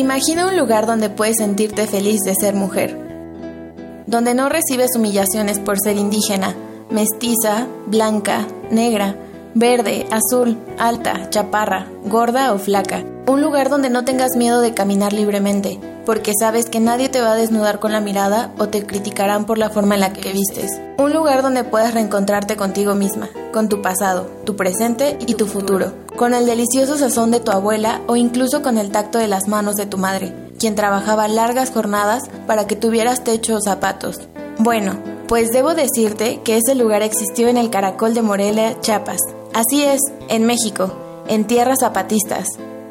Imagina 0.00 0.46
un 0.46 0.56
lugar 0.56 0.86
donde 0.86 1.10
puedes 1.10 1.36
sentirte 1.36 1.86
feliz 1.86 2.20
de 2.24 2.34
ser 2.34 2.54
mujer, 2.54 2.96
donde 4.06 4.32
no 4.32 4.48
recibes 4.48 4.96
humillaciones 4.96 5.58
por 5.58 5.76
ser 5.78 5.98
indígena, 5.98 6.54
mestiza, 6.88 7.66
blanca, 7.84 8.46
negra, 8.70 9.14
verde, 9.54 10.06
azul, 10.10 10.56
alta, 10.78 11.28
chaparra, 11.28 11.86
gorda 12.06 12.54
o 12.54 12.58
flaca. 12.58 13.04
Un 13.26 13.42
lugar 13.42 13.68
donde 13.68 13.90
no 13.90 14.06
tengas 14.06 14.30
miedo 14.38 14.62
de 14.62 14.72
caminar 14.72 15.12
libremente, 15.12 15.78
porque 16.10 16.32
sabes 16.36 16.68
que 16.68 16.80
nadie 16.80 17.08
te 17.08 17.20
va 17.20 17.34
a 17.34 17.36
desnudar 17.36 17.78
con 17.78 17.92
la 17.92 18.00
mirada 18.00 18.52
o 18.58 18.66
te 18.66 18.84
criticarán 18.84 19.44
por 19.44 19.58
la 19.58 19.70
forma 19.70 19.94
en 19.94 20.00
la 20.00 20.12
que 20.12 20.32
vistes. 20.32 20.72
Un 20.98 21.12
lugar 21.12 21.40
donde 21.40 21.62
puedas 21.62 21.94
reencontrarte 21.94 22.56
contigo 22.56 22.96
misma, 22.96 23.28
con 23.52 23.68
tu 23.68 23.80
pasado, 23.80 24.28
tu 24.44 24.56
presente 24.56 25.16
y 25.28 25.34
tu 25.34 25.46
futuro, 25.46 25.92
con 26.16 26.34
el 26.34 26.46
delicioso 26.46 26.98
sazón 26.98 27.30
de 27.30 27.38
tu 27.38 27.52
abuela 27.52 28.00
o 28.08 28.16
incluso 28.16 28.60
con 28.60 28.76
el 28.76 28.90
tacto 28.90 29.18
de 29.18 29.28
las 29.28 29.46
manos 29.46 29.76
de 29.76 29.86
tu 29.86 29.98
madre, 29.98 30.34
quien 30.58 30.74
trabajaba 30.74 31.28
largas 31.28 31.70
jornadas 31.70 32.24
para 32.48 32.66
que 32.66 32.74
tuvieras 32.74 33.22
techo 33.22 33.54
o 33.54 33.60
zapatos. 33.60 34.18
Bueno, 34.58 34.98
pues 35.28 35.52
debo 35.52 35.74
decirte 35.74 36.40
que 36.42 36.56
ese 36.56 36.74
lugar 36.74 37.02
existió 37.02 37.46
en 37.46 37.56
el 37.56 37.70
Caracol 37.70 38.14
de 38.14 38.22
Morelia, 38.22 38.80
Chiapas. 38.80 39.20
Así 39.54 39.84
es, 39.84 40.00
en 40.28 40.44
México, 40.44 40.92
en 41.28 41.46
tierras 41.46 41.78
zapatistas. 41.82 42.48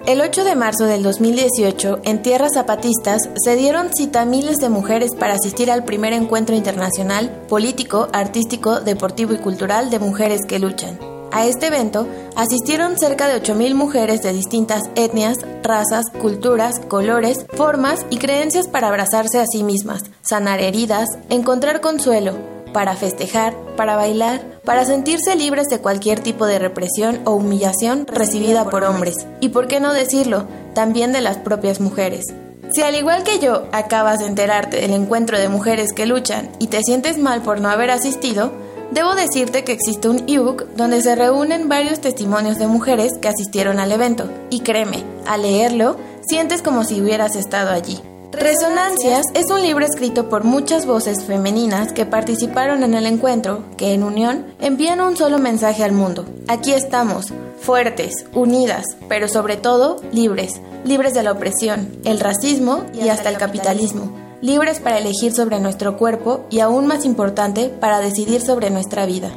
El 0.10 0.22
8 0.22 0.44
de 0.44 0.56
marzo 0.56 0.86
del 0.86 1.04
2018, 1.04 2.00
en 2.04 2.24
tierras 2.24 2.54
zapatistas, 2.56 3.22
se 3.36 3.56
dieron 3.56 3.94
cita 3.94 4.22
a 4.22 4.26
miles 4.26 4.58
de 4.58 4.68
mujeres 4.70 5.12
para 5.14 5.36
asistir 5.36 5.70
al 5.70 5.86
primer 5.86 6.14
encuentro 6.14 6.56
internacional 6.56 7.30
político, 7.48 8.08
artístico, 8.12 8.80
deportivo 8.80 9.34
y 9.34 9.38
cultural 9.38 9.92
de 9.92 10.00
mujeres 10.00 10.40
que 10.48 10.58
luchan. 10.58 10.98
A 11.32 11.46
este 11.46 11.68
evento 11.68 12.08
asistieron 12.36 12.98
cerca 12.98 13.28
de 13.28 13.40
8.000 13.40 13.76
mujeres 13.76 14.24
de 14.24 14.34
distintas 14.34 14.82
etnias, 14.96 15.38
razas, 15.62 16.06
culturas, 16.20 16.80
colores, 16.80 17.46
formas 17.54 18.04
y 18.10 18.18
creencias 18.18 18.68
para 18.68 18.88
abrazarse 18.88 19.40
a 19.40 19.46
sí 19.46 19.64
mismas, 19.64 20.06
sanar 20.24 20.60
heridas, 20.60 21.08
encontrar 21.30 21.82
consuelo, 21.82 22.34
para 22.74 22.96
festejar, 22.96 23.56
para 23.76 23.96
bailar, 23.96 24.42
para 24.64 24.86
sentirse 24.86 25.36
libres 25.36 25.68
de 25.68 25.80
cualquier 25.80 26.20
tipo 26.20 26.46
de 26.46 26.60
represión 26.60 27.20
o 27.26 27.32
humillación 27.32 28.06
recibida 28.08 28.70
por 28.70 28.84
hombres. 28.84 29.16
Y 29.40 29.50
por 29.50 29.68
qué 29.68 29.80
no 29.80 29.94
decirlo, 29.94 30.48
también 30.74 31.12
de 31.12 31.22
las 31.22 31.38
propias 31.38 31.80
mujeres. 31.80 32.26
Si 32.72 32.82
al 32.84 32.96
igual 32.96 33.24
que 33.24 33.40
yo 33.40 33.64
acabas 33.72 34.20
de 34.20 34.28
enterarte 34.28 34.78
del 34.78 34.94
encuentro 34.94 35.40
de 35.40 35.50
mujeres 35.50 35.92
que 35.92 36.06
luchan 36.06 36.52
y 36.60 36.68
te 36.68 36.84
sientes 36.84 37.18
mal 37.18 37.42
por 37.42 37.60
no 37.62 37.70
haber 37.70 37.90
asistido, 37.90 38.52
debo 38.92 39.16
decirte 39.16 39.64
que 39.64 39.72
existe 39.72 40.08
un 40.08 40.24
ebook 40.28 40.66
donde 40.76 41.02
se 41.02 41.16
reúnen 41.16 41.68
varios 41.68 42.00
testimonios 42.00 42.60
de 42.60 42.68
mujeres 42.68 43.14
que 43.20 43.28
asistieron 43.28 43.80
al 43.80 43.92
evento. 43.92 44.30
Y 44.52 44.60
créeme, 44.60 45.04
al 45.26 45.42
leerlo, 45.42 45.98
sientes 46.22 46.62
como 46.62 46.84
si 46.84 47.02
hubieras 47.02 47.36
estado 47.36 47.72
allí. 47.72 48.00
Resonancias 48.32 49.26
es 49.34 49.50
un 49.50 49.64
libro 49.64 49.84
escrito 49.84 50.30
por 50.30 50.44
muchas 50.44 50.86
voces 50.86 51.24
femeninas 51.24 51.92
que 51.94 52.06
participaron 52.06 52.84
en 52.84 52.94
el 52.94 53.08
encuentro, 53.08 53.64
que 53.76 53.94
en 53.94 54.04
unión 54.04 54.46
envían 54.60 55.02
un 55.02 55.18
solo 55.18 55.40
mensaje 55.40 55.84
al 55.84 55.94
mundo. 55.94 56.26
Aquí 56.48 56.72
estamos, 56.72 57.34
fuertes, 57.60 58.28
unidas, 58.34 58.86
pero 59.08 59.28
sobre 59.28 59.58
todo 59.58 60.00
libres, 60.12 60.62
libres 60.86 61.16
de 61.16 61.24
la 61.24 61.32
opresión, 61.32 61.92
el 62.06 62.20
racismo 62.20 62.86
y 62.94 63.10
hasta 63.10 63.30
el 63.30 63.38
capitalismo, 63.38 64.12
libres 64.42 64.80
para 64.80 65.00
elegir 65.00 65.34
sobre 65.34 65.60
nuestro 65.60 65.98
cuerpo 65.98 66.46
y 66.52 66.60
aún 66.60 66.86
más 66.86 67.06
importante, 67.06 67.70
para 67.70 68.00
decidir 68.00 68.42
sobre 68.42 68.70
nuestra 68.70 69.08
vida. 69.08 69.32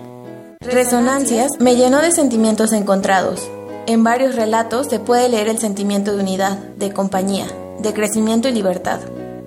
Resonancias 0.61 1.53
me 1.59 1.77
llenó 1.77 2.03
de 2.03 2.13
sentimientos 2.13 2.73
encontrados. 2.73 3.49
En 3.87 4.05
varios 4.05 4.37
relatos 4.37 4.89
se 4.89 5.01
puede 5.01 5.31
leer 5.31 5.49
el 5.49 5.59
sentimiento 5.59 6.15
de 6.15 6.23
unidad, 6.23 6.59
de 6.77 6.93
compañía, 6.93 7.47
de 7.83 7.93
crecimiento 7.93 8.49
y 8.49 8.53
libertad. 8.53 9.01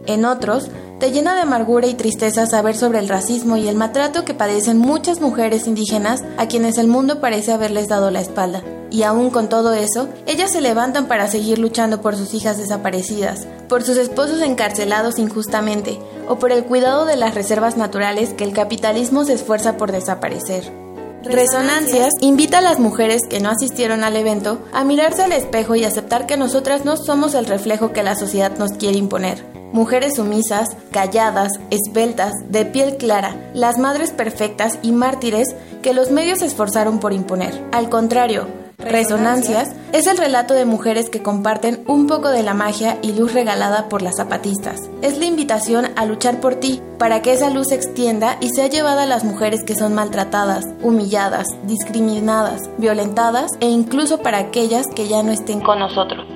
En 0.05 0.25
otros, 0.25 0.69
te 0.99 1.11
llena 1.11 1.35
de 1.35 1.41
amargura 1.41 1.87
y 1.87 1.95
tristeza 1.95 2.45
saber 2.45 2.77
sobre 2.77 2.99
el 2.99 3.09
racismo 3.09 3.57
y 3.57 3.67
el 3.67 3.75
maltrato 3.75 4.23
que 4.23 4.33
padecen 4.33 4.77
muchas 4.77 5.19
mujeres 5.19 5.67
indígenas 5.67 6.23
a 6.37 6.47
quienes 6.47 6.77
el 6.77 6.87
mundo 6.87 7.19
parece 7.19 7.51
haberles 7.51 7.87
dado 7.87 8.11
la 8.11 8.21
espalda. 8.21 8.63
Y 8.91 9.03
aún 9.03 9.29
con 9.29 9.49
todo 9.49 9.73
eso, 9.73 10.07
ellas 10.25 10.51
se 10.51 10.61
levantan 10.61 11.07
para 11.07 11.27
seguir 11.27 11.59
luchando 11.59 12.01
por 12.01 12.15
sus 12.15 12.33
hijas 12.33 12.57
desaparecidas, 12.57 13.45
por 13.67 13.83
sus 13.83 13.97
esposos 13.97 14.41
encarcelados 14.41 15.19
injustamente 15.19 15.99
o 16.29 16.37
por 16.37 16.51
el 16.51 16.63
cuidado 16.63 17.05
de 17.05 17.17
las 17.17 17.35
reservas 17.35 17.75
naturales 17.75 18.33
que 18.33 18.45
el 18.45 18.53
capitalismo 18.53 19.25
se 19.25 19.33
esfuerza 19.33 19.75
por 19.75 19.91
desaparecer. 19.91 20.84
Resonancias 21.25 22.13
invita 22.21 22.59
a 22.59 22.61
las 22.61 22.79
mujeres 22.79 23.21
que 23.27 23.39
no 23.39 23.49
asistieron 23.49 24.03
al 24.03 24.15
evento 24.15 24.63
a 24.71 24.83
mirarse 24.83 25.23
al 25.23 25.31
espejo 25.31 25.75
y 25.75 25.83
aceptar 25.83 26.27
que 26.27 26.37
nosotras 26.37 26.85
no 26.85 26.97
somos 26.97 27.33
el 27.33 27.47
reflejo 27.47 27.93
que 27.93 28.03
la 28.03 28.15
sociedad 28.15 28.55
nos 28.57 28.73
quiere 28.73 28.99
imponer. 28.99 29.43
Mujeres 29.73 30.15
sumisas, 30.15 30.69
calladas, 30.91 31.53
esbeltas, 31.71 32.33
de 32.47 32.65
piel 32.65 32.97
clara, 32.97 33.51
las 33.55 33.79
madres 33.79 34.11
perfectas 34.11 34.77
y 34.83 34.91
mártires 34.91 35.55
que 35.81 35.93
los 35.93 36.11
medios 36.11 36.39
se 36.39 36.45
esforzaron 36.45 36.99
por 36.99 37.11
imponer. 37.11 37.67
Al 37.71 37.89
contrario, 37.89 38.64
Resonancias 38.77 39.73
es 39.93 40.05
el 40.05 40.17
relato 40.17 40.53
de 40.53 40.65
mujeres 40.65 41.09
que 41.09 41.23
comparten 41.23 41.83
un 41.87 42.07
poco 42.07 42.29
de 42.29 42.43
la 42.43 42.53
magia 42.53 42.97
y 43.01 43.13
luz 43.13 43.33
regalada 43.33 43.87
por 43.87 44.01
las 44.01 44.17
zapatistas. 44.17 44.81
Es 45.01 45.17
la 45.17 45.25
invitación 45.25 45.87
a 45.95 46.05
luchar 46.05 46.41
por 46.41 46.55
ti, 46.55 46.81
para 46.99 47.21
que 47.21 47.33
esa 47.33 47.49
luz 47.49 47.67
se 47.69 47.75
extienda 47.75 48.37
y 48.41 48.49
sea 48.49 48.67
llevada 48.67 49.03
a 49.03 49.07
las 49.07 49.23
mujeres 49.23 49.63
que 49.63 49.75
son 49.75 49.93
maltratadas, 49.93 50.65
humilladas, 50.81 51.47
discriminadas, 51.63 52.69
violentadas 52.77 53.51
e 53.59 53.67
incluso 53.69 54.19
para 54.19 54.39
aquellas 54.39 54.85
que 54.93 55.07
ya 55.07 55.23
no 55.23 55.31
estén 55.31 55.61
con 55.61 55.79
nosotros. 55.79 56.27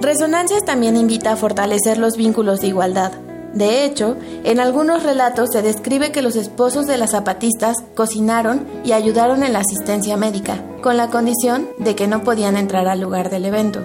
Resonancias 0.00 0.64
también 0.64 0.98
invita 0.98 1.32
a 1.32 1.36
fortalecer 1.36 1.96
los 1.96 2.16
vínculos 2.16 2.60
de 2.60 2.66
igualdad, 2.66 3.12
de 3.54 3.84
hecho, 3.84 4.16
en 4.42 4.58
algunos 4.58 5.04
relatos 5.04 5.50
se 5.52 5.62
describe 5.62 6.10
que 6.10 6.22
los 6.22 6.34
esposos 6.34 6.86
de 6.86 6.98
las 6.98 7.12
zapatistas 7.12 7.76
cocinaron 7.94 8.66
y 8.84 8.92
ayudaron 8.92 9.44
en 9.44 9.52
la 9.52 9.60
asistencia 9.60 10.16
médica, 10.16 10.60
con 10.82 10.96
la 10.96 11.08
condición 11.08 11.68
de 11.78 11.94
que 11.94 12.08
no 12.08 12.24
podían 12.24 12.56
entrar 12.56 12.88
al 12.88 13.00
lugar 13.00 13.30
del 13.30 13.44
evento. 13.44 13.80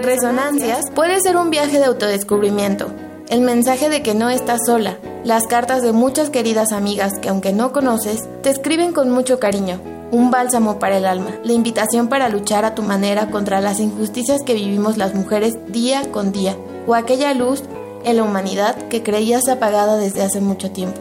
Resonancias 0.00 0.86
puede 0.94 1.20
ser 1.20 1.36
un 1.36 1.50
viaje 1.50 1.78
de 1.78 1.84
autodescubrimiento, 1.84 2.88
el 3.28 3.42
mensaje 3.42 3.90
de 3.90 4.02
que 4.02 4.14
no 4.14 4.30
estás 4.30 4.60
sola, 4.64 4.96
las 5.22 5.46
cartas 5.46 5.82
de 5.82 5.92
muchas 5.92 6.30
queridas 6.30 6.72
amigas 6.72 7.12
que 7.20 7.28
aunque 7.28 7.52
no 7.52 7.72
conoces, 7.72 8.26
te 8.42 8.48
escriben 8.48 8.92
con 8.92 9.10
mucho 9.10 9.38
cariño, 9.38 9.80
un 10.12 10.30
bálsamo 10.30 10.78
para 10.78 10.96
el 10.96 11.04
alma, 11.04 11.32
la 11.44 11.52
invitación 11.52 12.08
para 12.08 12.30
luchar 12.30 12.64
a 12.64 12.74
tu 12.74 12.82
manera 12.82 13.30
contra 13.30 13.60
las 13.60 13.80
injusticias 13.80 14.42
que 14.46 14.54
vivimos 14.54 14.96
las 14.96 15.14
mujeres 15.14 15.54
día 15.68 16.10
con 16.10 16.32
día, 16.32 16.56
o 16.86 16.94
aquella 16.94 17.34
luz 17.34 17.64
en 18.06 18.16
la 18.16 18.22
humanidad 18.22 18.88
que 18.88 19.02
creías 19.02 19.48
apagada 19.48 19.98
desde 19.98 20.22
hace 20.22 20.40
mucho 20.40 20.70
tiempo. 20.70 21.00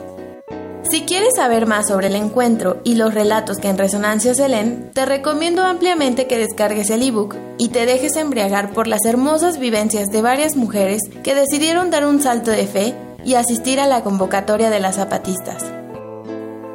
Si 0.91 1.01
quieres 1.01 1.35
saber 1.35 1.65
más 1.65 1.87
sobre 1.87 2.07
el 2.07 2.15
encuentro 2.15 2.79
y 2.83 2.95
los 2.95 3.13
relatos 3.13 3.57
que 3.57 3.69
en 3.69 3.77
resonancia 3.77 4.35
se 4.35 4.47
leen, 4.49 4.91
te 4.93 5.05
recomiendo 5.05 5.63
ampliamente 5.63 6.27
que 6.27 6.37
descargues 6.37 6.89
el 6.89 7.01
ebook 7.01 7.35
y 7.57 7.69
te 7.69 7.85
dejes 7.85 8.15
embriagar 8.15 8.71
por 8.71 8.87
las 8.87 9.03
hermosas 9.05 9.57
vivencias 9.57 10.07
de 10.09 10.21
varias 10.21 10.55
mujeres 10.55 11.01
que 11.23 11.33
decidieron 11.33 11.89
dar 11.89 12.05
un 12.05 12.21
salto 12.21 12.51
de 12.51 12.67
fe 12.67 12.95
y 13.23 13.33
asistir 13.33 13.79
a 13.79 13.87
la 13.87 14.03
convocatoria 14.03 14.69
de 14.69 14.79
las 14.79 14.97
zapatistas. 14.97 15.65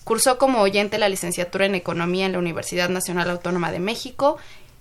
Cursó 0.03 0.37
como 0.37 0.59
oyente 0.59 0.97
la 0.97 1.07
licenciatura 1.07 1.65
en 1.65 1.75
Economía 1.75 2.25
en 2.25 2.33
la 2.33 2.39
Universidad 2.39 2.89
Nacional 2.89 3.29
Autónoma 3.29 3.71
de 3.71 3.79
México. 3.79 4.37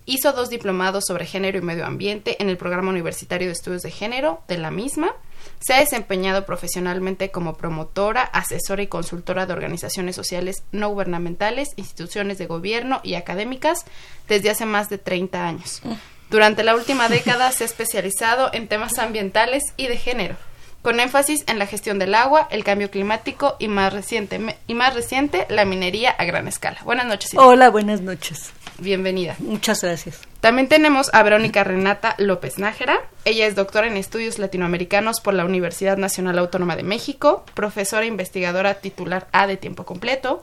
Hizo 0.06 0.32
dos 0.32 0.50
diplomados 0.50 1.04
sobre 1.06 1.26
género 1.26 1.58
y 1.58 1.62
medio 1.62 1.86
ambiente 1.86 2.42
en 2.42 2.48
el 2.48 2.56
Programa 2.56 2.90
Universitario 2.90 3.46
de 3.46 3.52
Estudios 3.52 3.82
de 3.82 3.92
Género 3.92 4.42
de 4.48 4.58
la 4.58 4.72
misma 4.72 5.14
se 5.60 5.74
ha 5.74 5.80
desempeñado 5.80 6.44
profesionalmente 6.44 7.30
como 7.30 7.54
promotora, 7.54 8.22
asesora 8.22 8.82
y 8.82 8.88
consultora 8.88 9.46
de 9.46 9.52
organizaciones 9.52 10.16
sociales 10.16 10.64
no 10.72 10.88
gubernamentales, 10.88 11.70
instituciones 11.76 12.38
de 12.38 12.46
gobierno 12.46 13.00
y 13.02 13.14
académicas 13.14 13.84
desde 14.28 14.50
hace 14.50 14.66
más 14.66 14.88
de 14.88 14.98
30 14.98 15.46
años. 15.46 15.82
Durante 16.30 16.64
la 16.64 16.74
última 16.74 17.08
década 17.08 17.52
se 17.52 17.64
ha 17.64 17.66
especializado 17.66 18.50
en 18.52 18.66
temas 18.66 18.98
ambientales 18.98 19.62
y 19.76 19.86
de 19.86 19.98
género, 19.98 20.36
con 20.82 20.98
énfasis 20.98 21.44
en 21.46 21.58
la 21.58 21.66
gestión 21.66 21.98
del 22.00 22.14
agua, 22.14 22.48
el 22.50 22.64
cambio 22.64 22.90
climático 22.90 23.54
y 23.60 23.68
más 23.68 23.92
reciente, 23.92 24.40
y 24.66 24.74
más 24.74 24.94
reciente 24.94 25.46
la 25.48 25.64
minería 25.64 26.10
a 26.10 26.24
gran 26.24 26.48
escala. 26.48 26.78
Buenas 26.84 27.06
noches. 27.06 27.30
Hola, 27.36 27.70
buenas 27.70 28.00
noches. 28.00 28.50
Bienvenida. 28.78 29.36
Muchas 29.38 29.82
gracias. 29.82 30.20
También 30.40 30.68
tenemos 30.68 31.08
a 31.14 31.22
Verónica 31.22 31.62
Renata 31.62 32.16
López 32.18 32.58
Nájera. 32.58 33.00
Ella 33.24 33.46
es 33.46 33.54
doctora 33.54 33.86
en 33.86 33.96
estudios 33.96 34.40
latinoamericanos 34.40 35.20
por 35.20 35.34
la 35.34 35.44
Universidad 35.44 35.96
Nacional 35.98 36.36
Autónoma 36.38 36.74
de 36.74 36.82
México, 36.82 37.44
profesora 37.54 38.02
e 38.02 38.08
investigadora 38.08 38.74
titular 38.74 39.28
A 39.30 39.46
de 39.46 39.56
tiempo 39.56 39.84
completo. 39.84 40.42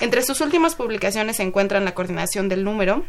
Entre 0.00 0.22
sus 0.22 0.42
últimas 0.42 0.74
publicaciones 0.74 1.36
se 1.36 1.44
encuentran 1.44 1.86
la 1.86 1.94
coordinación 1.94 2.50
del 2.50 2.62
número, 2.62 3.06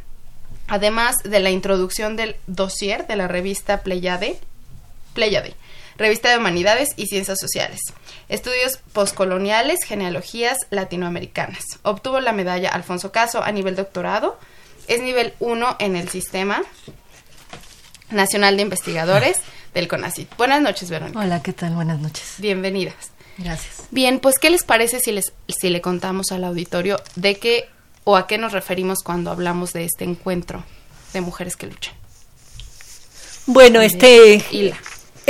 además 0.70 1.18
de 1.24 1.42
la 1.42 1.50
introducción 1.50 2.16
del 2.16 2.38
dossier 2.48 3.06
de 3.06 3.18
la 3.18 3.28
revista 3.28 3.82
Pleiade, 3.82 4.40
Pleiade 5.14 5.56
Revista 6.00 6.30
de 6.30 6.38
Humanidades 6.38 6.90
y 6.96 7.08
Ciencias 7.08 7.38
Sociales. 7.40 7.82
Estudios 8.30 8.80
postcoloniales, 8.94 9.84
genealogías 9.86 10.58
latinoamericanas. 10.70 11.66
Obtuvo 11.84 12.22
la 12.22 12.32
medalla 12.32 12.70
Alfonso 12.70 13.12
Caso 13.12 13.44
a 13.44 13.52
nivel 13.52 13.76
doctorado. 13.76 14.40
Es 14.88 15.02
nivel 15.02 15.34
1 15.40 15.76
en 15.80 15.98
el 15.98 16.08
Sistema 16.08 16.64
Nacional 18.12 18.56
de 18.56 18.64
Investigadores 18.64 19.40
del 19.74 19.90
CONACYT. 19.90 20.38
Buenas 20.38 20.62
noches, 20.62 20.90
Verónica. 20.90 21.20
Hola, 21.20 21.44
¿qué 21.44 21.52
tal? 21.52 21.76
Buenas 21.76 22.00
noches. 22.00 22.36
Bienvenidas. 22.38 23.12
Gracias. 23.38 23.84
Bien, 23.92 24.20
pues 24.20 24.40
¿qué 24.40 24.50
les 24.50 24.64
parece 24.64 25.02
si 25.02 25.12
les 25.12 25.34
si 25.48 25.70
le 25.70 25.82
contamos 25.82 26.32
al 26.32 26.46
auditorio 26.46 27.02
de 27.16 27.36
qué 27.36 27.70
o 28.06 28.16
a 28.16 28.26
qué 28.26 28.38
nos 28.38 28.54
referimos 28.54 29.00
cuando 29.04 29.32
hablamos 29.32 29.74
de 29.74 29.84
este 29.84 30.06
encuentro 30.06 30.64
de 31.12 31.20
mujeres 31.22 31.58
que 31.58 31.68
luchan? 31.68 31.94
Bueno, 33.48 33.82
este 33.82 34.44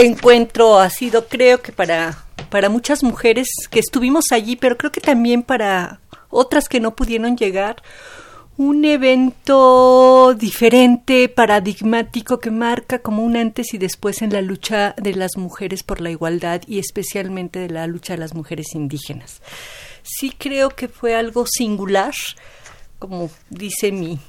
encuentro 0.06 0.80
ha 0.80 0.90
sido, 0.90 1.28
creo 1.28 1.62
que 1.62 1.72
para, 1.72 2.24
para 2.50 2.70
muchas 2.70 3.04
mujeres 3.04 3.48
que 3.70 3.80
estuvimos 3.80 4.26
allí, 4.32 4.56
pero 4.56 4.78
creo 4.78 4.92
que 4.92 5.02
también 5.02 5.44
para 5.44 6.00
otras 6.30 6.68
que 6.70 6.80
no 6.80 6.96
pudieron 6.96 7.38
llegar, 7.38 7.82
un 8.60 8.84
evento 8.84 10.34
diferente, 10.34 11.30
paradigmático, 11.30 12.42
que 12.42 12.52
marca 12.52 13.00
como 13.00 13.24
un 13.24 13.38
antes 13.38 13.74
y 13.74 13.78
después 13.78 14.22
en 14.22 14.34
la 14.34 14.42
lucha 14.42 14.94
de 14.98 15.16
las 15.16 15.38
mujeres 15.38 15.82
por 15.82 16.02
la 16.02 16.12
igualdad 16.12 16.62
y 16.68 16.78
especialmente 16.78 17.60
de 17.60 17.70
la 17.70 17.88
lucha 17.88 18.14
de 18.14 18.20
las 18.20 18.34
mujeres 18.34 18.76
indígenas. 18.76 19.42
Sí 20.04 20.34
creo 20.38 20.72
que 20.72 20.90
fue 20.90 21.16
algo 21.16 21.46
singular, 21.48 22.14
como 23.00 23.30
dice 23.50 23.94
mi, 23.94 24.20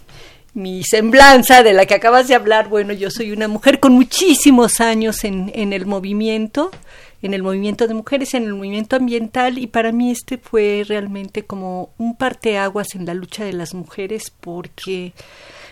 mi 0.55 0.83
semblanza 0.83 1.63
de 1.63 1.73
la 1.73 1.87
que 1.87 1.95
acabas 1.95 2.29
de 2.29 2.35
hablar, 2.35 2.69
bueno, 2.69 2.93
yo 2.93 3.11
soy 3.11 3.33
una 3.33 3.49
mujer 3.49 3.81
con 3.81 3.93
muchísimos 3.93 4.81
años 4.81 5.25
en, 5.25 5.51
en 5.55 5.73
el 5.73 5.87
movimiento, 5.87 6.71
en 7.23 7.35
el 7.35 7.43
movimiento 7.43 7.87
de 7.87 7.95
mujeres, 7.95 8.35
en 8.35 8.45
el 8.45 8.55
movimiento 8.55 8.97
ambiental, 8.97 9.59
y 9.59 9.67
para 9.67 9.93
mí 9.93 10.11
este 10.11 10.39
fue 10.39 10.85
realmente 10.87 11.45
como 11.45 11.91
un 11.99 12.17
parteaguas 12.17 12.95
en 12.95 13.07
la 13.07 13.15
lucha 13.15 13.45
de 13.45 13.53
las 13.53 13.75
mujeres 13.75 14.33
porque 14.41 15.13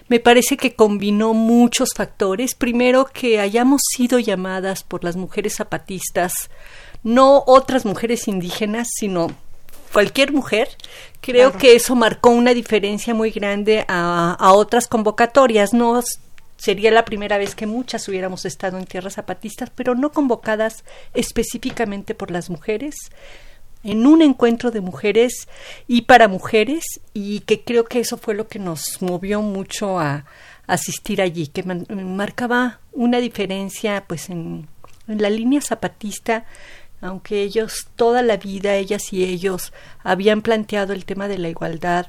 me 0.09 0.21
parece 0.21 0.57
que 0.57 0.75
combinó 0.75 1.35
muchos 1.35 1.91
factores. 1.95 2.55
Primero, 2.55 3.05
que 3.07 3.41
hayamos 3.41 3.83
sido 3.95 4.19
llamadas 4.19 4.83
por 4.83 5.05
las 5.05 5.17
mujeres 5.17 5.57
zapatistas, 5.57 6.33
no 7.03 7.45
otras 7.47 7.85
mujeres 7.85 8.27
indígenas, 8.27 8.89
sino 8.91 9.29
cualquier 9.93 10.33
mujer, 10.33 10.69
creo 11.21 11.53
que 11.53 11.75
eso 11.75 11.95
marcó 11.95 12.31
una 12.31 12.55
diferencia 12.55 13.15
muy 13.15 13.31
grande 13.31 13.85
a, 13.89 14.37
a 14.39 14.53
otras 14.53 14.87
convocatorias. 14.87 15.73
No 15.73 16.03
sería 16.57 16.91
la 16.91 17.05
primera 17.05 17.39
vez 17.39 17.55
que 17.55 17.67
muchas 17.67 18.09
hubiéramos 18.09 18.45
estado 18.45 18.79
en 18.79 18.87
tierras 18.87 19.15
zapatistas, 19.15 19.71
pero 19.75 19.95
no 19.95 20.13
convocadas 20.13 20.85
específicamente 21.15 22.15
por 22.15 22.31
las 22.31 22.51
mujeres 22.51 22.95
en 23.85 24.07
un 24.07 24.23
encuentro 24.23 24.71
de 24.71 24.81
mujeres 24.81 25.49
y 25.87 26.03
para 26.03 26.29
mujeres 26.29 27.01
y 27.15 27.41
que 27.41 27.63
creo 27.63 27.85
que 27.85 28.01
eso 28.01 28.17
fue 28.17 28.35
lo 28.35 28.49
que 28.49 28.59
nos 28.59 29.01
movió 29.03 29.41
mucho 29.41 29.99
a, 29.99 30.25
asistir 30.69 31.23
allí, 31.23 31.47
que 31.47 31.63
marcaba 31.63 32.81
una 32.93 33.21
diferencia 33.21 34.05
pues 34.07 34.29
en, 34.29 34.69
en 35.09 35.23
la 35.23 35.31
línea 35.31 35.63
zapatista 35.63 36.45
aunque 37.01 37.43
ellos 37.43 37.89
toda 37.97 38.23
la 38.23 38.37
vida, 38.37 38.75
ellas 38.77 39.13
y 39.13 39.25
ellos, 39.25 39.73
habían 40.03 40.43
planteado 40.43 40.93
el 40.93 41.05
tema 41.05 41.29
de 41.29 41.39
la 41.39 41.49
igualdad 41.49 42.07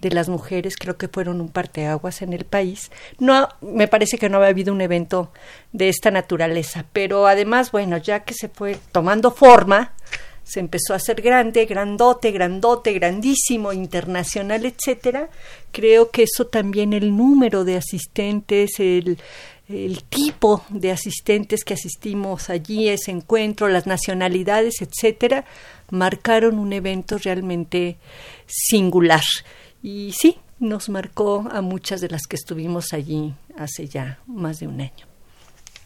de 0.00 0.10
las 0.10 0.28
mujeres, 0.28 0.76
creo 0.76 0.96
que 0.96 1.08
fueron 1.08 1.40
un 1.40 1.48
parteaguas 1.48 2.20
en 2.22 2.32
el 2.32 2.44
país. 2.44 2.90
No, 3.18 3.48
me 3.60 3.88
parece 3.88 4.18
que 4.18 4.28
no 4.28 4.36
había 4.36 4.50
habido 4.50 4.72
un 4.72 4.80
evento 4.80 5.32
de 5.72 5.88
esta 5.88 6.10
naturaleza, 6.10 6.84
pero 6.92 7.26
además, 7.26 7.72
bueno, 7.72 7.96
ya 7.96 8.20
que 8.20 8.34
se 8.34 8.48
fue 8.48 8.78
tomando 8.92 9.30
forma, 9.30 9.94
se 10.44 10.60
empezó 10.60 10.92
a 10.92 10.96
hacer 10.96 11.22
grande, 11.22 11.64
grandote, 11.64 12.30
grandote, 12.30 12.92
grandísimo, 12.92 13.72
internacional, 13.72 14.66
etcétera. 14.66 15.30
Creo 15.72 16.10
que 16.10 16.24
eso 16.24 16.46
también 16.46 16.92
el 16.92 17.16
número 17.16 17.64
de 17.64 17.78
asistentes, 17.78 18.78
el 18.78 19.18
el 19.68 20.04
tipo 20.04 20.62
de 20.68 20.92
asistentes 20.92 21.64
que 21.64 21.74
asistimos 21.74 22.50
allí, 22.50 22.88
ese 22.88 23.10
encuentro, 23.10 23.68
las 23.68 23.86
nacionalidades, 23.86 24.82
etcétera, 24.82 25.44
marcaron 25.90 26.58
un 26.58 26.72
evento 26.72 27.18
realmente 27.18 27.96
singular. 28.46 29.22
Y 29.82 30.12
sí, 30.12 30.38
nos 30.58 30.88
marcó 30.88 31.48
a 31.50 31.60
muchas 31.62 32.00
de 32.00 32.08
las 32.08 32.22
que 32.28 32.36
estuvimos 32.36 32.92
allí 32.92 33.34
hace 33.56 33.88
ya 33.88 34.18
más 34.26 34.60
de 34.60 34.66
un 34.66 34.80
año. 34.80 35.06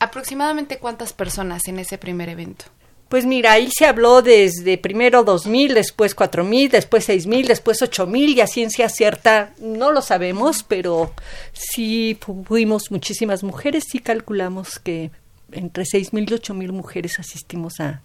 ¿Aproximadamente 0.00 0.78
cuántas 0.78 1.12
personas 1.12 1.66
en 1.66 1.78
ese 1.78 1.98
primer 1.98 2.28
evento? 2.28 2.66
Pues 3.08 3.24
mira, 3.24 3.52
ahí 3.52 3.70
se 3.70 3.86
habló 3.86 4.20
desde 4.20 4.76
primero 4.76 5.24
dos 5.24 5.46
mil, 5.46 5.72
después 5.72 6.14
cuatro 6.14 6.44
mil, 6.44 6.68
después 6.68 7.04
seis 7.04 7.26
mil, 7.26 7.46
después 7.46 7.80
ocho 7.80 8.06
mil 8.06 8.36
y 8.36 8.42
a 8.42 8.46
ciencia 8.46 8.88
cierta 8.90 9.54
no 9.60 9.92
lo 9.92 10.02
sabemos, 10.02 10.62
pero 10.62 11.12
sí 11.52 12.18
fuimos 12.44 12.90
muchísimas 12.90 13.42
mujeres, 13.42 13.84
sí 13.90 14.00
calculamos 14.00 14.78
que 14.78 15.10
entre 15.52 15.86
seis 15.86 16.12
mil 16.12 16.30
y 16.30 16.34
ocho 16.34 16.52
mil 16.52 16.72
mujeres 16.72 17.18
asistimos 17.18 17.80
a, 17.80 18.02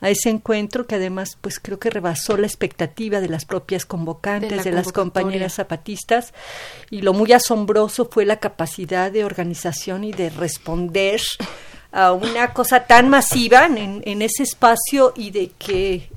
a 0.00 0.08
ese 0.08 0.30
encuentro 0.30 0.86
que 0.86 0.94
además 0.94 1.36
pues 1.40 1.60
creo 1.60 1.78
que 1.78 1.90
rebasó 1.90 2.36
la 2.36 2.46
expectativa 2.46 3.20
de 3.20 3.28
las 3.28 3.44
propias 3.44 3.84
convocantes, 3.84 4.64
de, 4.64 4.72
las 4.72 4.92
compañeras 4.92 5.54
zapatistas 5.54 6.32
y 6.90 7.02
lo 7.02 7.12
muy 7.12 7.32
asombroso 7.32 8.08
fue 8.10 8.24
la 8.24 8.38
capacidad 8.38 9.12
de 9.12 9.24
organización 9.24 10.04
y 10.04 10.12
de 10.12 10.30
responder 10.30 11.20
a 11.92 12.12
una 12.12 12.52
cosa 12.52 12.84
tan 12.84 13.08
masiva 13.08 13.66
en, 13.66 14.22
ese 14.22 14.42
espacio 14.42 15.12
y 15.16 15.30
de 15.30 15.50
que 15.58 16.08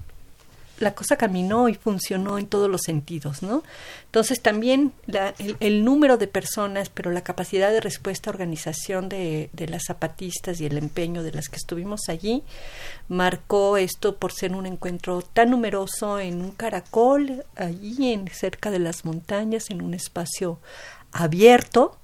la 0.80 0.94
cosa 0.94 1.16
caminó 1.16 1.70
y 1.70 1.76
funcionó 1.76 2.38
en 2.38 2.48
todos 2.48 2.70
los 2.70 2.82
sentidos, 2.82 3.42
¿no? 3.42 3.64
Entonces 4.06 4.42
también 4.42 4.92
el, 5.60 5.86
número 5.86 6.18
de 6.18 6.28
personas, 6.28 6.90
pero 6.90 7.10
la 7.12 7.22
capacidad 7.22 7.72
de 7.72 7.80
respuesta, 7.80 8.30
organización 8.30 9.08
de, 9.08 9.50
de 9.54 9.68
las 9.68 9.86
zapatistas 9.88 10.60
y 10.60 10.66
el 10.66 10.78
empeño 10.78 11.24
de 11.24 11.32
las 11.32 11.50
que 11.50 11.56
estuvimos 11.56 12.10
allí, 12.10 12.44
marcó 13.08 13.78
esto 13.78 14.18
por 14.18 14.34
ser 14.34 14.54
un 14.54 14.66
encuentro 14.66 15.22
tan 15.22 15.52
numeroso 15.52 16.20
en 16.20 16.42
un 16.42 16.52
caracol, 16.52 17.46
allí 17.56 18.12
en 18.12 18.28
cerca 18.28 18.70
de 18.70 18.80
las 18.80 19.06
montañas, 19.06 19.70
en 19.70 19.82
un 19.82 19.94
espacio 19.94 20.60
abierto. 21.12 21.98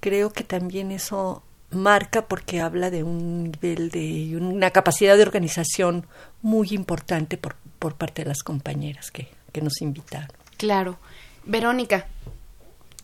Creo 0.00 0.30
que 0.30 0.44
también 0.44 0.92
eso 0.92 1.42
marca 1.74 2.26
porque 2.26 2.60
habla 2.60 2.90
de 2.90 3.02
un 3.02 3.44
nivel 3.44 3.90
de 3.90 4.36
una 4.36 4.70
capacidad 4.70 5.16
de 5.16 5.22
organización 5.22 6.06
muy 6.40 6.68
importante 6.70 7.36
por, 7.36 7.56
por 7.78 7.94
parte 7.94 8.22
de 8.22 8.28
las 8.28 8.42
compañeras 8.42 9.10
que, 9.10 9.28
que 9.52 9.62
nos 9.62 9.80
invitaron. 9.80 10.30
Claro. 10.56 10.98
Verónica, 11.44 12.06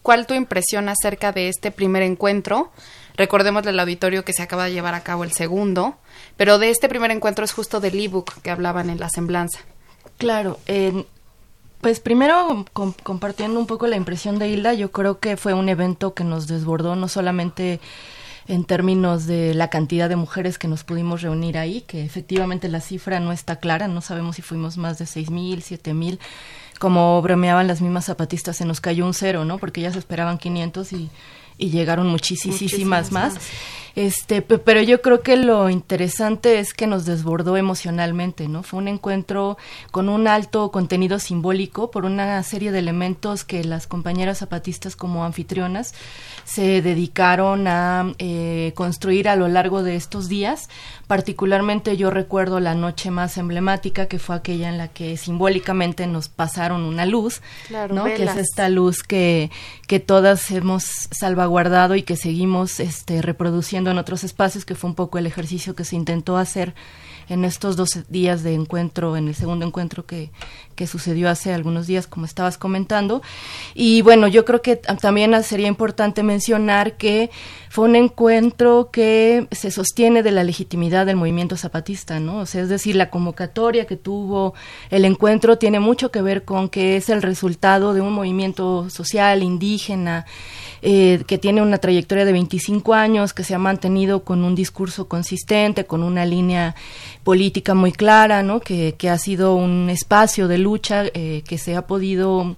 ¿cuál 0.02 0.26
tu 0.26 0.34
impresión 0.34 0.88
acerca 0.88 1.32
de 1.32 1.48
este 1.48 1.70
primer 1.70 2.02
encuentro? 2.02 2.70
Recordemos 3.16 3.64
del 3.64 3.80
auditorio 3.80 4.25
que 4.25 4.32
se 4.32 4.42
acaba 4.42 4.66
de 4.66 4.72
llevar 4.72 4.94
a 4.94 5.02
cabo 5.02 5.25
el 5.25 5.32
segundo, 5.32 5.96
pero 6.37 6.58
de 6.58 6.70
este 6.70 6.88
primer 6.88 7.10
encuentro 7.10 7.44
es 7.44 7.52
justo 7.52 7.80
del 7.80 7.98
ebook 7.98 8.40
que 8.42 8.50
hablaban 8.50 8.90
en 8.90 9.00
la 9.00 9.08
semblanza. 9.08 9.58
Claro, 10.18 10.58
pues 11.80 12.00
primero 12.00 12.64
compartiendo 12.72 13.58
un 13.58 13.66
poco 13.66 13.87
la 13.87 13.96
impresión 13.96 14.38
de 14.38 14.48
Hilda, 14.48 14.75
yo 14.75 14.90
creo 14.90 15.18
que 15.18 15.37
fue 15.37 15.54
un 15.54 15.68
evento 15.68 16.14
que 16.14 16.25
nos 16.25 16.46
desbordó 16.46 16.96
no 16.96 17.08
solamente 17.08 17.80
en 18.49 18.64
términos 18.64 19.26
de 19.26 19.55
la 19.55 19.69
cantidad 19.69 20.09
de 20.09 20.17
mujeres 20.17 20.59
que 20.59 20.69
nos 20.69 20.83
pudimos 20.83 21.21
reunir 21.23 21.59
ahí, 21.59 21.83
que 21.83 22.02
efectivamente 22.02 22.69
la 22.69 22.81
cifra 22.81 23.21
no 23.21 23.31
está 23.31 23.57
clara, 23.57 23.88
no 23.88 24.00
sabemos 24.00 24.37
si 24.37 24.43
fuimos 24.43 24.78
más 24.78 24.99
de 24.99 25.07
seis 25.07 25.31
mil, 25.31 25.62
siete 25.62 25.93
mil, 25.93 26.19
como 26.78 27.21
bromeaban 27.21 27.67
las 27.67 27.83
mismas 27.83 28.07
zapatistas, 28.07 28.57
se 28.57 28.64
nos 28.64 28.81
cayó 28.81 29.05
un 29.05 29.12
cero, 29.14 29.45
¿no? 29.45 29.59
Porque 29.59 29.81
ellas 29.81 29.97
esperaban 29.97 30.38
500 30.38 30.93
y, 30.95 31.11
y 31.58 31.70
llegaron 31.70 32.06
muchísimas, 32.06 33.12
más. 33.12 33.34
Este, 33.96 34.42
pero 34.42 34.80
yo 34.80 35.02
creo 35.02 35.22
que 35.22 35.36
lo 35.36 35.68
interesante 35.70 36.60
es 36.60 36.72
que 36.72 36.86
nos 36.86 37.04
desbordó 37.04 37.56
emocionalmente, 37.56 38.46
¿no? 38.46 38.62
Fue 38.62 38.78
un 38.78 38.86
encuentro 38.86 39.58
con 39.90 40.08
un 40.08 40.28
alto 40.28 40.70
contenido 40.70 41.18
simbólico 41.18 41.90
por 41.90 42.04
una 42.04 42.40
serie 42.44 42.70
de 42.70 42.78
elementos 42.78 43.42
que 43.42 43.64
las 43.64 43.88
compañeras 43.88 44.38
zapatistas 44.38 44.94
como 44.94 45.24
anfitrionas 45.24 45.94
se 46.44 46.80
dedicaron 46.80 47.66
a 47.66 48.14
eh, 48.20 48.72
construir 48.76 49.28
a 49.28 49.34
lo 49.34 49.48
largo 49.48 49.82
de 49.82 49.96
estos 49.96 50.28
días. 50.28 50.68
Particularmente 51.08 51.96
yo 51.96 52.10
recuerdo 52.10 52.60
la 52.60 52.76
noche 52.76 53.10
más 53.10 53.36
emblemática, 53.36 54.06
que 54.06 54.20
fue 54.20 54.36
aquella 54.36 54.68
en 54.68 54.78
la 54.78 54.86
que 54.86 55.16
simbólicamente 55.16 56.06
nos 56.06 56.28
pasaron 56.28 56.82
una 56.82 57.04
luz, 57.04 57.42
¿no? 57.90 58.04
Que 58.04 58.22
es 58.22 58.36
esta 58.36 58.68
luz 58.68 59.02
que, 59.02 59.50
que 59.88 59.98
todas 59.98 60.52
hemos 60.52 60.84
salvaguardado 61.10 61.48
y 61.97 62.02
que 62.02 62.17
seguimos 62.17 62.81
este, 62.81 63.23
reproduciendo 63.23 63.90
en 63.90 63.99
otros 63.99 64.25
espacios, 64.25 64.64
que 64.64 64.75
fue 64.75 64.90
un 64.90 64.97
poco 64.97 65.19
el 65.19 65.26
ejercicio 65.26 65.75
que 65.75 65.85
se 65.85 65.97
intentó 65.97 66.37
hacer 66.37 66.75
en 67.28 67.44
estos 67.44 67.76
dos 67.76 67.99
días 68.08 68.42
de 68.42 68.54
encuentro, 68.54 69.16
en 69.16 69.28
el 69.28 69.35
segundo 69.35 69.66
encuentro 69.66 70.06
que, 70.06 70.30
que 70.75 70.87
sucedió 70.87 71.28
hace 71.28 71.52
algunos 71.52 71.87
días, 71.87 72.06
como 72.06 72.25
estabas 72.25 72.56
comentando. 72.56 73.20
Y 73.75 74.02
bueno, 74.02 74.28
yo 74.28 74.44
creo 74.44 74.62
que 74.62 74.76
también 74.76 75.42
sería 75.42 75.66
importante 75.66 76.23
mencionar 76.23 76.97
que 76.97 77.30
fue 77.68 77.85
un 77.85 77.97
encuentro 77.97 78.90
que 78.90 79.47
se 79.50 79.70
sostiene 79.70 80.23
de 80.23 80.30
la 80.30 80.44
legitimidad 80.44 81.06
del 81.06 81.16
movimiento 81.16 81.56
zapatista, 81.56 82.20
¿no? 82.20 82.38
O 82.38 82.47
sea, 82.47 82.62
es 82.62 82.68
decir, 82.68 82.97
la 82.97 83.11
convocatoria 83.11 83.87
que 83.87 83.97
tuvo 83.97 84.54
el 84.90 85.04
encuentro 85.04 85.58
tiene 85.58 85.80
mucho 85.80 86.11
que 86.11 86.23
ver 86.23 86.44
con 86.44 86.68
que 86.68 86.97
es 86.97 87.08
el 87.08 87.23
resultado 87.23 87.92
de 87.92 88.00
un 88.00 88.12
movimiento 88.12 88.88
social 88.88 89.42
indígena 89.42 90.26
eh, 90.80 91.25
que 91.26 91.38
tiene 91.38 91.61
una 91.61 91.78
trayectoria 91.78 92.25
de 92.25 92.32
25 92.32 92.94
años, 92.94 93.35
que 93.35 93.42
se 93.42 93.54
ha 93.54 93.58
mantenido 93.58 94.23
con 94.23 94.44
un 94.44 94.54
discurso 94.54 95.08
consistente, 95.08 95.87
con 95.87 96.04
una 96.04 96.25
línea 96.25 96.76
política 97.25 97.75
muy 97.75 97.92
clara, 97.92 98.42
¿no? 98.42 98.60
Que, 98.60 98.94
que 98.96 99.10
ha 99.10 99.18
sido 99.18 99.54
un 99.54 99.90
espacio 99.90 100.48
de 100.48 100.58
lucha 100.58 101.04
eh, 101.14 101.42
que 101.46 101.58
se 101.58 101.76
ha 101.76 101.87
podido 101.87 102.56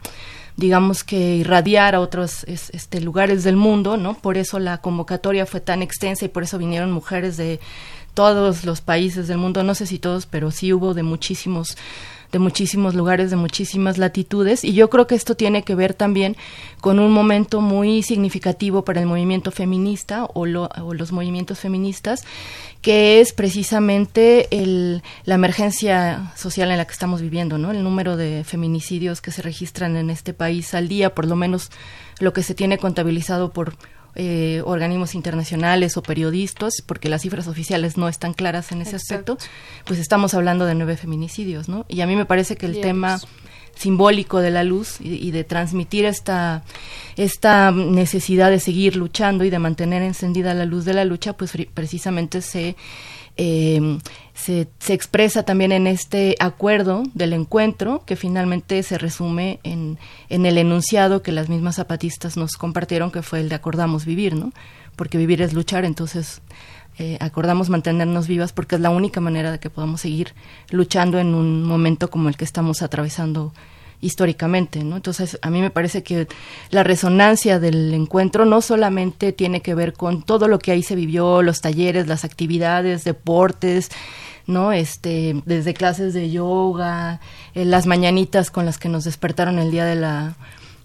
digamos 0.56 1.04
que 1.04 1.36
irradiar 1.36 1.94
a 1.94 2.00
otros 2.00 2.44
este, 2.44 3.00
lugares 3.00 3.44
del 3.44 3.56
mundo, 3.56 3.96
¿no? 3.96 4.14
Por 4.14 4.36
eso 4.36 4.58
la 4.58 4.78
convocatoria 4.78 5.46
fue 5.46 5.60
tan 5.60 5.80
extensa 5.80 6.26
y 6.26 6.28
por 6.28 6.42
eso 6.42 6.58
vinieron 6.58 6.92
mujeres 6.92 7.38
de 7.38 7.60
todos 8.14 8.64
los 8.64 8.82
países 8.82 9.26
del 9.26 9.38
mundo, 9.38 9.62
no 9.62 9.74
sé 9.74 9.86
si 9.86 9.98
todos, 9.98 10.26
pero 10.26 10.50
sí 10.50 10.72
hubo 10.72 10.92
de 10.92 11.02
muchísimos 11.02 11.76
de 12.32 12.38
muchísimos 12.38 12.94
lugares, 12.94 13.30
de 13.30 13.36
muchísimas 13.36 13.98
latitudes, 13.98 14.64
y 14.64 14.72
yo 14.72 14.88
creo 14.90 15.06
que 15.06 15.14
esto 15.14 15.34
tiene 15.34 15.62
que 15.62 15.74
ver 15.74 15.94
también 15.94 16.36
con 16.80 16.98
un 16.98 17.12
momento 17.12 17.60
muy 17.60 18.02
significativo 18.02 18.84
para 18.84 19.00
el 19.00 19.06
movimiento 19.06 19.50
feminista 19.50 20.24
o, 20.24 20.42
o 20.42 20.94
los 20.94 21.12
movimientos 21.12 21.58
feministas, 21.58 22.24
que 22.82 23.20
es 23.20 23.32
precisamente 23.32 24.48
el, 24.50 25.02
la 25.24 25.34
emergencia 25.34 26.32
social 26.36 26.70
en 26.70 26.78
la 26.78 26.86
que 26.86 26.92
estamos 26.92 27.20
viviendo, 27.20 27.58
¿no? 27.58 27.72
El 27.72 27.82
número 27.82 28.16
de 28.16 28.44
feminicidios 28.44 29.20
que 29.20 29.32
se 29.32 29.42
registran 29.42 29.96
en 29.96 30.08
este 30.08 30.32
país 30.32 30.72
al 30.74 30.88
día, 30.88 31.14
por 31.14 31.26
lo 31.26 31.36
menos 31.36 31.70
lo 32.20 32.32
que 32.32 32.42
se 32.42 32.54
tiene 32.54 32.78
contabilizado 32.78 33.52
por 33.52 33.74
eh, 34.14 34.62
organismos 34.64 35.14
internacionales 35.14 35.96
o 35.96 36.02
periodistas, 36.02 36.74
porque 36.86 37.08
las 37.08 37.22
cifras 37.22 37.46
oficiales 37.46 37.96
no 37.96 38.08
están 38.08 38.34
claras 38.34 38.72
en 38.72 38.82
ese 38.82 38.96
aspecto, 38.96 39.38
pues 39.84 39.98
estamos 39.98 40.34
hablando 40.34 40.66
de 40.66 40.74
nueve 40.74 40.96
feminicidios, 40.96 41.68
¿no? 41.68 41.86
Y 41.88 42.00
a 42.00 42.06
mí 42.06 42.16
me 42.16 42.26
parece 42.26 42.56
que 42.56 42.66
el 42.66 42.80
tema 42.80 43.20
simbólico 43.80 44.40
de 44.40 44.50
la 44.50 44.62
luz 44.62 45.00
y, 45.00 45.30
de 45.30 45.42
transmitir 45.42 46.04
esta, 46.04 46.62
esta 47.16 47.70
necesidad 47.70 48.50
de 48.50 48.60
seguir 48.60 48.96
luchando 48.96 49.44
y 49.44 49.50
de 49.50 49.58
mantener 49.58 50.02
encendida 50.02 50.52
la 50.52 50.66
luz 50.66 50.84
de 50.84 50.94
la 50.94 51.04
lucha, 51.04 51.32
pues 51.32 51.52
precisamente 51.72 52.42
se 52.42 52.76
eh, 53.36 53.98
se, 54.34 54.68
se, 54.80 54.92
expresa 54.92 55.44
también 55.44 55.72
en 55.72 55.86
este 55.86 56.36
acuerdo 56.40 57.04
del 57.14 57.32
encuentro 57.32 58.02
que 58.04 58.16
finalmente 58.16 58.82
se 58.82 58.98
resume 58.98 59.60
en, 59.62 59.98
en, 60.28 60.44
el 60.44 60.58
enunciado 60.58 61.22
que 61.22 61.32
las 61.32 61.48
mismas 61.48 61.76
zapatistas 61.76 62.36
nos 62.36 62.52
compartieron 62.52 63.10
que 63.10 63.22
fue 63.22 63.40
el 63.40 63.48
de 63.48 63.54
acordamos 63.54 64.04
vivir, 64.04 64.34
¿no? 64.34 64.52
Porque 64.94 65.16
vivir 65.16 65.40
es 65.40 65.54
luchar, 65.54 65.86
entonces 65.86 66.42
eh, 67.02 67.16
acordamos 67.18 67.70
mantenernos 67.70 68.28
vivas 68.28 68.52
porque 68.52 68.74
es 68.74 68.80
la 68.82 68.90
única 68.90 69.22
manera 69.22 69.50
de 69.50 69.58
que 69.58 69.70
podamos 69.70 70.02
seguir 70.02 70.34
luchando 70.68 71.18
en 71.18 71.34
un 71.34 71.62
momento 71.62 72.10
como 72.10 72.28
el 72.28 72.36
que 72.36 72.44
estamos 72.44 72.82
atravesando 72.82 73.54
históricamente, 74.02 74.84
¿no? 74.84 74.96
Entonces, 74.96 75.38
a 75.40 75.48
mí 75.48 75.62
me 75.62 75.70
parece 75.70 76.02
que 76.02 76.28
la 76.68 76.82
resonancia 76.82 77.58
del 77.58 77.94
encuentro 77.94 78.44
no 78.44 78.60
solamente 78.60 79.32
tiene 79.32 79.62
que 79.62 79.74
ver 79.74 79.94
con 79.94 80.22
todo 80.22 80.46
lo 80.46 80.58
que 80.58 80.72
ahí 80.72 80.82
se 80.82 80.94
vivió, 80.94 81.40
los 81.40 81.62
talleres, 81.62 82.06
las 82.06 82.26
actividades, 82.26 83.02
deportes, 83.02 83.90
¿no? 84.46 84.70
Este, 84.70 85.40
desde 85.46 85.72
clases 85.72 86.12
de 86.12 86.30
yoga, 86.30 87.20
eh, 87.54 87.64
las 87.64 87.86
mañanitas 87.86 88.50
con 88.50 88.66
las 88.66 88.76
que 88.76 88.90
nos 88.90 89.04
despertaron 89.04 89.58
el 89.58 89.70
día 89.70 89.86
de 89.86 89.96
la 89.96 90.36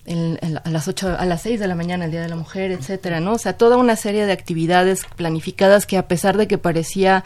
a 0.08 0.70
las 0.70 0.88
ocho, 0.88 1.16
a 1.18 1.26
las 1.26 1.42
seis 1.42 1.60
de 1.60 1.68
la 1.68 1.74
mañana, 1.74 2.06
el 2.06 2.12
Día 2.12 2.22
de 2.22 2.30
la 2.30 2.36
Mujer, 2.36 2.72
etcétera, 2.72 3.20
¿no? 3.20 3.34
O 3.34 3.38
sea, 3.40 3.58
toda 3.58 3.78
una 3.78 3.96
serie 3.96 4.26
de 4.26 4.32
actividades 4.32 5.04
planificadas 5.16 5.86
que 5.86 5.98
a 5.98 6.08
pesar 6.08 6.38
de 6.38 6.48
que 6.48 6.58
parecía 6.60 7.24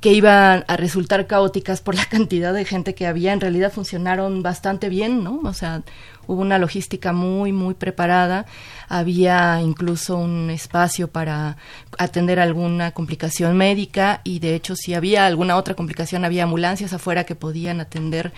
que 0.00 0.12
iban 0.12 0.64
a 0.66 0.76
resultar 0.76 1.26
caóticas 1.26 1.80
por 1.80 1.94
la 1.94 2.04
cantidad 2.10 2.52
de 2.52 2.64
gente 2.64 2.94
que 2.94 3.06
había, 3.06 3.32
en 3.32 3.40
realidad 3.40 3.72
funcionaron 3.72 4.42
bastante 4.42 4.88
bien, 4.88 5.24
¿no? 5.24 5.40
O 5.44 5.52
sea, 5.52 5.82
hubo 6.26 6.40
una 6.40 6.58
logística 6.58 7.12
muy, 7.12 7.52
muy 7.52 7.74
preparada, 7.74 8.46
había 8.88 9.60
incluso 9.60 10.16
un 10.16 10.50
espacio 10.50 11.08
para 11.08 11.56
atender 11.98 12.38
alguna 12.38 12.92
complicación 12.92 13.56
médica 13.56 14.20
y 14.24 14.38
de 14.38 14.54
hecho 14.54 14.76
si 14.76 14.94
había 14.94 15.26
alguna 15.26 15.56
otra 15.56 15.74
complicación 15.74 16.24
había 16.24 16.44
ambulancias 16.44 16.92
afuera 16.92 17.24
que 17.24 17.34
podían 17.34 17.80
atender 17.80 18.32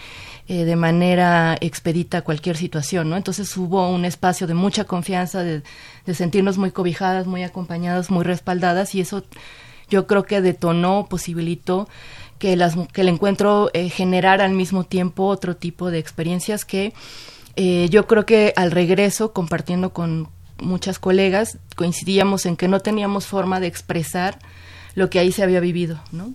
eh, 0.47 0.65
de 0.65 0.77
manera 0.77 1.57
expedita 1.61 2.21
cualquier 2.21 2.59
situación, 2.59 3.09
¿no? 3.09 3.17
Entonces 3.17 3.57
hubo 3.57 3.89
un 3.89 4.05
espacio 4.05 4.47
de 4.47 4.53
mucha 4.53 4.85
confianza, 4.85 5.43
de, 5.43 5.63
sentirnos 6.13 6.59
muy 6.59 6.71
cobijadas, 6.71 7.27
muy 7.27 7.43
acompañadas, 7.43 8.11
muy 8.11 8.25
respaldadas 8.25 8.95
y 8.95 9.01
eso 9.01 9.25
yo 9.89 10.07
creo 10.07 10.25
que 10.25 10.43
detonó, 10.43 11.07
posibilitó 11.09 11.89
que, 12.39 12.57
las, 12.57 12.77
que 12.93 13.01
el 13.01 13.09
encuentro 13.09 13.71
eh, 13.73 13.89
generara 13.89 14.45
al 14.45 14.53
mismo 14.53 14.85
tiempo 14.85 15.29
otro 15.29 15.57
tipo 15.57 15.91
de 15.91 15.99
experiencias 15.99 16.67
que 16.67 16.93
eh, 17.57 17.89
yo 17.91 18.07
creo 18.07 18.27
que 18.27 18.53
al 18.57 18.71
regreso, 18.71 19.33
compartiendo 19.33 19.95
con 19.95 20.29
muchas 20.59 20.99
colegas, 20.99 21.59
coincidíamos 21.75 22.45
en 22.47 22.57
que 22.57 22.69
no 22.69 22.81
teníamos 22.81 23.27
forma 23.27 23.61
de 23.61 23.69
expresar 23.69 24.39
lo 24.95 25.09
que 25.09 25.19
ahí 25.19 25.33
se 25.33 25.43
había 25.43 25.61
vivido, 25.61 26.01
¿no? 26.13 26.35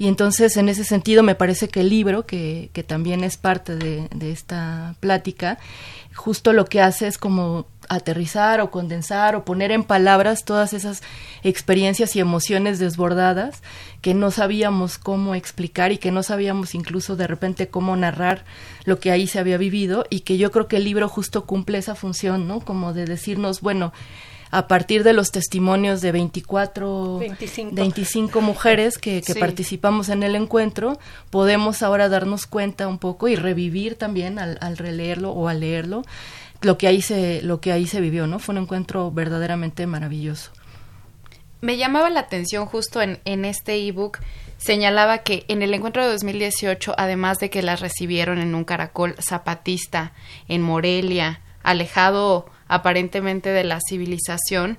Y 0.00 0.08
entonces, 0.08 0.56
en 0.56 0.70
ese 0.70 0.84
sentido, 0.84 1.22
me 1.22 1.34
parece 1.34 1.68
que 1.68 1.80
el 1.80 1.90
libro, 1.90 2.24
que, 2.24 2.70
que 2.72 2.82
también 2.82 3.22
es 3.22 3.36
parte 3.36 3.76
de, 3.76 4.08
de 4.14 4.32
esta 4.32 4.94
plática, 4.98 5.58
justo 6.14 6.54
lo 6.54 6.64
que 6.64 6.80
hace 6.80 7.06
es 7.06 7.18
como 7.18 7.66
aterrizar 7.90 8.62
o 8.62 8.70
condensar 8.70 9.36
o 9.36 9.44
poner 9.44 9.72
en 9.72 9.84
palabras 9.84 10.46
todas 10.46 10.72
esas 10.72 11.02
experiencias 11.42 12.16
y 12.16 12.20
emociones 12.20 12.78
desbordadas 12.78 13.62
que 14.00 14.14
no 14.14 14.30
sabíamos 14.30 14.96
cómo 14.96 15.34
explicar 15.34 15.92
y 15.92 15.98
que 15.98 16.12
no 16.12 16.22
sabíamos 16.22 16.74
incluso 16.74 17.14
de 17.14 17.26
repente 17.26 17.68
cómo 17.68 17.94
narrar 17.94 18.46
lo 18.86 19.00
que 19.00 19.10
ahí 19.10 19.26
se 19.26 19.38
había 19.38 19.58
vivido 19.58 20.06
y 20.08 20.20
que 20.20 20.38
yo 20.38 20.50
creo 20.50 20.66
que 20.66 20.76
el 20.76 20.84
libro 20.84 21.10
justo 21.10 21.44
cumple 21.44 21.76
esa 21.76 21.94
función, 21.94 22.48
¿no? 22.48 22.60
Como 22.60 22.94
de 22.94 23.04
decirnos, 23.04 23.60
bueno, 23.60 23.92
a 24.50 24.66
partir 24.66 25.04
de 25.04 25.12
los 25.12 25.30
testimonios 25.30 26.00
de 26.00 26.12
24, 26.12 27.20
25, 27.72 28.40
mujeres 28.40 28.98
que, 28.98 29.22
participamos 29.38 30.08
en 30.08 30.22
el 30.22 30.34
encuentro, 30.34 30.98
podemos 31.30 31.82
ahora 31.82 32.08
darnos 32.08 32.46
cuenta 32.46 32.88
un 32.88 32.98
poco 32.98 33.28
y 33.28 33.36
revivir 33.36 33.94
también 33.94 34.38
al, 34.38 34.58
al 34.60 34.76
releerlo 34.76 35.30
o 35.30 35.48
al 35.48 35.60
leerlo 35.60 36.02
lo 36.62 36.76
que 36.76 36.86
ahí 36.86 37.00
se 37.00 37.42
lo 37.42 37.60
que 37.60 37.72
ahí 37.72 37.86
se 37.86 38.00
vivió, 38.00 38.26
¿no? 38.26 38.38
Fue 38.38 38.54
un 38.54 38.62
encuentro 38.62 39.10
verdaderamente 39.10 39.86
maravilloso. 39.86 40.50
Me 41.62 41.76
llamaba 41.76 42.10
la 42.10 42.20
atención 42.20 42.66
justo 42.66 43.02
en, 43.02 43.18
en 43.24 43.44
este 43.44 43.76
ebook 43.86 44.18
señalaba 44.56 45.18
que 45.18 45.44
en 45.48 45.62
el 45.62 45.72
encuentro 45.72 46.02
de 46.04 46.10
2018, 46.12 46.94
además 46.96 47.38
de 47.38 47.50
que 47.50 47.62
las 47.62 47.80
recibieron 47.80 48.38
en 48.38 48.54
un 48.54 48.64
caracol 48.64 49.14
zapatista 49.18 50.12
en 50.48 50.62
Morelia, 50.62 51.40
alejado 51.62 52.46
aparentemente 52.70 53.50
de 53.50 53.64
la 53.64 53.80
civilización, 53.80 54.78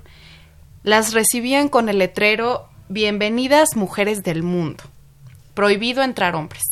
las 0.82 1.12
recibían 1.12 1.68
con 1.68 1.88
el 1.88 1.98
letrero 1.98 2.68
Bienvenidas 2.88 3.76
mujeres 3.76 4.22
del 4.22 4.42
mundo. 4.42 4.82
Prohibido 5.54 6.02
entrar 6.02 6.34
hombres. 6.34 6.62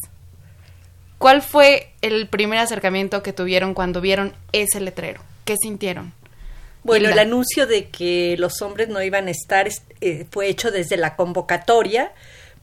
¿Cuál 1.18 1.42
fue 1.42 1.92
el 2.00 2.26
primer 2.28 2.58
acercamiento 2.58 3.22
que 3.22 3.34
tuvieron 3.34 3.74
cuando 3.74 4.00
vieron 4.00 4.34
ese 4.52 4.80
letrero? 4.80 5.20
¿Qué 5.44 5.56
sintieron? 5.62 6.12
Bueno, 6.82 7.10
el 7.10 7.18
anuncio 7.18 7.66
de 7.66 7.90
que 7.90 8.36
los 8.38 8.62
hombres 8.62 8.88
no 8.88 9.02
iban 9.02 9.28
a 9.28 9.30
estar 9.30 9.68
eh, 10.00 10.26
fue 10.30 10.48
hecho 10.48 10.70
desde 10.70 10.96
la 10.96 11.16
convocatoria 11.16 12.12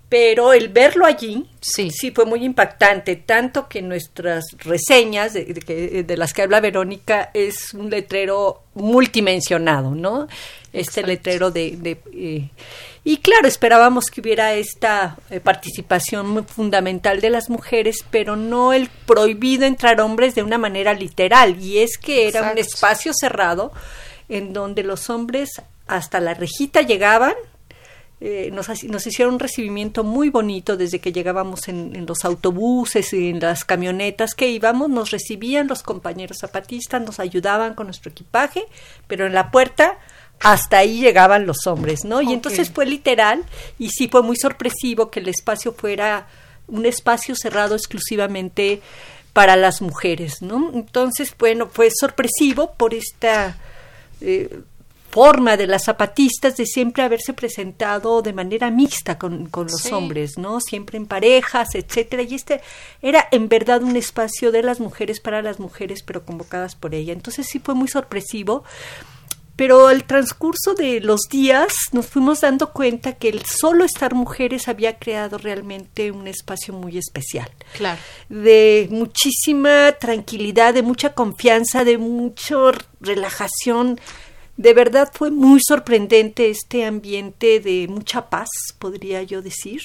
pero 0.09 0.53
el 0.53 0.69
verlo 0.69 1.05
allí 1.05 1.45
sí. 1.59 1.91
sí 1.91 2.11
fue 2.11 2.25
muy 2.25 2.43
impactante, 2.43 3.17
tanto 3.17 3.67
que 3.67 3.81
nuestras 3.81 4.45
reseñas 4.59 5.33
de, 5.33 6.05
de, 6.05 6.17
las 6.17 6.33
que 6.33 6.43
habla 6.43 6.61
Verónica 6.61 7.29
es 7.33 7.73
un 7.73 7.89
letrero 7.89 8.63
multimensionado, 8.73 9.91
¿no? 9.91 10.27
Este 10.71 11.03
letrero 11.03 11.51
de... 11.51 11.99
Eh, 12.13 12.49
y 13.03 13.17
claro, 13.17 13.47
esperábamos 13.47 14.07
que 14.07 14.19
hubiera 14.19 14.53
esta 14.53 15.17
eh, 15.29 15.39
participación 15.39 16.29
muy 16.29 16.43
fundamental 16.43 17.21
de 17.21 17.29
las 17.29 17.49
mujeres, 17.49 18.05
pero 18.11 18.35
no 18.35 18.73
el 18.73 18.89
prohibido 19.05 19.65
entrar 19.65 20.01
hombres 20.01 20.35
de 20.35 20.43
una 20.43 20.57
manera 20.57 20.93
literal, 20.93 21.57
y 21.61 21.79
es 21.79 21.97
que 21.97 22.27
era 22.27 22.51
un 22.51 22.57
espacio 22.57 23.13
cerrado 23.13 23.71
en 24.29 24.51
donde 24.51 24.83
los 24.83 25.09
hombres 25.09 25.49
hasta 25.87 26.19
la 26.19 26.33
rejita 26.33 26.81
llegaban, 26.81 27.33
eh, 28.19 28.49
nos, 28.51 28.67
nos, 28.85 29.05
hicieron 29.05 29.35
un 29.35 29.39
recibimiento 29.39 30.03
muy 30.03 30.29
bonito 30.29 30.75
desde 30.75 30.99
que 30.99 31.11
llegábamos 31.11 31.67
en, 31.67 32.05
los 32.07 32.25
autobuses 32.25 33.13
y 33.13 33.29
en 33.29 33.39
las 33.39 33.63
camionetas 33.63 34.33
que 34.33 34.47
íbamos, 34.47 34.89
nos 34.89 35.11
recibían 35.11 35.67
los 35.67 35.83
compañeros 35.83 36.39
zapatistas, 36.39 37.01
nos 37.01 37.19
ayudaban 37.19 37.75
con 37.75 37.85
nuestro 37.85 38.09
equipaje, 38.09 38.63
pero 39.05 39.27
en 39.27 39.33
la 39.33 39.51
puerta 39.51 39.99
hasta 40.39 40.79
ahí 40.79 40.99
llegaban 40.99 41.45
los 41.45 41.67
hombres, 41.67 42.05
¿no? 42.05 42.21
Y 42.21 42.33
entonces 42.33 42.71
fue 42.71 42.87
literal 42.87 43.43
y 43.77 43.89
sí 43.89 44.07
fue 44.07 44.23
muy 44.23 44.35
sorpresivo 44.35 45.11
que 45.11 45.19
el 45.19 45.27
espacio 45.27 45.73
fuera 45.73 46.27
un 46.67 46.85
espacio 46.85 47.35
cerrado 47.35 47.75
exclusivamente 47.75 48.81
para 49.33 49.55
las 49.55 49.81
mujeres, 49.81 50.41
¿no? 50.41 50.71
Entonces, 50.73 51.35
bueno, 51.37 51.69
fue 51.71 51.89
sorpresivo 51.91 52.73
por 52.73 52.95
esta... 52.95 53.57
Eh, 54.21 54.61
forma 55.09 55.57
de 55.57 55.67
las 55.67 55.85
zapatistas 55.85 56.57
de 56.57 56.65
siempre 56.65 57.03
haberse 57.03 57.33
presentado 57.33 58.21
de 58.21 58.33
manera 58.33 58.69
mixta 58.69 59.17
con, 59.17 59.49
los 59.51 59.91
hombres, 59.91 60.37
¿no? 60.37 60.59
Siempre 60.59 60.97
en 60.97 61.05
parejas, 61.05 61.69
etcétera. 61.73 62.23
Y 62.23 62.35
este 62.35 62.61
era 63.01 63.27
en 63.31 63.49
verdad 63.49 63.83
un 63.83 63.95
espacio 63.95 64.51
de 64.51 64.63
las 64.63 64.79
mujeres 64.79 65.19
para 65.19 65.41
las 65.41 65.59
mujeres, 65.59 66.03
pero 66.03 66.25
convocadas 66.25 66.75
por 66.75 66.93
ella. 66.93 67.13
Entonces 67.13 67.47
sí 67.47 67.59
fue 67.59 67.75
muy 67.75 67.87
sorpresivo. 67.87 68.63
Pero 69.55 69.87
al 69.87 70.03
transcurso 70.03 70.75
de 70.75 70.99
los 71.01 71.21
días 71.31 71.73
nos 71.91 72.05
fuimos 72.05 72.41
dando 72.41 72.73
cuenta 72.73 73.13
que 73.13 73.27
el 73.27 73.43
solo 73.43 73.85
estar 73.85 74.13
mujeres 74.13 74.67
había 74.67 74.99
creado 74.99 75.39
realmente 75.39 76.11
un 76.11 76.27
espacio 76.27 76.75
muy 76.75 76.99
especial. 76.99 77.49
Claro. 77.75 77.99
De 78.29 78.87
muchísima 78.91 79.93
tranquilidad, 79.93 80.75
de 80.75 80.83
mucha 80.83 81.13
confianza, 81.13 81.83
de 81.83 81.97
mucha 81.97 82.55
relajación 83.01 83.99
de 84.57 84.73
verdad 84.73 85.09
fue 85.13 85.31
muy 85.31 85.59
sorprendente 85.65 86.49
este 86.49 86.83
ambiente 86.83 87.59
de 87.59 87.87
mucha 87.87 88.29
paz, 88.29 88.49
podría 88.79 89.23
yo 89.23 89.41
decir. 89.41 89.81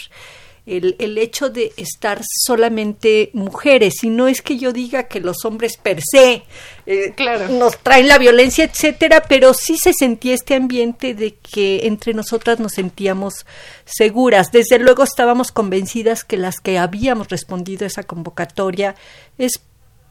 El, 0.64 0.94
el, 1.00 1.18
hecho 1.18 1.50
de 1.50 1.72
estar 1.76 2.20
solamente 2.22 3.30
mujeres 3.32 4.04
y 4.04 4.10
no 4.10 4.28
es 4.28 4.42
que 4.42 4.58
yo 4.58 4.72
diga 4.72 5.08
que 5.08 5.18
los 5.18 5.44
hombres 5.44 5.76
per 5.76 6.00
se 6.00 6.44
eh, 6.86 7.14
claro. 7.16 7.48
nos 7.48 7.76
traen 7.78 8.06
la 8.06 8.16
violencia 8.16 8.62
etcétera 8.62 9.24
pero 9.28 9.54
sí 9.54 9.76
se 9.76 9.92
sentía 9.92 10.34
este 10.34 10.54
ambiente 10.54 11.14
de 11.14 11.34
que 11.34 11.88
entre 11.88 12.14
nosotras 12.14 12.60
nos 12.60 12.74
sentíamos 12.74 13.44
seguras 13.86 14.52
desde 14.52 14.78
luego 14.78 15.02
estábamos 15.02 15.50
convencidas 15.50 16.22
que 16.22 16.36
las 16.36 16.60
que 16.60 16.78
habíamos 16.78 17.28
respondido 17.28 17.82
a 17.82 17.88
esa 17.88 18.04
convocatoria 18.04 18.94
es 19.38 19.62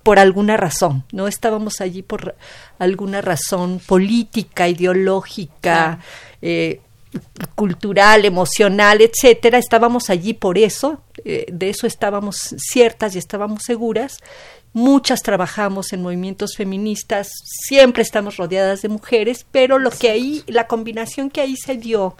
por 0.04 0.20
alguna 0.20 0.58
razón, 0.58 1.04
no 1.12 1.28
estábamos 1.28 1.82
allí 1.82 2.02
por 2.02 2.36
alguna 2.80 3.22
razón 3.22 3.80
política, 3.86 4.68
ideológica, 4.68 6.00
eh, 6.42 6.82
cultural, 7.56 8.26
emocional, 8.26 9.02
etcétera, 9.02 9.58
estábamos 9.58 10.10
allí 10.10 10.34
por 10.34 10.58
eso, 10.58 11.02
eh, 11.26 11.46
de 11.52 11.70
eso 11.70 11.86
estábamos 11.88 12.56
ciertas 12.58 13.16
y 13.16 13.20
estábamos 13.20 13.64
seguras. 13.64 14.18
Muchas 14.74 15.22
trabajamos 15.22 15.92
en 15.92 16.02
movimientos 16.02 16.56
feministas, 16.56 17.30
siempre 17.44 18.04
estamos 18.04 18.38
rodeadas 18.38 18.82
de 18.82 18.88
mujeres, 18.88 19.46
pero 19.52 19.80
lo 19.80 19.92
que 19.92 20.10
ahí, 20.10 20.44
la 20.48 20.68
combinación 20.68 21.30
que 21.30 21.42
ahí 21.42 21.58
se 21.58 21.76
dio 21.76 22.16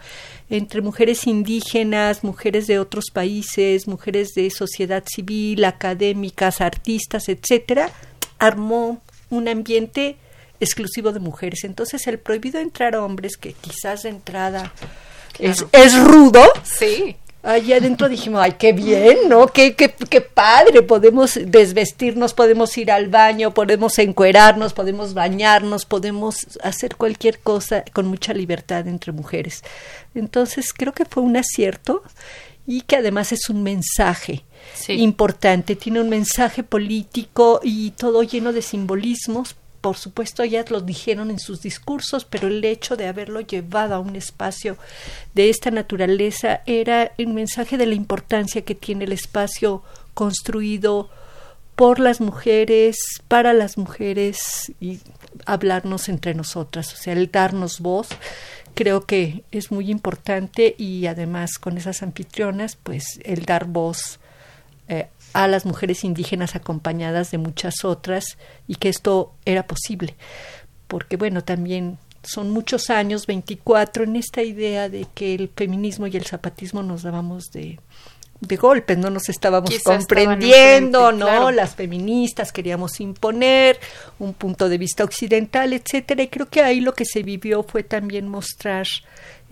entre 0.50 0.82
mujeres 0.82 1.26
indígenas, 1.26 2.24
mujeres 2.24 2.66
de 2.66 2.78
otros 2.78 3.06
países, 3.12 3.88
mujeres 3.88 4.34
de 4.34 4.50
sociedad 4.50 5.04
civil, 5.06 5.64
académicas, 5.64 6.60
artistas, 6.60 7.28
etcétera, 7.28 7.90
armó 8.38 9.00
un 9.30 9.48
ambiente 9.48 10.16
exclusivo 10.60 11.12
de 11.12 11.20
mujeres. 11.20 11.64
Entonces, 11.64 12.06
el 12.06 12.18
prohibido 12.18 12.60
entrar 12.60 12.94
a 12.94 13.04
hombres, 13.04 13.36
que 13.36 13.52
quizás 13.52 14.02
de 14.02 14.10
entrada 14.10 14.72
es, 15.38 15.64
es, 15.72 15.98
rudo, 15.98 16.42
sí 16.62 17.16
allá 17.42 17.76
adentro 17.76 18.08
dijimos, 18.08 18.40
ay, 18.42 18.52
qué 18.58 18.72
bien, 18.72 19.28
¿no? 19.28 19.48
Qué, 19.48 19.74
qué, 19.74 19.92
qué 19.92 20.20
padre, 20.20 20.82
podemos 20.82 21.38
desvestirnos, 21.44 22.34
podemos 22.34 22.76
ir 22.78 22.90
al 22.90 23.08
baño, 23.08 23.52
podemos 23.52 23.98
encuerarnos, 23.98 24.72
podemos 24.72 25.14
bañarnos, 25.14 25.84
podemos 25.84 26.58
hacer 26.62 26.96
cualquier 26.96 27.40
cosa 27.40 27.84
con 27.92 28.06
mucha 28.06 28.32
libertad 28.32 28.86
entre 28.86 29.12
mujeres. 29.12 29.64
Entonces, 30.14 30.72
creo 30.72 30.92
que 30.92 31.04
fue 31.04 31.22
un 31.22 31.36
acierto 31.36 32.02
y 32.66 32.82
que 32.82 32.96
además 32.96 33.32
es 33.32 33.50
un 33.50 33.62
mensaje 33.62 34.44
importante, 34.88 35.74
tiene 35.74 36.00
un 36.00 36.08
mensaje 36.08 36.62
político 36.62 37.60
y 37.62 37.90
todo 37.92 38.22
lleno 38.22 38.52
de 38.52 38.62
simbolismos 38.62 39.56
por 39.82 39.96
supuesto 39.96 40.44
ya 40.44 40.64
lo 40.70 40.80
dijeron 40.80 41.30
en 41.30 41.40
sus 41.40 41.60
discursos, 41.60 42.24
pero 42.24 42.46
el 42.48 42.64
hecho 42.64 42.96
de 42.96 43.08
haberlo 43.08 43.40
llevado 43.40 43.96
a 43.96 43.98
un 43.98 44.16
espacio 44.16 44.78
de 45.34 45.50
esta 45.50 45.70
naturaleza 45.70 46.62
era 46.66 47.12
un 47.18 47.34
mensaje 47.34 47.76
de 47.76 47.86
la 47.86 47.94
importancia 47.94 48.62
que 48.62 48.76
tiene 48.76 49.04
el 49.04 49.12
espacio 49.12 49.82
construido 50.14 51.10
por 51.74 51.98
las 51.98 52.20
mujeres, 52.20 52.96
para 53.26 53.52
las 53.52 53.76
mujeres 53.76 54.72
y 54.80 55.00
hablarnos 55.46 56.08
entre 56.08 56.34
nosotras, 56.34 56.92
o 56.94 56.96
sea, 56.96 57.14
el 57.14 57.30
darnos 57.30 57.80
voz, 57.80 58.08
creo 58.74 59.04
que 59.04 59.42
es 59.50 59.72
muy 59.72 59.90
importante 59.90 60.76
y 60.78 61.06
además 61.06 61.58
con 61.58 61.76
esas 61.76 62.04
anfitrionas, 62.04 62.76
pues 62.76 63.18
el 63.24 63.44
dar 63.46 63.64
voz 63.64 64.20
a 65.32 65.48
las 65.48 65.66
mujeres 65.66 66.04
indígenas 66.04 66.54
acompañadas 66.54 67.30
de 67.30 67.38
muchas 67.38 67.84
otras 67.84 68.38
y 68.66 68.76
que 68.76 68.88
esto 68.88 69.34
era 69.44 69.66
posible. 69.66 70.14
Porque 70.88 71.16
bueno, 71.16 71.42
también 71.42 71.98
son 72.22 72.50
muchos 72.50 72.90
años, 72.90 73.26
24, 73.26 74.04
en 74.04 74.16
esta 74.16 74.42
idea 74.42 74.88
de 74.88 75.06
que 75.14 75.34
el 75.34 75.50
feminismo 75.54 76.06
y 76.06 76.16
el 76.16 76.26
zapatismo 76.26 76.82
nos 76.82 77.02
dábamos 77.02 77.50
de 77.52 77.78
de 78.42 78.56
golpe, 78.56 78.96
no 78.96 79.08
nos 79.08 79.28
estábamos 79.28 79.70
comprendiendo, 79.84 81.12
¿no? 81.12 81.52
Las 81.52 81.76
feministas 81.76 82.52
queríamos 82.52 83.00
imponer 83.00 83.78
un 84.18 84.34
punto 84.34 84.68
de 84.68 84.78
vista 84.78 85.04
occidental, 85.04 85.72
etcétera, 85.72 86.24
y 86.24 86.28
creo 86.28 86.48
que 86.48 86.60
ahí 86.60 86.80
lo 86.80 86.92
que 86.92 87.04
se 87.04 87.22
vivió 87.22 87.62
fue 87.62 87.84
también 87.84 88.26
mostrar 88.26 88.86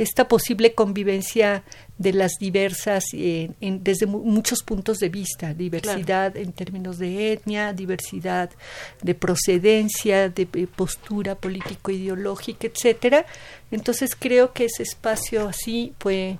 esta 0.01 0.29
posible 0.29 0.75
convivencia 0.75 1.63
de 1.99 2.15
las 2.15 2.33
diversas, 2.41 3.05
eh, 3.13 3.51
desde 3.61 4.07
muchos 4.07 4.63
puntos 4.63 4.99
de 4.99 5.11
vista, 5.11 5.53
diversidad 5.53 6.37
en 6.39 6.53
términos 6.53 6.99
de 6.99 7.33
etnia, 7.33 7.75
diversidad 7.75 8.49
de 9.03 9.15
procedencia, 9.15 10.31
de, 10.31 10.47
postura 10.47 11.35
político-ideológica, 11.35 12.67
etcétera. 12.67 13.27
Entonces 13.71 14.17
creo 14.19 14.55
que 14.55 14.65
ese 14.65 14.83
espacio 14.83 15.47
así 15.47 15.93
fue 15.99 16.39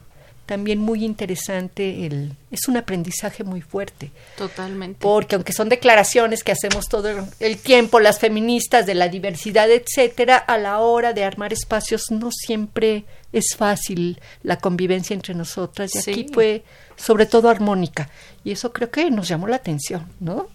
también 0.51 0.81
muy 0.81 1.05
interesante, 1.05 2.07
el, 2.07 2.33
es 2.51 2.67
un 2.67 2.77
aprendizaje 2.77 3.45
muy 3.45 3.61
fuerte. 3.61 4.11
Totalmente. 4.37 4.99
Porque 5.01 5.37
aunque 5.37 5.53
son 5.53 5.69
declaraciones 5.69 6.43
que 6.43 6.51
hacemos 6.51 6.89
todo 6.89 7.09
el 7.39 7.59
tiempo, 7.59 8.01
las 8.01 8.19
feministas 8.19 8.85
de 8.85 8.97
la 8.97 9.07
diversidad, 9.07 9.71
etcétera, 9.71 10.37
a 10.39 10.59
la 10.59 10.81
hora 10.81 11.13
de 11.13 11.23
armar 11.23 11.53
espacios 11.53 12.11
no 12.11 12.33
siempre 12.33 13.05
es 13.33 13.55
fácil 13.57 14.21
la 14.43 14.57
convivencia 14.57 15.15
entre 15.15 15.35
nosotras. 15.35 15.95
Y 15.95 15.99
aquí 16.01 16.27
fue 16.33 16.65
sobre 16.97 17.27
todo 17.27 17.49
armónica. 17.49 18.11
Y 18.43 18.51
eso 18.51 18.73
creo 18.73 18.91
que 18.91 19.09
nos 19.09 19.29
llamó 19.29 19.47
la 19.47 19.55
atención, 19.55 20.11
¿no? 20.19 20.49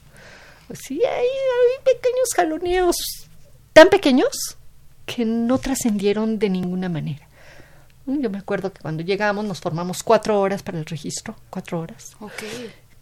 Sí, 0.73 0.95
hay, 1.05 1.25
hay 1.25 1.85
pequeños 1.85 2.33
jaloneos 2.35 2.97
tan 3.71 3.87
pequeños 3.87 4.57
que 5.05 5.23
no 5.23 5.57
trascendieron 5.57 6.37
de 6.37 6.49
ninguna 6.49 6.89
manera. 6.89 7.29
Yo 8.05 8.29
me 8.29 8.37
acuerdo 8.37 8.71
que 8.71 8.81
cuando 8.81 9.03
llegamos 9.03 9.45
nos 9.45 9.59
formamos 9.59 10.03
cuatro 10.03 10.39
horas 10.39 10.61
para 10.61 10.77
el 10.77 10.85
registro, 10.85 11.35
cuatro 11.49 11.79
horas. 11.79 12.15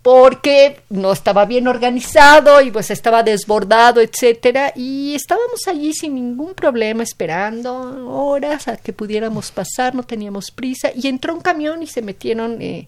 Porque 0.02 0.82
no 0.90 1.14
estaba 1.14 1.46
bien 1.46 1.68
organizado 1.68 2.62
y 2.62 2.72
pues 2.72 2.92
estaba 2.92 3.24
desbordado, 3.24 4.02
etcétera, 4.02 4.74
y 4.76 5.16
estábamos 5.16 5.68
allí 5.68 5.94
sin 5.94 6.16
ningún 6.16 6.54
problema 6.54 7.04
esperando 7.04 7.74
horas 8.10 8.68
a 8.68 8.78
que 8.78 8.92
pudiéramos 8.92 9.52
pasar, 9.52 9.96
no 9.96 10.04
teníamos 10.04 10.52
prisa 10.52 10.92
y 10.94 11.08
entró 11.08 11.34
un 11.34 11.42
camión 11.42 11.84
y 11.84 11.88
se 11.88 12.02
metieron 12.02 12.62
eh, 12.62 12.88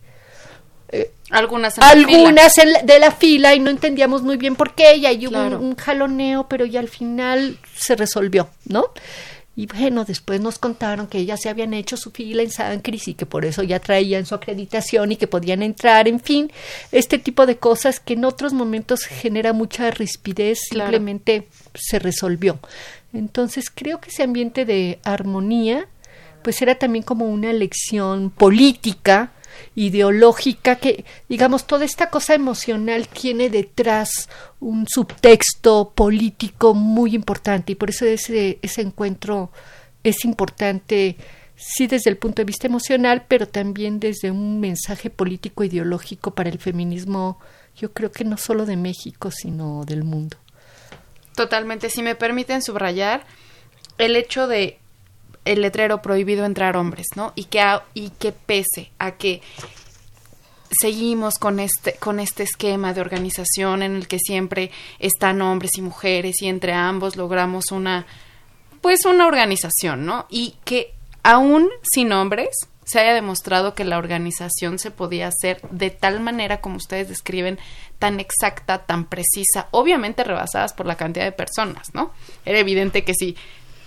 eh, 0.90 1.12
algunas, 1.32 1.80
algunas 1.80 2.54
de 2.56 3.00
la 3.00 3.12
fila 3.12 3.56
y 3.56 3.60
no 3.60 3.70
entendíamos 3.70 4.22
muy 4.22 4.38
bien 4.38 4.56
por 4.56 4.74
qué 4.74 4.96
y 4.96 5.06
ahí 5.06 5.28
hubo 5.28 5.58
un 5.58 5.76
jaloneo, 5.76 6.48
pero 6.48 6.66
ya 6.66 6.80
al 6.80 6.90
final 6.90 7.58
se 7.76 7.96
resolvió, 7.96 8.50
¿no? 8.66 8.90
Y 9.58 9.68
bueno, 9.68 10.04
después 10.04 10.42
nos 10.42 10.60
contaron 10.60 11.08
que 11.08 11.20
ellas 11.20 11.40
se 11.42 11.50
habían 11.50 11.74
hecho 11.74 11.96
su 11.96 12.12
fila 12.12 12.42
en 12.42 12.52
San 12.52 12.82
Cris 12.82 13.08
y 13.08 13.14
que 13.14 13.26
por 13.26 13.46
eso 13.46 13.64
ya 13.64 13.80
traían 13.80 14.26
su 14.26 14.36
acreditación 14.36 15.14
y 15.14 15.16
que 15.16 15.28
podían 15.28 15.64
entrar, 15.64 16.10
en 16.10 16.20
fin, 16.20 16.52
este 16.92 17.20
tipo 17.20 17.46
de 17.46 17.58
cosas 17.58 18.02
que 18.02 18.14
en 18.14 18.26
otros 18.26 18.52
momentos 18.52 19.06
genera 19.06 19.54
mucha 19.54 19.92
rispidez, 19.92 20.60
simplemente 20.70 21.48
se 21.74 22.00
resolvió. 22.00 22.60
Entonces 23.14 23.72
creo 23.74 24.02
que 24.02 24.10
ese 24.10 24.24
ambiente 24.24 24.66
de 24.66 25.00
armonía, 25.04 25.88
pues 26.44 26.62
era 26.62 26.76
también 26.76 27.04
como 27.04 27.26
una 27.26 27.54
lección 27.54 28.32
política 28.32 29.32
ideológica 29.76 30.78
que, 30.78 31.06
digamos, 31.30 31.66
toda 31.68 31.86
esta 31.86 32.10
cosa 32.10 32.34
emocional 32.34 33.08
tiene 33.08 33.50
detrás 33.50 34.30
un 34.60 34.88
subtexto 34.88 35.92
político 35.96 36.74
muy 36.74 37.16
importante 37.16 37.74
y 37.74 37.76
por 37.76 37.90
eso 37.90 38.06
ese, 38.06 38.60
ese 38.62 38.82
encuentro 38.82 39.52
es 40.04 40.24
importante, 40.24 41.18
sí 41.56 41.88
desde 41.88 42.10
el 42.10 42.18
punto 42.18 42.42
de 42.42 42.46
vista 42.46 42.68
emocional, 42.68 43.26
pero 43.28 43.48
también 43.48 44.00
desde 44.00 44.32
un 44.32 44.60
mensaje 44.60 45.10
político 45.10 45.64
ideológico 45.64 46.32
para 46.32 46.50
el 46.50 46.60
feminismo, 46.60 47.40
yo 47.76 47.92
creo 47.92 48.12
que 48.12 48.24
no 48.24 48.38
solo 48.38 48.66
de 48.66 48.78
México, 48.78 49.32
sino 49.32 49.84
del 49.86 50.04
mundo. 50.04 50.38
Totalmente, 51.36 51.90
si 51.90 52.02
me 52.02 52.16
permiten 52.16 52.62
subrayar 52.62 53.26
el 53.98 54.16
hecho 54.16 54.48
de 54.48 54.80
el 55.46 55.62
letrero 55.62 56.02
prohibido 56.02 56.46
entrar 56.46 56.76
hombres, 56.76 57.08
¿no? 57.16 57.32
Y 57.36 57.46
que, 57.46 57.64
y 57.94 58.10
que 58.10 58.32
pese 58.32 58.92
a 59.00 59.12
que 59.12 59.42
seguimos 60.82 61.36
con 61.36 61.60
este, 61.60 61.94
con 61.96 62.20
este 62.20 62.44
esquema 62.44 62.94
de 62.94 63.02
organización 63.02 63.84
en 63.84 63.96
el 63.96 64.08
que 64.08 64.20
siempre 64.20 64.72
están 65.00 65.42
hombres 65.42 65.72
y 65.78 65.82
mujeres 65.82 66.42
y 66.42 66.48
entre 66.48 66.74
ambos 66.74 67.16
logramos 67.16 67.72
una, 67.72 68.06
pues 68.82 69.06
una 69.06 69.28
organización, 69.28 70.06
¿no? 70.06 70.26
Y 70.30 70.56
que 70.66 70.94
aún 71.24 71.70
sin 71.84 72.12
hombres 72.12 72.50
se 72.86 73.00
haya 73.00 73.14
demostrado 73.14 73.74
que 73.74 73.84
la 73.84 73.98
organización 73.98 74.78
se 74.78 74.92
podía 74.92 75.28
hacer 75.28 75.60
de 75.72 75.90
tal 75.90 76.20
manera 76.20 76.62
como 76.62 76.78
ustedes 76.78 77.10
describen, 77.10 77.58
tan 77.98 78.20
exacta, 78.20 78.86
tan 78.86 79.06
precisa, 79.06 79.68
obviamente 79.72 80.24
rebasadas 80.24 80.74
por 80.74 80.86
la 80.86 80.96
cantidad 80.96 81.26
de 81.26 81.32
personas, 81.32 81.94
¿no? 81.94 82.12
Era 82.46 82.60
evidente 82.60 83.04
que 83.04 83.14
si 83.16 83.36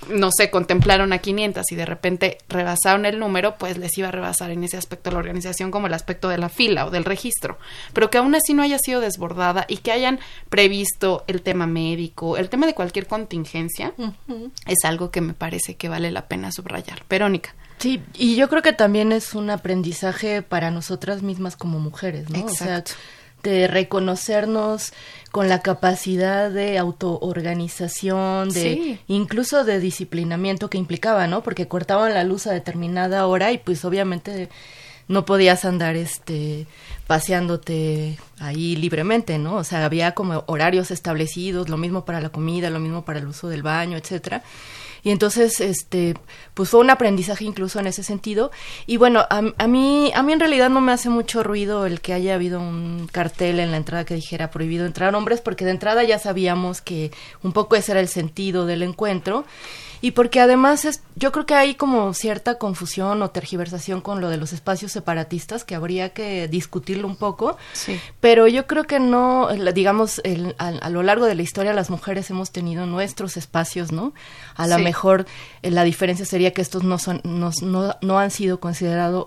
no 0.08 0.30
sé, 0.30 0.50
contemplaron 0.50 1.12
a 1.12 1.18
500 1.18 1.64
y 1.70 1.74
de 1.74 1.84
repente 1.86 2.38
rebasaron 2.48 3.04
el 3.06 3.18
número, 3.18 3.56
pues 3.58 3.78
les 3.78 3.96
iba 3.98 4.08
a 4.08 4.12
rebasar 4.12 4.50
en 4.50 4.64
ese 4.64 4.76
aspecto 4.76 5.10
la 5.10 5.18
organización 5.18 5.70
como 5.70 5.86
el 5.86 5.94
aspecto 5.94 6.28
de 6.28 6.38
la 6.38 6.48
fila 6.48 6.86
o 6.86 6.90
del 6.90 7.04
registro, 7.04 7.58
pero 7.92 8.10
que 8.10 8.18
aún 8.18 8.34
así 8.34 8.54
no 8.54 8.62
haya 8.62 8.78
sido 8.78 9.00
desbordada 9.00 9.64
y 9.68 9.78
que 9.78 9.92
hayan 9.92 10.20
previsto 10.48 11.24
el 11.26 11.42
tema 11.42 11.66
médico, 11.66 12.36
el 12.36 12.48
tema 12.48 12.66
de 12.66 12.74
cualquier 12.74 13.06
contingencia, 13.06 13.92
es 14.66 14.84
algo 14.84 15.10
que 15.10 15.20
me 15.20 15.34
parece 15.34 15.76
que 15.76 15.88
vale 15.88 16.10
la 16.10 16.28
pena 16.28 16.52
subrayar. 16.52 17.04
Verónica. 17.08 17.54
Sí, 17.78 18.02
y 18.14 18.34
yo 18.34 18.48
creo 18.48 18.62
que 18.62 18.72
también 18.72 19.12
es 19.12 19.34
un 19.34 19.50
aprendizaje 19.50 20.42
para 20.42 20.70
nosotras 20.70 21.22
mismas 21.22 21.56
como 21.56 21.78
mujeres, 21.78 22.28
¿no? 22.28 22.38
Exacto 22.38 22.92
de 23.42 23.68
reconocernos 23.68 24.92
con 25.30 25.48
la 25.48 25.60
capacidad 25.60 26.50
de 26.50 26.78
autoorganización, 26.78 28.48
de 28.50 28.98
incluso 29.06 29.64
de 29.64 29.78
disciplinamiento 29.80 30.70
que 30.70 30.78
implicaba, 30.78 31.26
¿no? 31.26 31.42
Porque 31.42 31.68
cortaban 31.68 32.14
la 32.14 32.24
luz 32.24 32.46
a 32.46 32.52
determinada 32.52 33.26
hora 33.26 33.52
y 33.52 33.58
pues 33.58 33.84
obviamente 33.84 34.48
no 35.06 35.24
podías 35.24 35.64
andar 35.64 35.96
este 35.96 36.66
paseándote 37.06 38.18
ahí 38.38 38.76
libremente, 38.76 39.38
¿no? 39.38 39.56
O 39.56 39.64
sea, 39.64 39.84
había 39.84 40.12
como 40.12 40.44
horarios 40.46 40.90
establecidos, 40.90 41.68
lo 41.68 41.78
mismo 41.78 42.04
para 42.04 42.20
la 42.20 42.28
comida, 42.28 42.68
lo 42.68 42.80
mismo 42.80 43.04
para 43.04 43.18
el 43.18 43.26
uso 43.26 43.48
del 43.48 43.62
baño, 43.62 43.96
etcétera. 43.96 44.42
Y 45.02 45.10
entonces, 45.10 45.60
este, 45.60 46.14
pues 46.54 46.70
fue 46.70 46.80
un 46.80 46.90
aprendizaje 46.90 47.44
incluso 47.44 47.78
en 47.80 47.86
ese 47.86 48.02
sentido. 48.02 48.50
Y 48.86 48.96
bueno, 48.96 49.24
a, 49.28 49.66
mí, 49.66 50.12
a 50.14 50.22
mí 50.22 50.32
en 50.32 50.40
realidad 50.40 50.70
no 50.70 50.80
me 50.80 50.92
hace 50.92 51.08
mucho 51.08 51.42
ruido 51.42 51.86
el 51.86 52.00
que 52.00 52.12
haya 52.12 52.34
habido 52.34 52.60
un 52.60 53.08
cartel 53.10 53.60
en 53.60 53.70
la 53.70 53.76
entrada 53.76 54.04
que 54.04 54.14
dijera 54.14 54.50
prohibido 54.50 54.86
entrar 54.86 55.14
hombres, 55.14 55.40
porque 55.40 55.64
de 55.64 55.72
entrada 55.72 56.04
ya 56.04 56.18
sabíamos 56.18 56.80
que 56.80 57.10
un 57.42 57.52
poco 57.52 57.76
ese 57.76 57.92
era 57.92 58.00
el 58.00 58.08
sentido 58.08 58.66
del 58.66 58.82
encuentro 58.82 59.44
y 60.00 60.12
porque 60.12 60.40
además 60.40 60.84
es, 60.84 61.02
yo 61.16 61.32
creo 61.32 61.46
que 61.46 61.54
hay 61.54 61.74
como 61.74 62.14
cierta 62.14 62.56
confusión 62.58 63.22
o 63.22 63.30
tergiversación 63.30 64.00
con 64.00 64.20
lo 64.20 64.28
de 64.28 64.36
los 64.36 64.52
espacios 64.52 64.92
separatistas 64.92 65.64
que 65.64 65.74
habría 65.74 66.10
que 66.10 66.48
discutirlo 66.48 67.08
un 67.08 67.16
poco, 67.16 67.56
sí. 67.72 68.00
pero 68.20 68.46
yo 68.46 68.66
creo 68.66 68.84
que 68.84 69.00
no, 69.00 69.48
digamos, 69.72 70.20
el, 70.24 70.54
a, 70.58 70.90
lo 70.90 71.02
largo 71.02 71.26
de 71.26 71.34
la 71.34 71.42
historia 71.42 71.72
las 71.72 71.90
mujeres 71.90 72.30
hemos 72.30 72.50
tenido 72.50 72.86
nuestros 72.86 73.36
espacios, 73.36 73.92
¿no? 73.92 74.12
A 74.54 74.66
lo 74.66 74.78
mejor 74.78 75.26
eh, 75.62 75.70
la 75.70 75.84
diferencia 75.84 76.24
sería 76.24 76.52
que 76.52 76.62
estos 76.62 76.84
no, 76.84 76.98
son, 76.98 77.20
no, 77.24 77.50
no, 77.62 77.96
no 78.00 78.18
han 78.18 78.30
sido 78.30 78.60
considerados 78.60 79.24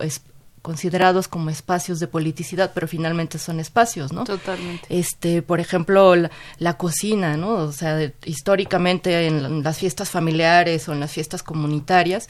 considerados 0.61 1.27
como 1.27 1.49
espacios 1.49 1.99
de 1.99 2.07
politicidad, 2.07 2.71
pero 2.73 2.87
finalmente 2.87 3.39
son 3.39 3.59
espacios, 3.59 4.13
¿no? 4.13 4.23
Totalmente. 4.23 4.85
Este, 4.89 5.41
por 5.41 5.59
ejemplo, 5.59 6.15
la, 6.57 6.77
cocina, 6.77 7.37
¿no? 7.37 7.53
O 7.53 7.71
sea, 7.71 8.11
históricamente 8.25 9.27
en 9.27 9.63
las 9.63 9.77
fiestas 9.77 10.09
familiares 10.09 10.87
o 10.87 10.93
en 10.93 10.99
las 10.99 11.11
fiestas 11.11 11.43
comunitarias, 11.43 12.27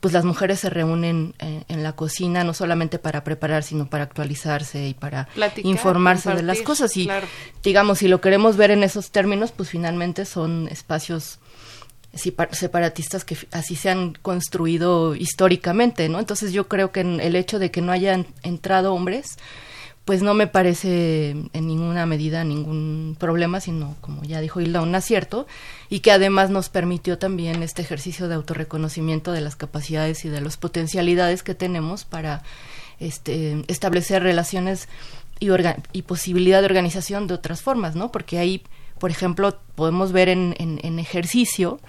pues 0.00 0.14
las 0.14 0.24
mujeres 0.24 0.60
se 0.60 0.70
reúnen 0.70 1.34
eh, 1.40 1.64
en 1.68 1.82
la 1.82 1.92
cocina 1.92 2.44
no 2.44 2.54
solamente 2.54 2.98
para 2.98 3.24
preparar, 3.24 3.64
sino 3.64 3.90
para 3.90 4.04
actualizarse 4.04 4.88
y 4.88 4.94
para 4.94 5.28
informarse 5.62 6.32
de 6.34 6.42
las 6.42 6.62
cosas. 6.62 6.96
Y 6.96 7.08
digamos, 7.62 7.98
si 7.98 8.08
lo 8.08 8.20
queremos 8.20 8.56
ver 8.56 8.70
en 8.70 8.84
esos 8.84 9.10
términos, 9.10 9.52
pues 9.52 9.70
finalmente 9.70 10.24
son 10.24 10.68
espacios 10.68 11.40
separatistas 12.14 13.24
que 13.24 13.36
así 13.52 13.76
se 13.76 13.90
han 13.90 14.14
construido 14.14 15.14
históricamente, 15.14 16.08
¿no? 16.08 16.18
Entonces 16.18 16.52
yo 16.52 16.68
creo 16.68 16.90
que 16.90 17.00
el 17.00 17.36
hecho 17.36 17.58
de 17.58 17.70
que 17.70 17.80
no 17.80 17.92
hayan 17.92 18.26
entrado 18.42 18.94
hombres, 18.94 19.36
pues 20.08 20.22
no 20.22 20.32
me 20.32 20.46
parece 20.46 21.32
en 21.32 21.66
ninguna 21.66 22.06
medida 22.06 22.42
ningún 22.42 23.14
problema, 23.20 23.60
sino, 23.60 23.94
como 24.00 24.24
ya 24.24 24.40
dijo 24.40 24.58
Hilda, 24.58 24.80
un 24.80 24.94
acierto, 24.94 25.46
y 25.90 26.00
que 26.00 26.10
además 26.10 26.48
nos 26.48 26.70
permitió 26.70 27.18
también 27.18 27.62
este 27.62 27.82
ejercicio 27.82 28.26
de 28.26 28.34
autorreconocimiento 28.36 29.32
de 29.32 29.42
las 29.42 29.54
capacidades 29.54 30.24
y 30.24 30.30
de 30.30 30.40
las 30.40 30.56
potencialidades 30.56 31.42
que 31.42 31.54
tenemos 31.54 32.06
para 32.06 32.42
este, 33.00 33.62
establecer 33.68 34.22
relaciones 34.22 34.88
y, 35.40 36.02
posibilidad 36.02 36.60
de 36.60 36.66
organización 36.66 37.26
de 37.26 37.34
otras 37.34 37.60
formas, 37.60 37.94
¿no? 37.94 38.10
Porque 38.10 38.38
ahí 38.38 38.62
por 38.98 39.10
ejemplo, 39.10 39.58
podemos 39.74 40.12
ver 40.12 40.28
en, 40.28 40.54
en, 40.58 40.98
ejercicio 40.98 41.80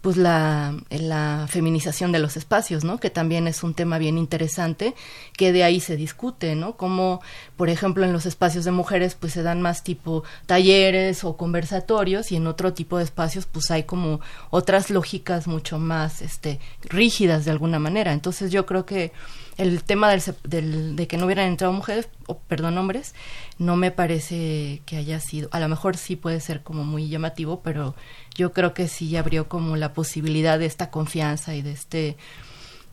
pues 0.00 0.16
la, 0.16 0.76
la 0.90 1.46
feminización 1.48 2.12
de 2.12 2.20
los 2.20 2.36
espacios, 2.36 2.84
¿no? 2.84 3.00
Que 3.00 3.10
también 3.10 3.48
es 3.48 3.64
un 3.64 3.74
tema 3.74 3.98
bien 3.98 4.18
interesante, 4.18 4.94
que 5.36 5.52
de 5.52 5.64
ahí 5.64 5.80
se 5.80 5.96
discute, 5.96 6.54
¿no? 6.54 6.76
Como, 6.76 7.20
por 7.56 7.70
ejemplo, 7.70 8.04
en 8.04 8.12
los 8.12 8.24
espacios 8.24 8.64
de 8.64 8.70
mujeres, 8.70 9.16
pues 9.16 9.32
se 9.32 9.42
dan 9.42 9.62
más 9.62 9.82
tipo 9.82 10.22
talleres 10.46 11.24
o 11.24 11.36
conversatorios, 11.36 12.30
y 12.30 12.36
en 12.36 12.46
otro 12.46 12.72
tipo 12.72 12.98
de 12.98 13.04
espacios, 13.04 13.46
pues 13.46 13.70
hay 13.72 13.82
como 13.82 14.20
otras 14.50 14.90
lógicas 14.90 15.48
mucho 15.48 15.80
más, 15.80 16.22
este, 16.22 16.60
rígidas 16.82 17.44
de 17.44 17.50
alguna 17.50 17.80
manera. 17.80 18.12
Entonces 18.12 18.52
yo 18.52 18.64
creo 18.64 18.86
que 18.86 19.12
el 19.56 19.82
tema 19.84 20.10
del, 20.44 20.96
de 20.96 21.06
que 21.06 21.16
no 21.16 21.26
hubieran 21.26 21.48
entrado 21.48 21.72
mujeres, 21.72 22.08
o 22.26 22.38
perdón, 22.38 22.76
hombres, 22.78 23.14
no 23.58 23.76
me 23.76 23.90
parece 23.90 24.82
que 24.86 24.96
haya 24.96 25.20
sido, 25.20 25.48
a 25.52 25.60
lo 25.60 25.68
mejor 25.68 25.96
sí 25.96 26.16
puede 26.16 26.40
ser 26.40 26.62
como 26.62 26.84
muy 26.84 27.08
llamativo, 27.08 27.60
pero 27.62 27.94
yo 28.34 28.52
creo 28.52 28.74
que 28.74 28.88
sí 28.88 29.16
abrió 29.16 29.48
como 29.48 29.76
la 29.76 29.92
posibilidad 29.92 30.58
de 30.58 30.66
esta 30.66 30.90
confianza 30.90 31.54
y 31.54 31.62
de 31.62 31.72
este 31.72 32.16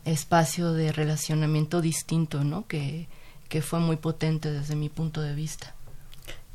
espacio 0.04 0.72
de 0.72 0.92
relacionamiento 0.92 1.80
distinto, 1.80 2.44
¿no? 2.44 2.66
Que, 2.66 3.08
que 3.48 3.62
fue 3.62 3.78
muy 3.78 3.96
potente 3.96 4.50
desde 4.50 4.74
mi 4.74 4.88
punto 4.88 5.20
de 5.20 5.34
vista. 5.34 5.74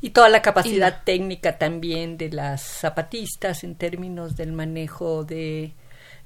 Y 0.00 0.10
toda 0.10 0.28
la 0.28 0.40
capacidad 0.40 1.04
técnica 1.04 1.58
también 1.58 2.16
de 2.16 2.30
las 2.30 2.62
zapatistas 2.62 3.64
en 3.64 3.74
términos 3.74 4.34
del 4.34 4.52
manejo 4.52 5.24
de 5.24 5.74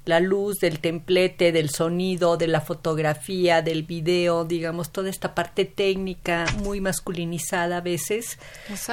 la 0.05 0.19
luz, 0.19 0.59
del 0.59 0.79
templete, 0.79 1.51
del 1.51 1.69
sonido, 1.69 2.37
de 2.37 2.47
la 2.47 2.61
fotografía, 2.61 3.61
del 3.61 3.83
video, 3.83 4.45
digamos, 4.45 4.91
toda 4.91 5.09
esta 5.09 5.35
parte 5.35 5.65
técnica 5.65 6.45
muy 6.63 6.79
masculinizada 6.79 7.77
a 7.77 7.81
veces 7.81 8.37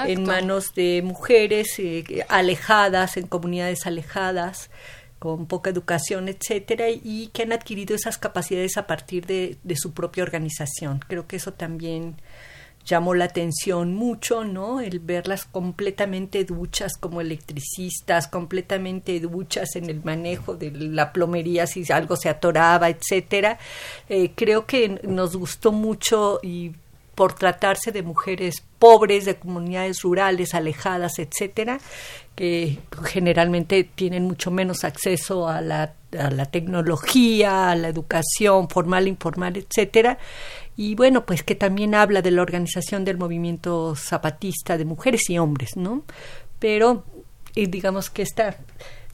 en 0.06 0.24
manos 0.24 0.74
de 0.74 1.02
mujeres 1.04 1.78
eh, 1.78 2.24
alejadas, 2.28 3.16
en 3.16 3.26
comunidades 3.26 3.86
alejadas 3.86 4.70
con 5.18 5.46
poca 5.46 5.70
educación, 5.70 6.28
etcétera, 6.28 6.86
y 6.90 7.28
que 7.28 7.42
han 7.42 7.52
adquirido 7.52 7.94
esas 7.94 8.18
capacidades 8.18 8.76
a 8.76 8.88
partir 8.88 9.24
de, 9.24 9.56
de 9.62 9.76
su 9.76 9.92
propia 9.92 10.24
organización. 10.24 10.98
Creo 11.06 11.28
que 11.28 11.36
eso 11.36 11.52
también 11.52 12.16
llamó 12.84 13.14
la 13.14 13.26
atención 13.26 13.94
mucho, 13.94 14.44
¿no? 14.44 14.80
El 14.80 14.98
verlas 15.00 15.44
completamente 15.44 16.44
duchas 16.44 16.96
como 16.98 17.20
electricistas, 17.20 18.28
completamente 18.28 19.20
duchas 19.20 19.76
en 19.76 19.88
el 19.88 20.02
manejo 20.04 20.54
de 20.54 20.70
la 20.70 21.12
plomería 21.12 21.66
si 21.66 21.90
algo 21.92 22.16
se 22.16 22.28
atoraba, 22.28 22.88
etcétera. 22.88 23.58
Eh, 24.08 24.32
creo 24.34 24.66
que 24.66 25.00
nos 25.04 25.36
gustó 25.36 25.72
mucho 25.72 26.40
y 26.42 26.72
por 27.14 27.34
tratarse 27.34 27.92
de 27.92 28.02
mujeres 28.02 28.62
pobres, 28.78 29.26
de 29.26 29.36
comunidades 29.36 30.02
rurales, 30.02 30.54
alejadas, 30.54 31.18
etcétera, 31.18 31.78
que 32.34 32.78
generalmente 33.04 33.84
tienen 33.84 34.24
mucho 34.24 34.50
menos 34.50 34.84
acceso 34.84 35.46
a 35.46 35.60
la, 35.60 35.94
a 36.18 36.30
la 36.30 36.46
tecnología, 36.46 37.70
a 37.70 37.76
la 37.76 37.88
educación 37.88 38.68
formal, 38.68 39.08
informal, 39.08 39.56
etcétera, 39.56 40.18
y 40.76 40.94
bueno, 40.94 41.26
pues 41.26 41.42
que 41.42 41.54
también 41.54 41.94
habla 41.94 42.22
de 42.22 42.30
la 42.30 42.42
organización 42.42 43.04
del 43.04 43.18
movimiento 43.18 43.94
zapatista 43.96 44.78
de 44.78 44.84
mujeres 44.84 45.28
y 45.28 45.38
hombres, 45.38 45.76
¿no? 45.76 46.04
Pero 46.58 47.04
eh, 47.54 47.66
digamos 47.66 48.08
que 48.08 48.22
esta 48.22 48.56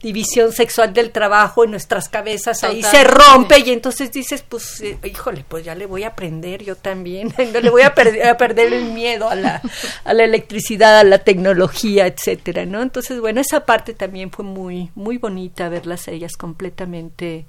división 0.01 0.53
sexual 0.53 0.93
del 0.93 1.11
trabajo 1.11 1.65
en 1.65 1.71
nuestras 1.71 2.07
cabezas 2.07 2.63
ahí 2.63 2.81
se 2.81 3.03
rompe 3.03 3.59
y 3.59 3.71
entonces 3.71 4.11
dices, 4.11 4.43
pues, 4.47 4.79
eh, 4.81 4.97
híjole, 5.03 5.43
pues 5.47 5.65
ya 5.65 5.75
le 5.75 5.85
voy 5.85 6.03
a 6.03 6.09
aprender 6.09 6.63
yo 6.63 6.75
también, 6.75 7.33
no 7.53 7.59
le 7.59 7.69
voy 7.69 7.81
a, 7.81 7.93
perder, 7.93 8.27
a 8.27 8.37
perder 8.37 8.71
el 8.73 8.85
miedo 8.93 9.29
a 9.29 9.35
la, 9.35 9.61
a 10.05 10.13
la 10.13 10.23
electricidad, 10.23 10.99
a 10.99 11.03
la 11.03 11.19
tecnología, 11.19 12.07
etcétera, 12.07 12.65
¿no? 12.65 12.81
Entonces, 12.81 13.19
bueno, 13.19 13.41
esa 13.41 13.65
parte 13.65 13.93
también 13.93 14.31
fue 14.31 14.45
muy, 14.45 14.89
muy 14.95 15.17
bonita 15.17 15.67
verlas 15.67 16.07
ellas 16.07 16.37
completamente 16.37 17.45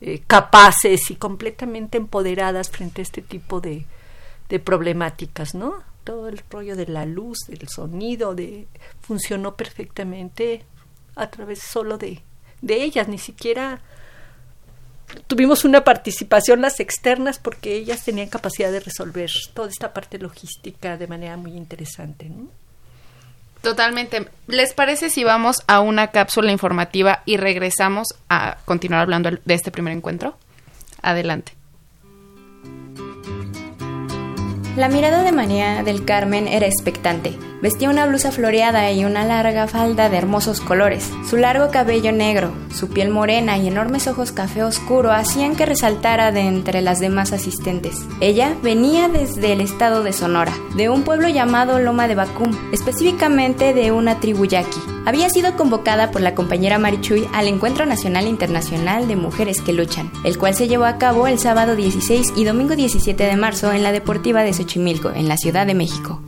eh, 0.00 0.22
capaces 0.26 1.10
y 1.10 1.16
completamente 1.16 1.98
empoderadas 1.98 2.70
frente 2.70 3.00
a 3.00 3.04
este 3.04 3.22
tipo 3.22 3.60
de, 3.60 3.86
de 4.48 4.58
problemáticas, 4.60 5.54
¿no? 5.54 5.82
Todo 6.04 6.28
el 6.28 6.40
rollo 6.50 6.76
de 6.76 6.86
la 6.86 7.04
luz, 7.04 7.38
del 7.48 7.68
sonido, 7.68 8.34
de 8.34 8.66
funcionó 9.00 9.56
perfectamente 9.56 10.64
a 11.16 11.30
través 11.30 11.60
solo 11.60 11.98
de, 11.98 12.22
de 12.62 12.82
ellas, 12.82 13.08
ni 13.08 13.18
siquiera 13.18 13.80
tuvimos 15.26 15.64
una 15.64 15.84
participación 15.84 16.60
las 16.60 16.80
externas 16.80 17.38
porque 17.38 17.74
ellas 17.74 18.04
tenían 18.04 18.28
capacidad 18.28 18.70
de 18.70 18.80
resolver 18.80 19.30
toda 19.54 19.68
esta 19.68 19.92
parte 19.92 20.18
logística 20.18 20.96
de 20.96 21.06
manera 21.06 21.36
muy 21.36 21.52
interesante, 21.52 22.28
¿no? 22.28 22.48
Totalmente. 23.62 24.28
¿Les 24.46 24.72
parece 24.72 25.10
si 25.10 25.24
vamos 25.24 25.62
a 25.66 25.80
una 25.80 26.08
cápsula 26.08 26.52
informativa 26.52 27.22
y 27.24 27.36
regresamos 27.36 28.08
a 28.28 28.58
continuar 28.64 29.02
hablando 29.02 29.30
de 29.30 29.54
este 29.54 29.70
primer 29.70 29.92
encuentro? 29.96 30.36
Adelante. 31.02 31.52
La 34.76 34.88
mirada 34.88 35.22
de 35.24 35.32
María 35.32 35.82
del 35.82 36.04
Carmen 36.04 36.46
era 36.46 36.66
expectante. 36.66 37.36
Vestía 37.60 37.90
una 37.90 38.06
blusa 38.06 38.30
floreada 38.30 38.92
y 38.92 39.04
una 39.04 39.24
larga 39.24 39.66
falda 39.66 40.08
de 40.08 40.16
hermosos 40.16 40.60
colores. 40.60 41.10
Su 41.28 41.36
largo 41.36 41.72
cabello 41.72 42.12
negro, 42.12 42.52
su 42.72 42.88
piel 42.88 43.10
morena 43.10 43.58
y 43.58 43.66
enormes 43.66 44.06
ojos 44.06 44.30
café 44.30 44.62
oscuro 44.62 45.10
hacían 45.10 45.56
que 45.56 45.66
resaltara 45.66 46.30
de 46.30 46.42
entre 46.42 46.82
las 46.82 47.00
demás 47.00 47.32
asistentes. 47.32 47.96
Ella 48.20 48.54
venía 48.62 49.08
desde 49.08 49.52
el 49.52 49.60
estado 49.60 50.04
de 50.04 50.12
Sonora, 50.12 50.52
de 50.76 50.88
un 50.88 51.02
pueblo 51.02 51.28
llamado 51.28 51.80
Loma 51.80 52.06
de 52.06 52.14
Bacum, 52.14 52.56
específicamente 52.72 53.74
de 53.74 53.90
una 53.90 54.20
tribu 54.20 54.44
yaqui. 54.44 54.78
Había 55.04 55.28
sido 55.28 55.56
convocada 55.56 56.12
por 56.12 56.20
la 56.20 56.36
compañera 56.36 56.78
Marichuy 56.78 57.26
al 57.32 57.48
Encuentro 57.48 57.86
Nacional 57.86 58.28
Internacional 58.28 59.08
de 59.08 59.16
Mujeres 59.16 59.62
que 59.62 59.72
Luchan, 59.72 60.12
el 60.22 60.38
cual 60.38 60.54
se 60.54 60.68
llevó 60.68 60.84
a 60.84 60.98
cabo 60.98 61.26
el 61.26 61.40
sábado 61.40 61.74
16 61.74 62.34
y 62.36 62.44
domingo 62.44 62.76
17 62.76 63.24
de 63.24 63.36
marzo 63.36 63.72
en 63.72 63.82
la 63.82 63.90
Deportiva 63.90 64.44
de 64.44 64.52
Xochimilco, 64.52 65.10
en 65.10 65.26
la 65.26 65.36
Ciudad 65.36 65.66
de 65.66 65.74
México. 65.74 66.20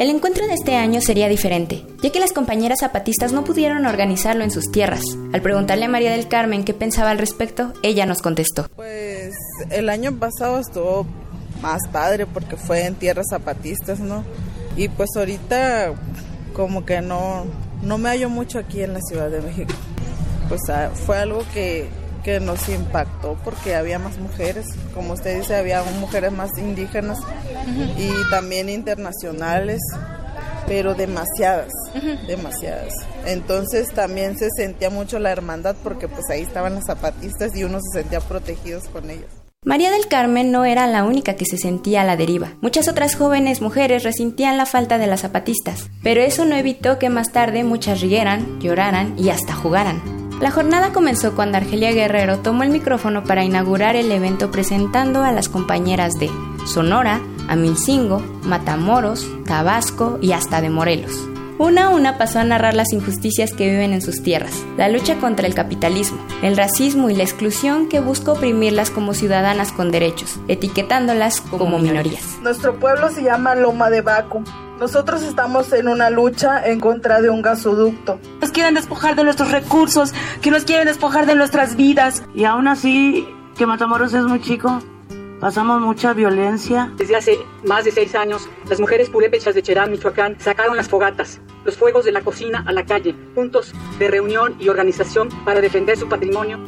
El 0.00 0.08
encuentro 0.08 0.46
de 0.46 0.54
este 0.54 0.76
año 0.76 1.02
sería 1.02 1.28
diferente, 1.28 1.84
ya 2.02 2.10
que 2.10 2.20
las 2.20 2.32
compañeras 2.32 2.78
zapatistas 2.80 3.34
no 3.34 3.44
pudieron 3.44 3.84
organizarlo 3.84 4.42
en 4.42 4.50
sus 4.50 4.70
tierras. 4.72 5.02
Al 5.34 5.42
preguntarle 5.42 5.84
a 5.84 5.88
María 5.90 6.12
del 6.12 6.26
Carmen 6.26 6.64
qué 6.64 6.72
pensaba 6.72 7.10
al 7.10 7.18
respecto, 7.18 7.74
ella 7.82 8.06
nos 8.06 8.22
contestó. 8.22 8.66
Pues 8.76 9.34
el 9.68 9.90
año 9.90 10.18
pasado 10.18 10.58
estuvo 10.58 11.06
más 11.60 11.86
padre 11.92 12.24
porque 12.24 12.56
fue 12.56 12.86
en 12.86 12.94
tierras 12.94 13.26
zapatistas, 13.28 14.00
¿no? 14.00 14.24
Y 14.74 14.88
pues 14.88 15.10
ahorita 15.18 15.92
como 16.54 16.86
que 16.86 17.02
no, 17.02 17.44
no 17.82 17.98
me 17.98 18.08
hallo 18.08 18.30
mucho 18.30 18.58
aquí 18.58 18.82
en 18.82 18.94
la 18.94 19.00
Ciudad 19.02 19.28
de 19.28 19.42
México. 19.42 19.74
Pues 20.48 20.62
ah, 20.70 20.92
fue 20.94 21.18
algo 21.18 21.44
que 21.52 21.90
que 22.22 22.40
nos 22.40 22.68
impactó 22.68 23.36
porque 23.44 23.74
había 23.74 23.98
más 23.98 24.18
mujeres, 24.18 24.66
como 24.94 25.14
usted 25.14 25.38
dice, 25.38 25.56
había 25.56 25.82
mujeres 26.00 26.32
más 26.32 26.50
indígenas 26.58 27.18
y 27.98 28.10
también 28.30 28.68
internacionales, 28.68 29.80
pero 30.66 30.94
demasiadas, 30.94 31.72
demasiadas. 32.26 32.92
Entonces 33.26 33.88
también 33.92 34.38
se 34.38 34.48
sentía 34.56 34.90
mucho 34.90 35.18
la 35.18 35.30
hermandad 35.30 35.76
porque 35.82 36.08
pues 36.08 36.28
ahí 36.30 36.42
estaban 36.42 36.74
las 36.74 36.86
zapatistas 36.86 37.56
y 37.56 37.64
uno 37.64 37.78
se 37.80 38.00
sentía 38.00 38.20
protegidos 38.20 38.84
con 38.88 39.10
ellos. 39.10 39.30
María 39.62 39.90
del 39.90 40.08
Carmen 40.08 40.52
no 40.52 40.64
era 40.64 40.86
la 40.86 41.04
única 41.04 41.34
que 41.34 41.44
se 41.44 41.58
sentía 41.58 42.00
a 42.00 42.04
la 42.04 42.16
deriva. 42.16 42.54
Muchas 42.62 42.88
otras 42.88 43.14
jóvenes 43.14 43.60
mujeres 43.60 44.04
resentían 44.04 44.56
la 44.56 44.64
falta 44.64 44.96
de 44.96 45.06
las 45.06 45.20
zapatistas, 45.20 45.90
pero 46.02 46.22
eso 46.22 46.46
no 46.46 46.56
evitó 46.56 46.98
que 46.98 47.10
más 47.10 47.30
tarde 47.30 47.62
muchas 47.62 48.00
rieran, 48.00 48.58
lloraran 48.60 49.18
y 49.18 49.28
hasta 49.28 49.54
jugaran. 49.54 50.19
La 50.40 50.50
jornada 50.50 50.92
comenzó 50.92 51.34
cuando 51.34 51.58
Argelia 51.58 51.92
Guerrero 51.92 52.38
tomó 52.38 52.62
el 52.62 52.70
micrófono 52.70 53.22
para 53.24 53.44
inaugurar 53.44 53.94
el 53.94 54.10
evento 54.10 54.50
presentando 54.50 55.22
a 55.22 55.32
las 55.32 55.50
compañeras 55.50 56.14
de 56.18 56.30
Sonora, 56.64 57.20
Amilcingo, 57.46 58.22
Matamoros, 58.44 59.28
Tabasco 59.44 60.18
y 60.22 60.32
hasta 60.32 60.62
de 60.62 60.70
Morelos. 60.70 61.29
Una 61.60 61.84
a 61.84 61.88
una 61.90 62.16
pasó 62.16 62.38
a 62.38 62.44
narrar 62.44 62.72
las 62.72 62.90
injusticias 62.94 63.52
que 63.52 63.68
viven 63.68 63.92
en 63.92 64.00
sus 64.00 64.22
tierras, 64.22 64.64
la 64.78 64.88
lucha 64.88 65.18
contra 65.18 65.46
el 65.46 65.54
capitalismo, 65.54 66.18
el 66.40 66.56
racismo 66.56 67.10
y 67.10 67.14
la 67.14 67.22
exclusión 67.22 67.86
que 67.86 68.00
busca 68.00 68.32
oprimirlas 68.32 68.88
como 68.88 69.12
ciudadanas 69.12 69.70
con 69.70 69.90
derechos, 69.90 70.40
etiquetándolas 70.48 71.42
como, 71.42 71.78
minorías. 71.78 72.38
Nuestro 72.40 72.80
pueblo 72.80 73.10
se 73.10 73.22
llama 73.22 73.56
Loma 73.56 73.90
de 73.90 74.00
Baco 74.00 74.42
nosotros 74.80 75.22
estamos 75.22 75.70
en 75.74 75.88
una 75.88 76.08
lucha 76.08 76.66
en 76.66 76.80
contra 76.80 77.20
de 77.20 77.28
un 77.28 77.42
gasoducto. 77.42 78.18
Nos 78.40 78.50
quieren 78.50 78.72
despojar 78.72 79.14
de 79.14 79.24
nuestros 79.24 79.50
recursos, 79.50 80.14
que 80.40 80.50
nos 80.50 80.64
quieren 80.64 80.86
despojar 80.86 81.26
de 81.26 81.34
nuestras 81.34 81.76
vidas. 81.76 82.22
Y 82.34 82.44
aún 82.44 82.66
así, 82.66 83.28
que 83.58 83.66
Matamoros 83.66 84.14
es 84.14 84.24
muy 84.24 84.40
chico, 84.40 84.80
pasamos 85.40 85.80
mucha 85.80 86.12
violencia. 86.12 86.92
Desde 86.96 87.16
hace 87.16 87.38
más 87.64 87.84
de 87.84 87.90
seis 87.90 88.14
años, 88.14 88.48
las 88.68 88.78
mujeres 88.78 89.08
purépechas 89.08 89.54
de 89.54 89.62
Cherán, 89.62 89.90
Michoacán, 89.90 90.38
sacaron 90.38 90.76
las 90.76 90.88
fogatas, 90.88 91.40
los 91.64 91.76
fuegos 91.76 92.04
de 92.04 92.12
la 92.12 92.20
cocina 92.20 92.62
a 92.66 92.72
la 92.72 92.84
calle, 92.84 93.14
puntos 93.34 93.72
de 93.98 94.08
reunión 94.08 94.56
y 94.60 94.68
organización 94.68 95.28
para 95.44 95.60
defender 95.60 95.96
su 95.96 96.08
patrimonio 96.08 96.58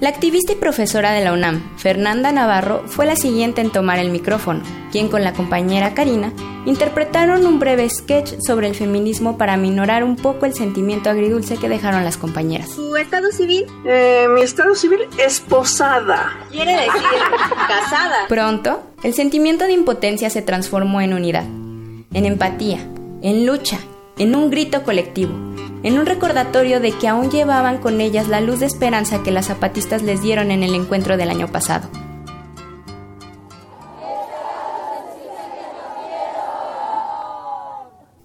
La 0.00 0.08
activista 0.08 0.52
y 0.52 0.56
profesora 0.56 1.12
de 1.12 1.22
la 1.22 1.32
UNAM, 1.32 1.62
Fernanda 1.76 2.32
Navarro, 2.32 2.82
fue 2.86 3.06
la 3.06 3.14
siguiente 3.14 3.60
en 3.60 3.70
tomar 3.70 4.00
el 4.00 4.10
micrófono, 4.10 4.60
quien 4.90 5.08
con 5.08 5.22
la 5.22 5.32
compañera 5.32 5.94
Karina 5.94 6.32
interpretaron 6.66 7.46
un 7.46 7.60
breve 7.60 7.88
sketch 7.88 8.34
sobre 8.44 8.66
el 8.66 8.74
feminismo 8.74 9.38
para 9.38 9.56
minorar 9.56 10.02
un 10.02 10.16
poco 10.16 10.46
el 10.46 10.54
sentimiento 10.54 11.10
agridulce 11.10 11.58
que 11.58 11.68
dejaron 11.68 12.04
las 12.04 12.16
compañeras. 12.16 12.70
¿Tu 12.70 12.96
estado 12.96 13.30
civil? 13.30 13.66
Eh, 13.86 14.26
mi 14.30 14.42
estado 14.42 14.74
civil 14.74 15.00
es 15.16 15.38
posada. 15.38 16.38
Quiere 16.50 16.72
decir 16.72 16.90
casada. 17.68 18.26
Pronto, 18.28 18.82
el 19.04 19.14
sentimiento 19.14 19.64
de 19.64 19.72
impotencia 19.72 20.28
se 20.28 20.42
transformó 20.42 21.02
en 21.02 21.14
unidad, 21.14 21.44
en 21.44 22.26
empatía, 22.26 22.78
en 23.22 23.46
lucha, 23.46 23.78
en 24.18 24.34
un 24.34 24.50
grito 24.50 24.82
colectivo 24.82 25.54
en 25.84 25.98
un 25.98 26.06
recordatorio 26.06 26.80
de 26.80 26.90
que 26.90 27.06
aún 27.06 27.30
llevaban 27.30 27.78
con 27.78 28.00
ellas 28.00 28.26
la 28.26 28.40
luz 28.40 28.58
de 28.58 28.66
esperanza 28.66 29.22
que 29.22 29.30
las 29.30 29.46
zapatistas 29.46 30.02
les 30.02 30.20
dieron 30.22 30.50
en 30.50 30.64
el 30.64 30.74
encuentro 30.74 31.16
del 31.16 31.30
año 31.30 31.46
pasado. 31.46 31.88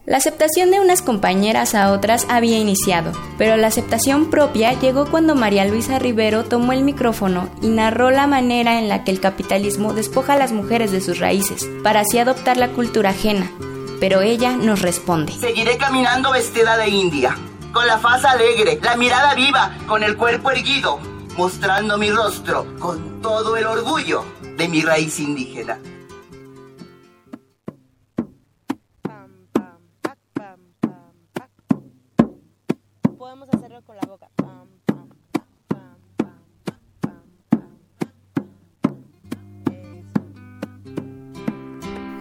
La 0.09 0.17
aceptación 0.17 0.71
de 0.71 0.79
unas 0.79 1.03
compañeras 1.03 1.75
a 1.75 1.91
otras 1.91 2.25
había 2.29 2.57
iniciado, 2.57 3.11
pero 3.37 3.57
la 3.57 3.67
aceptación 3.67 4.31
propia 4.31 4.73
llegó 4.73 5.05
cuando 5.05 5.35
María 5.35 5.65
Luisa 5.65 5.99
Rivero 5.99 6.45
tomó 6.45 6.73
el 6.73 6.83
micrófono 6.83 7.47
y 7.61 7.67
narró 7.67 8.09
la 8.09 8.25
manera 8.25 8.79
en 8.79 8.89
la 8.89 9.03
que 9.03 9.11
el 9.11 9.19
capitalismo 9.19 9.93
despoja 9.93 10.33
a 10.33 10.37
las 10.37 10.51
mujeres 10.51 10.91
de 10.91 11.01
sus 11.01 11.19
raíces, 11.19 11.69
para 11.83 11.99
así 11.99 12.17
adoptar 12.17 12.57
la 12.57 12.69
cultura 12.69 13.11
ajena. 13.11 13.51
Pero 13.99 14.21
ella 14.21 14.55
nos 14.57 14.81
responde. 14.81 15.31
Seguiré 15.33 15.77
caminando 15.77 16.31
vestida 16.31 16.75
de 16.77 16.89
india, 16.89 17.37
con 17.71 17.87
la 17.87 17.97
faz 17.97 18.25
alegre, 18.25 18.79
la 18.81 18.95
mirada 18.95 19.35
viva, 19.35 19.75
con 19.87 20.03
el 20.03 20.17
cuerpo 20.17 20.51
erguido, 20.51 20.99
mostrando 21.37 21.97
mi 21.97 22.11
rostro 22.11 22.65
con 22.79 23.21
todo 23.21 23.57
el 23.57 23.65
orgullo 23.65 24.23
de 24.57 24.67
mi 24.67 24.81
raíz 24.81 25.19
indígena. 25.19 25.79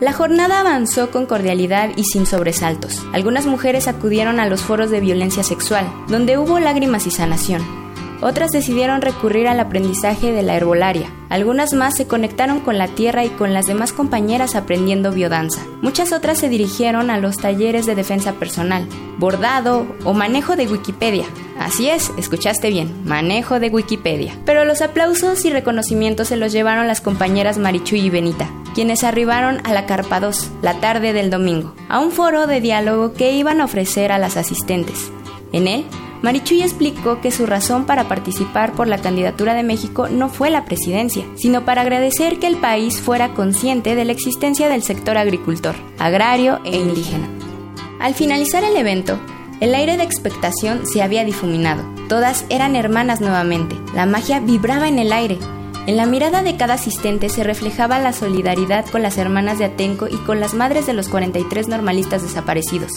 La 0.01 0.13
jornada 0.13 0.61
avanzó 0.61 1.11
con 1.11 1.27
cordialidad 1.27 1.91
y 1.97 2.05
sin 2.05 2.25
sobresaltos. 2.25 3.05
Algunas 3.13 3.47
mujeres 3.47 3.89
acudieron 3.89 4.39
a 4.39 4.47
los 4.47 4.63
foros 4.63 4.91
de 4.93 5.01
violencia 5.01 5.43
sexual, 5.43 5.93
donde 6.07 6.39
hubo 6.39 6.61
lágrimas 6.61 7.09
y 7.09 7.11
sanación. 7.11 7.63
Otras 8.21 8.53
decidieron 8.53 9.01
recurrir 9.01 9.49
al 9.49 9.59
aprendizaje 9.59 10.31
de 10.31 10.43
la 10.43 10.55
herbolaria. 10.55 11.11
Algunas 11.31 11.73
más 11.73 11.97
se 11.97 12.07
conectaron 12.07 12.61
con 12.61 12.79
la 12.79 12.87
tierra 12.87 13.25
y 13.25 13.29
con 13.29 13.53
las 13.53 13.67
demás 13.67 13.93
compañeras 13.93 14.55
aprendiendo 14.55 15.11
biodanza. 15.11 15.65
Muchas 15.83 16.13
otras 16.13 16.39
se 16.39 16.49
dirigieron 16.49 17.11
a 17.11 17.19
los 17.19 17.37
talleres 17.37 17.85
de 17.85 17.97
defensa 17.97 18.35
personal, 18.35 18.87
bordado 19.19 19.85
o 20.05 20.15
manejo 20.15 20.55
de 20.55 20.69
Wikipedia. 20.69 21.27
Así 21.59 21.91
es, 21.91 22.13
escuchaste 22.17 22.71
bien, 22.71 23.05
manejo 23.05 23.59
de 23.59 23.69
Wikipedia. 23.69 24.39
Pero 24.45 24.65
los 24.65 24.81
aplausos 24.81 25.45
y 25.45 25.51
reconocimientos 25.51 26.29
se 26.29 26.37
los 26.37 26.53
llevaron 26.53 26.87
las 26.87 27.01
compañeras 27.01 27.59
Marichuy 27.59 28.01
y 28.01 28.11
Benita, 28.11 28.49
quienes 28.75 29.03
arribaron 29.03 29.61
a 29.65 29.73
la 29.73 29.87
Carpa 29.87 30.21
2 30.21 30.51
la 30.63 30.81
tarde 30.81 31.13
del 31.13 31.31
domingo, 31.31 31.75
a 31.89 31.99
un 31.99 32.13
foro 32.13 32.47
de 32.47 32.61
diálogo 32.61 33.13
que 33.13 33.33
iban 33.33 33.61
a 33.61 33.65
ofrecer 33.65 34.13
a 34.13 34.19
las 34.19 34.37
asistentes. 34.37 35.11
En 35.53 35.67
él, 35.67 35.85
Marichuy 36.23 36.63
explicó 36.63 37.21
que 37.21 37.31
su 37.31 37.47
razón 37.47 37.87
para 37.87 38.09
participar 38.09 38.73
por 38.73 38.87
la 38.89 38.99
candidatura 38.99 39.55
de 39.55 39.63
México 39.63 40.09
no 40.09 40.29
fue 40.29 40.51
la 40.51 40.65
presidencia, 40.65 41.25
sino 41.37 41.65
para 41.65 41.83
agradecer 41.83 42.39
que 42.39 42.49
el 42.49 42.57
país 42.57 43.01
fuera 43.01 43.35
consciente 43.35 43.95
de 43.95 44.05
la 44.05 44.13
existencia 44.13 44.69
del 44.69 44.83
sector 44.83 45.17
agricultor, 45.17 45.77
agrario 45.99 46.61
e 46.65 46.77
indígena. 46.77 47.29
Al 48.01 48.15
finalizar 48.15 48.65
el 48.65 48.77
evento, 48.77 49.19
el 49.61 49.75
aire 49.75 49.97
de 49.97 50.05
expectación 50.05 50.87
se 50.87 51.03
había 51.03 51.25
difuminado. 51.25 51.83
Todas 52.09 52.45
eran 52.49 52.77
hermanas 52.77 53.21
nuevamente. 53.21 53.77
La 53.95 54.07
magia 54.07 54.41
vibraba 54.41 54.89
en 54.89 54.99
el 54.99 55.13
aire. 55.13 55.39
En 55.87 55.97
la 55.97 56.07
mirada 56.07 56.43
de 56.43 56.57
cada 56.57 56.75
asistente 56.75 57.29
se 57.29 57.45
reflejaba 57.45 57.99
la 57.99 58.13
solidaridad 58.13 58.87
con 58.87 59.03
las 59.03 59.19
hermanas 59.19 59.59
de 59.59 59.65
Atenco 59.65 60.07
y 60.07 60.17
con 60.19 60.39
las 60.39 60.55
madres 60.55 60.87
de 60.87 60.93
los 60.93 61.09
43 61.09 61.67
normalistas 61.69 62.23
desaparecidos. 62.23 62.93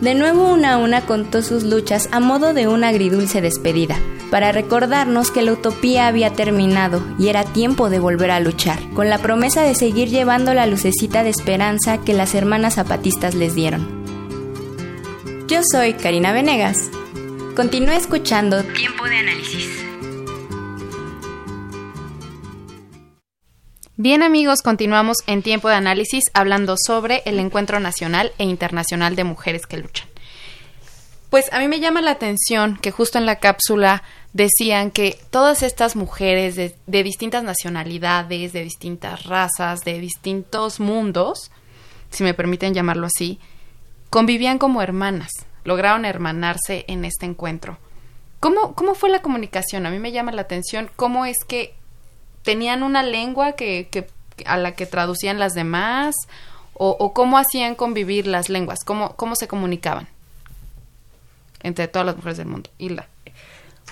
De 0.00 0.14
nuevo 0.14 0.50
una 0.50 0.74
a 0.74 0.78
una 0.78 1.04
contó 1.04 1.42
sus 1.42 1.64
luchas 1.64 2.08
a 2.12 2.20
modo 2.20 2.54
de 2.54 2.66
una 2.66 2.88
agridulce 2.88 3.42
despedida, 3.42 3.98
para 4.30 4.50
recordarnos 4.50 5.30
que 5.30 5.42
la 5.42 5.52
utopía 5.52 6.06
había 6.06 6.32
terminado 6.32 7.02
y 7.18 7.28
era 7.28 7.44
tiempo 7.44 7.90
de 7.90 7.98
volver 7.98 8.30
a 8.30 8.40
luchar, 8.40 8.78
con 8.94 9.10
la 9.10 9.18
promesa 9.18 9.62
de 9.62 9.74
seguir 9.74 10.08
llevando 10.08 10.54
la 10.54 10.66
lucecita 10.66 11.22
de 11.22 11.28
esperanza 11.28 11.98
que 11.98 12.14
las 12.14 12.34
hermanas 12.34 12.76
zapatistas 12.76 13.34
les 13.34 13.54
dieron. 13.54 13.99
Yo 15.50 15.62
soy 15.68 15.94
Karina 15.94 16.30
Venegas. 16.30 16.92
Continúe 17.56 17.90
escuchando 17.90 18.62
Tiempo 18.62 19.04
de 19.06 19.16
Análisis. 19.16 19.84
Bien 23.96 24.22
amigos, 24.22 24.62
continuamos 24.62 25.16
en 25.26 25.42
tiempo 25.42 25.68
de 25.68 25.74
análisis 25.74 26.22
hablando 26.34 26.76
sobre 26.78 27.22
el 27.24 27.40
encuentro 27.40 27.80
nacional 27.80 28.30
e 28.38 28.44
internacional 28.44 29.16
de 29.16 29.24
mujeres 29.24 29.66
que 29.66 29.78
luchan. 29.78 30.06
Pues 31.30 31.52
a 31.52 31.58
mí 31.58 31.66
me 31.66 31.80
llama 31.80 32.00
la 32.00 32.12
atención 32.12 32.78
que 32.80 32.92
justo 32.92 33.18
en 33.18 33.26
la 33.26 33.40
cápsula 33.40 34.04
decían 34.32 34.92
que 34.92 35.18
todas 35.30 35.64
estas 35.64 35.96
mujeres 35.96 36.54
de, 36.54 36.76
de 36.86 37.02
distintas 37.02 37.42
nacionalidades, 37.42 38.52
de 38.52 38.62
distintas 38.62 39.24
razas, 39.24 39.80
de 39.80 39.98
distintos 39.98 40.78
mundos, 40.78 41.50
si 42.10 42.22
me 42.22 42.34
permiten 42.34 42.72
llamarlo 42.72 43.08
así, 43.08 43.40
convivían 44.10 44.58
como 44.58 44.82
hermanas, 44.82 45.30
lograron 45.64 46.04
hermanarse 46.04 46.84
en 46.88 47.04
este 47.04 47.26
encuentro. 47.26 47.78
¿Cómo, 48.40 48.74
¿Cómo 48.74 48.94
fue 48.94 49.10
la 49.10 49.22
comunicación? 49.22 49.86
A 49.86 49.90
mí 49.90 49.98
me 49.98 50.12
llama 50.12 50.32
la 50.32 50.42
atención 50.42 50.90
cómo 50.96 51.26
es 51.26 51.36
que 51.46 51.74
tenían 52.42 52.82
una 52.82 53.02
lengua 53.02 53.52
que, 53.52 53.88
a 54.46 54.56
la 54.56 54.72
que 54.72 54.86
traducían 54.86 55.38
las 55.38 55.52
demás 55.52 56.14
o, 56.72 56.96
o, 56.98 57.12
cómo 57.12 57.36
hacían 57.36 57.74
convivir 57.74 58.26
las 58.26 58.48
lenguas, 58.48 58.78
cómo, 58.84 59.14
cómo 59.16 59.36
se 59.36 59.46
comunicaban 59.46 60.08
entre 61.62 61.88
todas 61.88 62.06
las 62.06 62.16
mujeres 62.16 62.38
del 62.38 62.46
mundo. 62.46 62.70
Hilda. 62.78 63.06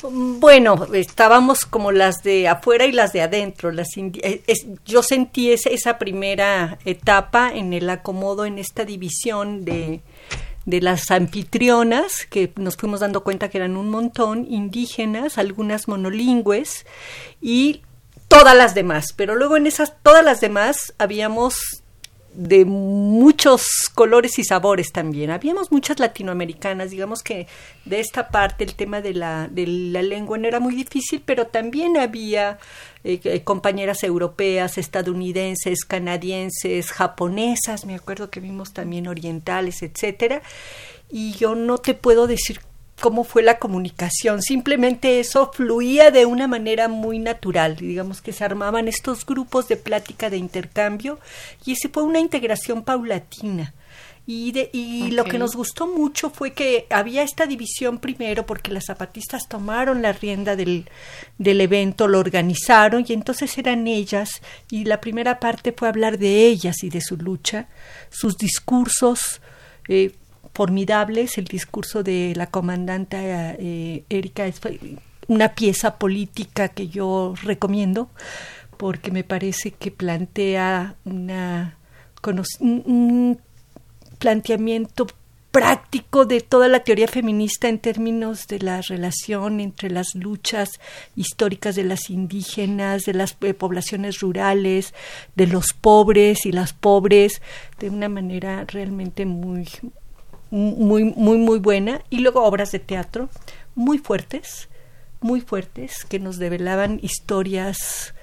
Bueno, 0.03 0.87
estábamos 0.95 1.67
como 1.67 1.91
las 1.91 2.23
de 2.23 2.47
afuera 2.49 2.87
y 2.87 2.93
las 2.93 3.13
de 3.13 3.23
adentro. 3.23 3.73
Las 3.73 3.89
es, 3.97 4.67
yo 4.85 5.03
sentí 5.03 5.51
esa, 5.51 5.71
esa 5.71 5.99
primera 5.99 6.79
etapa 6.85 7.51
en 7.53 7.73
el 7.73 7.91
acomodo, 7.91 8.45
en 8.45 8.59
esta 8.59 8.85
división 8.85 9.65
de, 9.65 10.01
de 10.67 10.81
las 10.81 11.11
anfitrionas, 11.11 12.27
que 12.31 12.53
nos 12.57 12.77
fuimos 12.77 13.01
dando 13.01 13.25
cuenta 13.25 13.49
que 13.49 13.59
eran 13.59 13.77
un 13.77 13.91
montón, 13.91 14.47
indígenas, 14.49 15.37
algunas 15.37 15.89
monolingües 15.89 16.87
y 17.41 17.83
todas 18.29 18.57
las 18.57 18.75
demás. 18.75 19.13
Pero 19.17 19.35
luego 19.35 19.57
en 19.57 19.67
esas, 19.67 19.95
todas 20.03 20.25
las 20.25 20.41
demás 20.41 20.95
habíamos 20.99 21.83
de 22.38 22.64
muchos 22.64 23.66
colores 23.92 24.38
y 24.38 24.44
sabores 24.44 24.92
también. 24.92 25.31
Habíamos 25.31 25.72
muchas 25.72 25.98
latinoamericanas, 25.98 26.92
digamos 26.92 27.24
que 27.24 27.48
de 27.85 27.98
esta 27.98 28.29
parte 28.29 28.62
el 28.62 28.77
tema 28.77 29.01
de 29.01 29.12
la, 29.12 29.48
de 29.48 29.66
la 29.66 30.03
lengua 30.03 30.38
no 30.38 30.46
era 30.46 30.61
muy 30.61 30.77
difícil, 30.77 31.20
pero 31.27 31.48
también 31.48 31.96
había 31.96 32.61
eh, 33.03 33.42
compañeras 33.42 34.05
europeas, 34.05 34.79
estadounidenses, 34.79 35.85
canadienses, 35.85 36.92
japonesas, 36.92 37.85
me 37.85 37.96
acuerdo 37.96 38.31
que 38.31 38.38
vimos 38.38 38.72
también 38.72 39.09
orientales, 39.09 39.83
etcétera. 39.83 40.40
Y 41.11 41.33
yo 41.33 41.57
no 41.57 41.79
te 41.79 41.94
puedo 41.94 42.29
decir 42.29 42.61
cómo 43.01 43.25
fue 43.25 43.43
la 43.43 43.59
comunicación. 43.59 44.43
Simplemente 44.43 45.21
eso 45.21 45.51
fluía 45.53 46.11
de 46.11 46.27
una 46.27 46.49
manera 46.49 46.89
muy 46.89 47.19
natural. 47.19 47.77
Digamos 47.77 48.21
que 48.21 48.33
se 48.33 48.45
armaban 48.45 48.89
estos 48.89 49.25
grupos 49.25 49.69
de 49.69 49.77
plática 49.77 50.31
de 50.31 50.37
intercambio 50.37 51.19
y 51.65 51.73
ese 51.73 51.89
fue 51.89 52.03
una 52.03 52.21
integración 52.21 52.83
paulatina. 52.83 53.75
Y, 54.31 54.53
de, 54.53 54.69
y 54.75 55.05
okay. 55.05 55.13
lo 55.13 55.25
que 55.25 55.39
nos 55.39 55.57
gustó 55.57 55.87
mucho 55.87 56.29
fue 56.29 56.53
que 56.53 56.87
había 56.91 57.23
esta 57.23 57.47
división 57.47 57.99
primero 57.99 58.45
porque 58.45 58.71
las 58.71 58.85
zapatistas 58.85 59.49
tomaron 59.49 60.03
la 60.03 60.13
rienda 60.13 60.55
del, 60.55 60.91
del 61.39 61.63
evento, 61.63 62.09
lo 62.09 62.19
organizaron 62.19 63.07
y 63.09 63.15
entonces 63.15 63.57
eran 63.57 63.87
ellas 63.87 64.43
y 64.71 64.85
la 64.85 65.01
primera 65.01 65.41
parte 65.41 65.73
fue 65.73 65.89
hablar 65.89 66.19
de 66.19 66.47
ellas 66.47 66.83
y 66.83 66.91
de 66.91 67.01
su 67.01 67.17
lucha, 67.17 67.69
sus 68.11 68.37
discursos, 68.37 69.41
eh, 69.89 70.13
formidables. 70.55 71.39
El 71.39 71.45
discurso 71.45 72.03
de 72.03 72.33
la 72.37 72.47
comandante 72.47 73.17
eh, 73.21 74.05
Erika 74.09 74.47
es 74.47 74.61
una 75.27 75.55
pieza 75.55 75.97
política 75.97 76.69
que 76.69 76.89
yo 76.89 77.35
recomiendo 77.43 78.09
porque 78.77 79.11
me 79.11 79.25
parece 79.25 79.73
que 79.73 79.91
plantea 79.91 80.95
una, 81.05 81.77
un 82.61 83.39
planteamiento 84.19 85.07
práctico 85.51 86.27
de 86.27 86.41
toda 86.41 86.69
la 86.69 86.85
teoría 86.85 87.09
feminista 87.09 87.69
en 87.69 87.79
términos 87.79 88.47
de 88.47 88.61
la 88.61 88.81
relación 88.83 89.61
entre 89.61 89.91
las 89.91 90.15
luchas 90.15 90.79
históricas 91.17 91.75
de 91.75 91.85
las 91.85 92.11
indígenas, 92.11 93.05
de 93.05 93.15
las 93.15 93.37
eh, 93.41 93.55
poblaciones 93.55 94.21
rurales, 94.21 94.95
de 95.35 95.47
los 95.47 95.72
pobres 95.72 96.45
y 96.47 96.53
las 96.53 96.72
pobres, 96.75 97.41
de 97.79 97.91
una 97.91 98.09
manera 98.09 98.64
realmente 98.68 99.25
muy, 99.27 99.66
muy, 100.51 101.05
muy, 101.05 101.38
muy 101.38 101.59
buena. 101.59 102.03
Y 102.11 102.18
luego 102.18 102.44
obras 102.44 102.72
de 102.72 102.78
teatro 102.78 103.28
muy 103.74 103.99
fuertes, 103.99 104.68
muy 105.20 105.40
fuertes, 105.40 106.05
que 106.05 106.18
nos 106.18 106.38
develaban 106.38 106.99
historias 107.03 108.14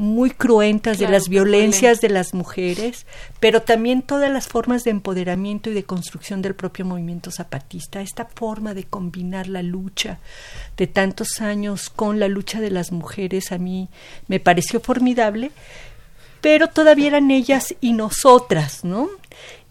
muy 0.00 0.30
cruentas 0.30 0.98
de 0.98 1.08
las 1.08 1.28
violencias 1.28 2.00
de 2.00 2.08
las 2.08 2.32
mujeres, 2.32 3.04
pero 3.38 3.60
también 3.60 4.00
todas 4.00 4.30
las 4.30 4.48
formas 4.48 4.82
de 4.82 4.90
empoderamiento 4.92 5.68
y 5.68 5.74
de 5.74 5.84
construcción 5.84 6.40
del 6.40 6.54
propio 6.54 6.86
movimiento 6.86 7.30
zapatista, 7.30 8.00
esta 8.00 8.24
forma 8.24 8.72
de 8.72 8.84
combinar 8.84 9.46
la 9.46 9.62
lucha 9.62 10.18
de 10.78 10.86
tantos 10.86 11.42
años 11.42 11.90
con 11.90 12.18
la 12.18 12.28
lucha 12.28 12.60
de 12.60 12.70
las 12.70 12.92
mujeres 12.92 13.52
a 13.52 13.58
mí 13.58 13.90
me 14.26 14.40
pareció 14.40 14.80
formidable, 14.80 15.50
pero 16.40 16.68
todavía 16.68 17.08
eran 17.08 17.30
ellas 17.30 17.74
y 17.82 17.92
nosotras, 17.92 18.84
¿no? 18.84 19.10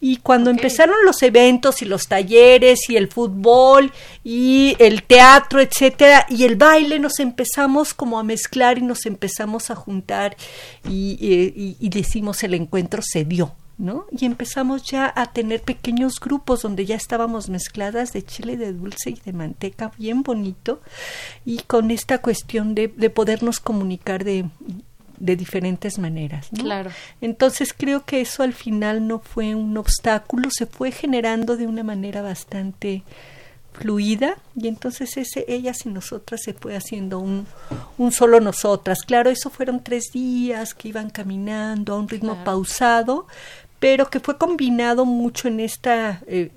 Y 0.01 0.17
cuando 0.17 0.49
empezaron 0.49 0.95
los 1.05 1.21
eventos 1.23 1.81
y 1.81 1.85
los 1.85 2.07
talleres 2.07 2.89
y 2.89 2.95
el 2.95 3.09
fútbol 3.09 3.91
y 4.23 4.75
el 4.79 5.03
teatro, 5.03 5.59
etcétera, 5.59 6.25
y 6.29 6.45
el 6.45 6.55
baile, 6.55 6.99
nos 6.99 7.19
empezamos 7.19 7.93
como 7.93 8.19
a 8.19 8.23
mezclar 8.23 8.77
y 8.77 8.81
nos 8.81 9.05
empezamos 9.05 9.69
a 9.71 9.75
juntar 9.75 10.37
y, 10.87 11.17
y, 11.19 11.77
y 11.79 11.89
decimos 11.89 12.43
el 12.43 12.53
encuentro 12.53 13.01
se 13.03 13.25
dio, 13.25 13.53
¿no? 13.77 14.05
Y 14.11 14.25
empezamos 14.25 14.83
ya 14.83 15.11
a 15.15 15.31
tener 15.33 15.61
pequeños 15.61 16.19
grupos 16.19 16.61
donde 16.61 16.85
ya 16.85 16.95
estábamos 16.95 17.49
mezcladas 17.49 18.13
de 18.13 18.23
chile 18.23 18.57
de 18.57 18.73
dulce 18.73 19.11
y 19.11 19.19
de 19.25 19.33
manteca, 19.33 19.91
bien 19.97 20.23
bonito, 20.23 20.81
y 21.45 21.59
con 21.59 21.91
esta 21.91 22.19
cuestión 22.19 22.75
de, 22.75 22.87
de 22.87 23.09
podernos 23.09 23.59
comunicar 23.59 24.23
de, 24.23 24.45
de 25.19 25.35
diferentes 25.35 25.99
maneras. 25.99 26.47
¿no? 26.51 26.63
Claro. 26.63 26.91
Entonces 27.21 27.73
creo 27.77 28.05
que 28.05 28.21
eso 28.21 28.43
al 28.43 28.53
final 28.53 29.07
no 29.07 29.19
fue 29.19 29.55
un 29.55 29.77
obstáculo, 29.77 30.49
se 30.51 30.65
fue 30.65 30.91
generando 30.91 31.57
de 31.57 31.67
una 31.67 31.83
manera 31.83 32.21
bastante 32.21 33.03
fluida 33.73 34.35
y 34.55 34.67
entonces 34.67 35.15
ese 35.17 35.45
ellas 35.47 35.85
y 35.85 35.89
nosotras 35.89 36.41
se 36.43 36.53
fue 36.53 36.75
haciendo 36.75 37.19
un, 37.19 37.45
un 37.97 38.11
solo 38.11 38.39
nosotras. 38.39 39.03
Claro, 39.03 39.29
eso 39.29 39.49
fueron 39.49 39.83
tres 39.83 40.05
días 40.11 40.73
que 40.73 40.89
iban 40.89 41.09
caminando 41.09 41.93
a 41.93 41.99
un 41.99 42.09
ritmo 42.09 42.31
Claro. 42.33 42.43
pausado, 42.45 43.27
pero 43.79 44.09
que 44.09 44.19
fue 44.19 44.37
combinado 44.37 45.05
mucho 45.05 45.47
en 45.47 45.59
esta 45.61 46.21
eh, 46.27 46.51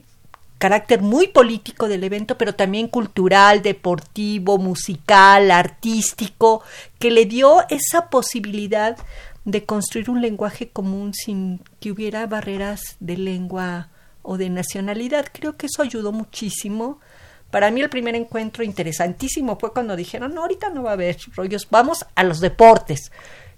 carácter 0.63 1.03
muy 1.03 1.27
político 1.27 1.89
del 1.89 2.05
evento, 2.05 2.39
pero 2.39 2.55
también 2.55 2.87
cultural, 2.87 3.63
deportivo, 3.63 4.59
musical, 4.59 5.51
artístico, 5.51 6.63
que 7.01 7.11
le 7.11 7.27
dio 7.27 7.69
esa 7.69 8.09
posibilidad 8.11 8.97
de 9.45 9.65
construir 9.65 10.09
un 10.09 10.23
lenguaje 10.23 10.69
común 10.69 11.15
sin 11.15 11.61
que 11.81 11.91
hubiera 11.91 12.29
barreras 12.29 12.97
de 13.01 13.17
lengua 13.17 13.89
o 14.23 14.37
de 14.37 14.51
nacionalidad. 14.51 15.27
Creo 15.33 15.57
que 15.57 15.67
eso 15.67 15.83
ayudó 15.83 16.13
muchísimo. 16.13 17.01
Para 17.51 17.73
mí 17.73 17.81
el 17.81 17.91
primer 17.91 18.15
encuentro 18.15 18.63
interesantísimo 18.63 19.59
fue 19.59 19.73
cuando 19.73 19.97
dijeron, 19.97 20.33
no, 20.33 20.43
ahorita 20.43 20.71
no 20.71 20.85
va 20.85 20.91
a 20.91 20.93
haber 20.93 21.17
rollos, 21.35 21.67
vamos 21.73 22.07
a 22.15 22.23
los 22.23 22.39
deportes. 22.39 23.11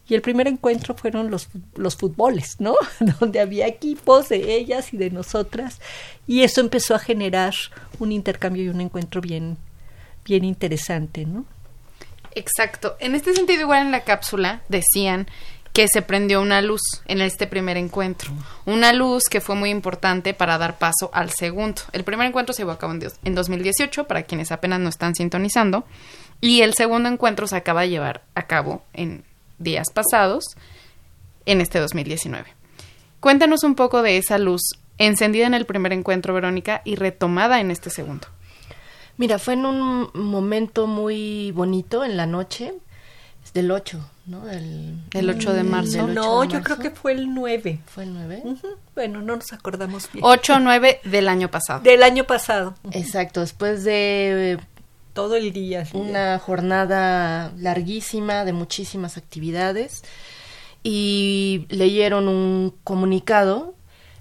Y 0.07 0.15
el 0.15 0.23
primer 0.23 0.49
encuentro 0.49 0.95
fueron 0.95 1.31
los, 1.31 1.49
los 1.77 1.97
fútboles, 1.97 2.57
¿no? 2.59 2.75
Donde 3.21 3.41
había 3.41 3.67
equipos 3.67 4.29
de 4.29 4.55
ellas 4.55 4.93
y 4.93 4.99
de 4.99 5.11
nosotras. 5.11 5.81
Y 6.27 6.43
eso 6.43 6.61
empezó 6.61 6.95
a 6.95 6.99
generar 6.99 7.55
un 7.99 8.13
intercambio 8.13 8.65
y 8.65 8.69
un 8.69 8.81
encuentro 8.81 9.21
bien, 9.21 9.57
bien 10.25 10.45
interesante, 10.45 11.25
¿no? 11.25 11.47
Exacto. 12.35 12.97
En 13.01 13.15
este 13.15 13.35
sentido, 13.35 13.63
igual 13.63 13.87
en 13.87 13.93
la 13.93 14.05
cápsula 14.05 14.63
decían 14.69 15.27
que 15.75 15.89
se 15.89 16.03
prendió 16.03 16.41
una 16.41 16.63
luz 16.63 16.83
en 17.07 17.21
este 17.21 17.49
primer 17.49 17.77
encuentro. 17.77 18.31
Una 18.65 18.93
luz 18.93 19.25
que 19.29 19.41
fue 19.41 19.57
muy 19.57 19.71
importante 19.71 20.33
para 20.33 20.57
dar 20.57 20.79
paso 20.79 21.11
al 21.13 21.31
segundo. 21.31 21.83
El 21.93 22.05
primer 22.05 22.29
encuentro 22.29 22.53
se 22.53 22.63
llevó 22.63 22.71
a 22.71 22.79
cabo 22.79 22.93
en 22.93 23.35
2018, 23.35 24.05
para 24.07 24.23
quienes 24.23 24.53
apenas 24.53 24.79
no 24.79 24.89
están 24.89 25.17
sintonizando. 25.17 25.85
Y 26.41 26.61
el 26.61 26.75
segundo 26.75 27.09
encuentro 27.09 27.49
se 27.49 27.57
acaba 27.57 27.83
de 27.83 27.89
llevar 27.89 28.23
a 28.37 28.47
cabo 28.47 28.85
en 28.93 29.25
días 29.59 29.89
pasados, 29.93 30.45
en 31.47 31.61
este 31.61 31.79
2019. 31.79 32.47
Cuéntanos 33.21 33.65
un 33.65 33.75
poco 33.75 34.03
de 34.03 34.19
esa 34.19 34.39
luz 34.39 34.63
encendida 34.99 35.47
en 35.47 35.55
el 35.55 35.67
primer 35.67 35.93
encuentro, 35.93 36.35
Verónica, 36.35 36.83
y 36.85 36.97
retomada 36.97 37.61
en 37.61 37.71
este 37.71 37.91
segundo. 37.91 38.29
Mira, 39.17 39.39
fue 39.39 39.55
en 39.55 39.67
un 39.67 40.11
momento 40.15 40.87
muy 40.87 41.53
bonito 41.53 42.05
en 42.05 42.17
la 42.17 42.27
noche, 42.27 42.75
del 43.53 43.71
8, 43.71 44.01
¿no? 44.27 44.45
Del, 44.47 44.99
El 45.13 45.31
8 45.31 45.53
de 45.53 45.63
marzo. 45.63 46.07
del 46.07 46.19
8 46.19 46.21
No, 46.21 46.41
de 46.41 46.49
yo 46.49 46.63
creo 46.63 46.79
que 46.79 46.91
fue 46.91 47.13
el 47.13 47.33
9. 47.33 47.81
¿Fue 47.87 48.05
el 48.05 48.15
9? 48.15 48.43
Bueno, 48.95 49.21
no 49.23 49.37
nos 49.37 49.53
acordamos 49.53 50.11
bien. 50.13 50.25
8 50.27 50.55
o 50.55 50.59
9 50.59 51.01
del 51.05 51.29
año 51.29 51.51
pasado. 51.51 51.81
Del 51.81 52.03
año 52.03 52.25
pasado. 52.25 52.75
Exacto, 52.91 53.41
después 53.41 53.85
de 53.85 54.59
Todo 55.15 55.37
el 55.37 55.53
día. 55.53 55.87
una 55.95 56.39
jornada 56.39 57.53
larguísima 57.57 58.45
de 58.45 58.53
muchísimas 58.53 59.17
actividades 59.17 60.03
y 60.83 61.67
leyeron 61.71 62.29
un 62.29 62.75
comunicado 62.85 63.75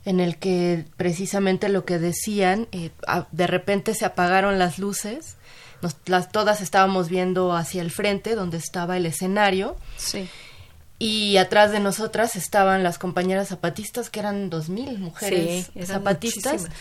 en 0.05 0.19
el 0.19 0.37
que 0.37 0.85
precisamente 0.97 1.69
lo 1.69 1.85
que 1.85 1.97
decían, 1.99 2.67
eh, 2.71 2.91
de 3.31 3.47
repente 3.47 3.93
se 3.95 4.05
apagaron 4.05 4.59
las 4.59 4.77
luces, 4.79 5.35
nos- 5.81 5.95
las, 6.05 6.31
todas 6.31 6.61
estábamos 6.61 7.09
viendo 7.09 7.53
hacia 7.55 7.81
el 7.81 7.91
frente 7.91 8.35
donde 8.35 8.57
estaba 8.57 8.97
el 8.97 9.05
escenario 9.05 9.75
Sí. 9.97 10.27
y 10.99 11.37
atrás 11.37 11.71
de 11.71 11.79
nosotras 11.79 12.35
estaban 12.35 12.83
las 12.83 12.97
compañeras 12.99 13.49
zapatistas 13.49 14.09
que 14.09 14.19
eran 14.19 14.49
dos 14.49 14.69
mil 14.69 14.99
mujeres 14.99 15.69
Sí, 15.73 15.85
zapatistas 15.85 16.53
muchísimas. 16.53 16.77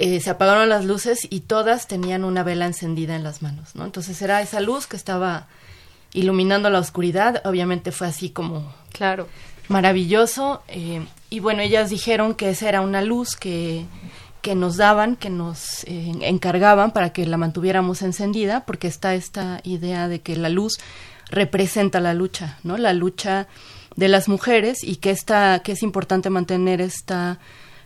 Eh, 0.00 0.20
se 0.20 0.30
apagaron 0.30 0.68
las 0.68 0.84
luces 0.84 1.26
y 1.28 1.40
todas 1.40 1.88
tenían 1.88 2.22
una 2.24 2.44
vela 2.44 2.66
encendida 2.66 3.16
en 3.16 3.24
las 3.24 3.42
manos, 3.42 3.74
¿no? 3.74 3.84
Entonces 3.84 4.22
era 4.22 4.40
esa 4.40 4.60
luz 4.60 4.86
que 4.86 4.96
estaba 4.96 5.48
iluminando 6.12 6.70
la 6.70 6.78
oscuridad, 6.78 7.42
obviamente 7.44 7.90
fue 7.90 8.06
así 8.06 8.30
como 8.30 8.72
Claro. 8.92 9.26
maravilloso, 9.68 10.62
eh, 10.68 11.04
y 11.30 11.40
bueno, 11.40 11.62
ellas 11.62 11.90
dijeron 11.90 12.34
que 12.34 12.50
esa 12.50 12.68
era 12.68 12.80
una 12.80 13.02
luz 13.02 13.34
que, 13.34 13.86
que 14.40 14.54
nos 14.54 14.76
daban, 14.76 15.16
que 15.16 15.30
nos 15.30 15.82
eh, 15.84 16.12
encargaban 16.22 16.92
para 16.92 17.12
que 17.12 17.26
la 17.26 17.36
mantuviéramos 17.36 18.00
encendida, 18.02 18.64
porque 18.66 18.86
está 18.86 19.16
esta 19.16 19.60
idea 19.64 20.06
de 20.06 20.20
que 20.20 20.36
la 20.36 20.48
luz 20.48 20.78
representa 21.28 21.98
la 21.98 22.14
lucha, 22.14 22.58
¿no? 22.62 22.78
La 22.78 22.92
lucha 22.92 23.48
de 23.96 24.06
las 24.06 24.28
mujeres 24.28 24.84
y 24.84 24.96
que 24.96 25.10
esta, 25.10 25.58
que 25.64 25.72
es 25.72 25.82
importante 25.82 26.30
mantener 26.30 26.80
esta 26.80 27.40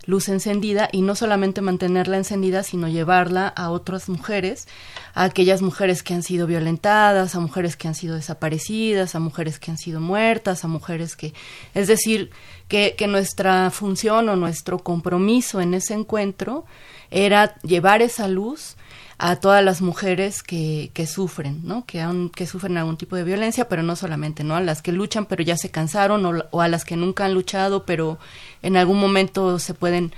luz 0.05 0.29
encendida 0.29 0.89
y 0.91 1.01
no 1.01 1.15
solamente 1.15 1.61
mantenerla 1.61 2.17
encendida, 2.17 2.63
sino 2.63 2.87
llevarla 2.87 3.47
a 3.47 3.69
otras 3.69 4.09
mujeres, 4.09 4.67
a 5.13 5.23
aquellas 5.23 5.61
mujeres 5.61 6.03
que 6.03 6.13
han 6.13 6.23
sido 6.23 6.47
violentadas, 6.47 7.35
a 7.35 7.39
mujeres 7.39 7.75
que 7.75 7.87
han 7.87 7.95
sido 7.95 8.15
desaparecidas, 8.15 9.15
a 9.15 9.19
mujeres 9.19 9.59
que 9.59 9.71
han 9.71 9.77
sido 9.77 9.99
muertas, 10.01 10.63
a 10.63 10.67
mujeres 10.67 11.15
que, 11.15 11.33
es 11.73 11.87
decir, 11.87 12.31
que, 12.67 12.95
que 12.97 13.07
nuestra 13.07 13.69
función 13.71 14.29
o 14.29 14.35
nuestro 14.35 14.79
compromiso 14.79 15.61
en 15.61 15.73
ese 15.73 15.93
encuentro 15.93 16.65
era 17.11 17.55
llevar 17.61 18.01
esa 18.01 18.27
luz 18.27 18.75
a 19.17 19.35
todas 19.37 19.63
las 19.63 19.81
mujeres 19.81 20.43
que, 20.43 20.91
que 20.93 21.05
sufren, 21.07 21.61
¿no? 21.63 21.85
Que, 21.85 22.01
han- 22.01 22.29
que 22.29 22.47
sufren 22.47 22.77
algún 22.77 22.97
tipo 22.97 23.15
de 23.15 23.23
violencia, 23.23 23.69
pero 23.69 23.83
no 23.83 23.95
solamente, 23.95 24.43
¿no? 24.43 24.55
A 24.55 24.61
las 24.61 24.81
que 24.81 24.91
luchan 24.91 25.25
pero 25.25 25.43
ya 25.43 25.55
se 25.57 25.69
cansaron 25.71 26.25
o, 26.25 26.43
o 26.51 26.61
a 26.61 26.67
las 26.67 26.83
que 26.85 26.95
nunca 26.97 27.25
han 27.25 27.33
luchado 27.33 27.85
pero 27.85 28.17
en 28.61 28.75
algún 28.77 28.99
momento 28.99 29.59
se 29.59 29.73
pueden 29.73 30.13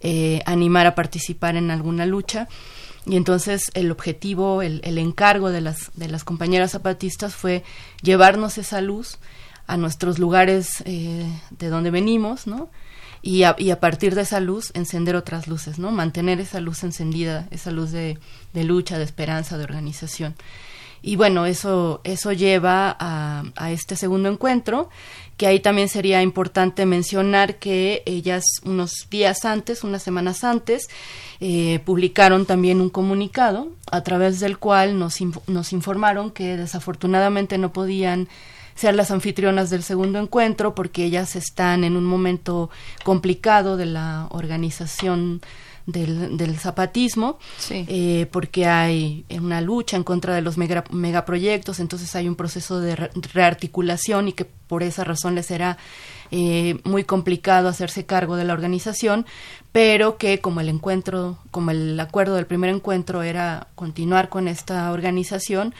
eh, 0.00 0.40
animar 0.46 0.86
a 0.86 0.94
participar 0.94 1.56
en 1.56 1.70
alguna 1.70 2.06
lucha. 2.06 2.48
Y 3.06 3.16
entonces 3.16 3.70
el 3.74 3.90
objetivo, 3.90 4.60
el, 4.62 4.80
el 4.84 4.98
encargo 4.98 5.50
de 5.50 5.60
las, 5.62 5.90
de 5.94 6.08
las 6.08 6.22
compañeras 6.24 6.72
zapatistas 6.72 7.34
fue 7.34 7.62
llevarnos 8.02 8.58
esa 8.58 8.80
luz 8.82 9.18
a 9.66 9.76
nuestros 9.76 10.18
lugares 10.18 10.82
eh, 10.84 11.24
de 11.50 11.68
donde 11.68 11.90
venimos, 11.90 12.46
¿no? 12.46 12.68
Y 13.22 13.42
a, 13.42 13.54
y 13.58 13.70
a 13.70 13.80
partir 13.80 14.14
de 14.14 14.22
esa 14.22 14.40
luz 14.40 14.70
encender 14.74 15.14
otras 15.14 15.46
luces, 15.46 15.78
¿no? 15.78 15.90
Mantener 15.90 16.40
esa 16.40 16.60
luz 16.60 16.82
encendida, 16.84 17.46
esa 17.50 17.70
luz 17.70 17.90
de, 17.92 18.18
de 18.54 18.64
lucha, 18.64 18.96
de 18.98 19.04
esperanza, 19.04 19.58
de 19.58 19.64
organización. 19.64 20.34
Y 21.02 21.16
bueno, 21.16 21.46
eso, 21.46 22.00
eso 22.04 22.32
lleva 22.32 22.94
a, 22.98 23.70
este 23.70 23.96
segundo 23.96 24.28
encuentro, 24.28 24.90
que 25.38 25.46
ahí 25.46 25.60
también 25.60 25.88
sería 25.88 26.20
importante 26.22 26.84
mencionar 26.84 27.56
que 27.56 28.02
ellas 28.04 28.44
unos 28.64 29.06
días 29.10 29.46
antes, 29.46 29.82
unas 29.82 30.02
semanas 30.02 30.44
antes, 30.44 30.88
eh, 31.40 31.80
publicaron 31.86 32.44
también 32.44 32.82
un 32.82 32.90
comunicado 32.90 33.68
a 33.90 34.02
través 34.02 34.40
del 34.40 34.58
cual 34.58 34.98
nos, 34.98 35.22
inf- 35.22 35.40
nos 35.46 35.72
informaron 35.72 36.30
que 36.30 36.58
desafortunadamente 36.58 37.56
no 37.56 37.72
podían 37.72 38.28
ser 38.74 38.94
las 38.94 39.10
anfitrionas 39.10 39.70
del 39.70 39.82
segundo 39.82 40.18
encuentro 40.18 40.74
porque 40.74 41.04
ellas 41.04 41.36
están 41.36 41.84
en 41.84 41.96
un 41.96 42.04
momento 42.04 42.70
complicado 43.04 43.76
de 43.76 43.86
la 43.86 44.26
organización 44.30 45.40
del, 45.86 46.36
del 46.36 46.56
zapatismo, 46.58 47.38
eh, 47.70 48.26
porque 48.30 48.66
hay 48.66 49.24
una 49.30 49.60
lucha 49.60 49.96
en 49.96 50.04
contra 50.04 50.34
de 50.34 50.42
los 50.42 50.56
mega, 50.56 50.84
megaproyectos, 50.90 51.80
entonces 51.80 52.14
hay 52.14 52.28
un 52.28 52.36
proceso 52.36 52.80
de 52.80 52.96
rearticulación 52.96 54.28
y 54.28 54.32
que 54.32 54.44
por 54.44 54.82
esa 54.82 55.04
razón 55.04 55.34
les 55.34 55.46
será 55.46 55.78
eh, 56.30 56.78
muy 56.84 57.04
complicado 57.04 57.68
hacerse 57.68 58.06
cargo 58.06 58.36
de 58.36 58.44
la 58.44 58.52
organización, 58.52 59.26
pero 59.72 60.16
que 60.16 60.40
como 60.40 60.60
el 60.60 60.68
encuentro, 60.68 61.38
como 61.50 61.70
el 61.70 61.98
acuerdo 61.98 62.36
del 62.36 62.46
primer 62.46 62.70
encuentro 62.70 63.22
era 63.22 63.68
continuar 63.74 64.28
con 64.28 64.48
esta 64.48 64.92
organización, 64.92 65.74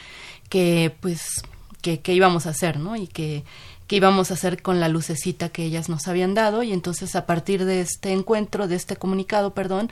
que 0.49 0.93
pues 0.99 1.43
que, 1.81 2.13
íbamos 2.13 2.45
a 2.45 2.51
hacer, 2.51 2.79
¿no? 2.79 2.95
Y 2.95 3.07
que 3.07 3.43
que 3.91 3.97
íbamos 3.97 4.31
a 4.31 4.35
hacer 4.35 4.61
con 4.61 4.79
la 4.79 4.87
lucecita 4.87 5.49
que 5.49 5.65
ellas 5.65 5.89
nos 5.89 6.07
habían 6.07 6.33
dado 6.33 6.63
y 6.63 6.71
entonces 6.71 7.13
a 7.17 7.25
partir 7.25 7.65
de 7.65 7.81
este 7.81 8.13
encuentro, 8.13 8.69
de 8.69 8.75
este 8.75 8.95
comunicado, 8.95 9.53
perdón, 9.53 9.89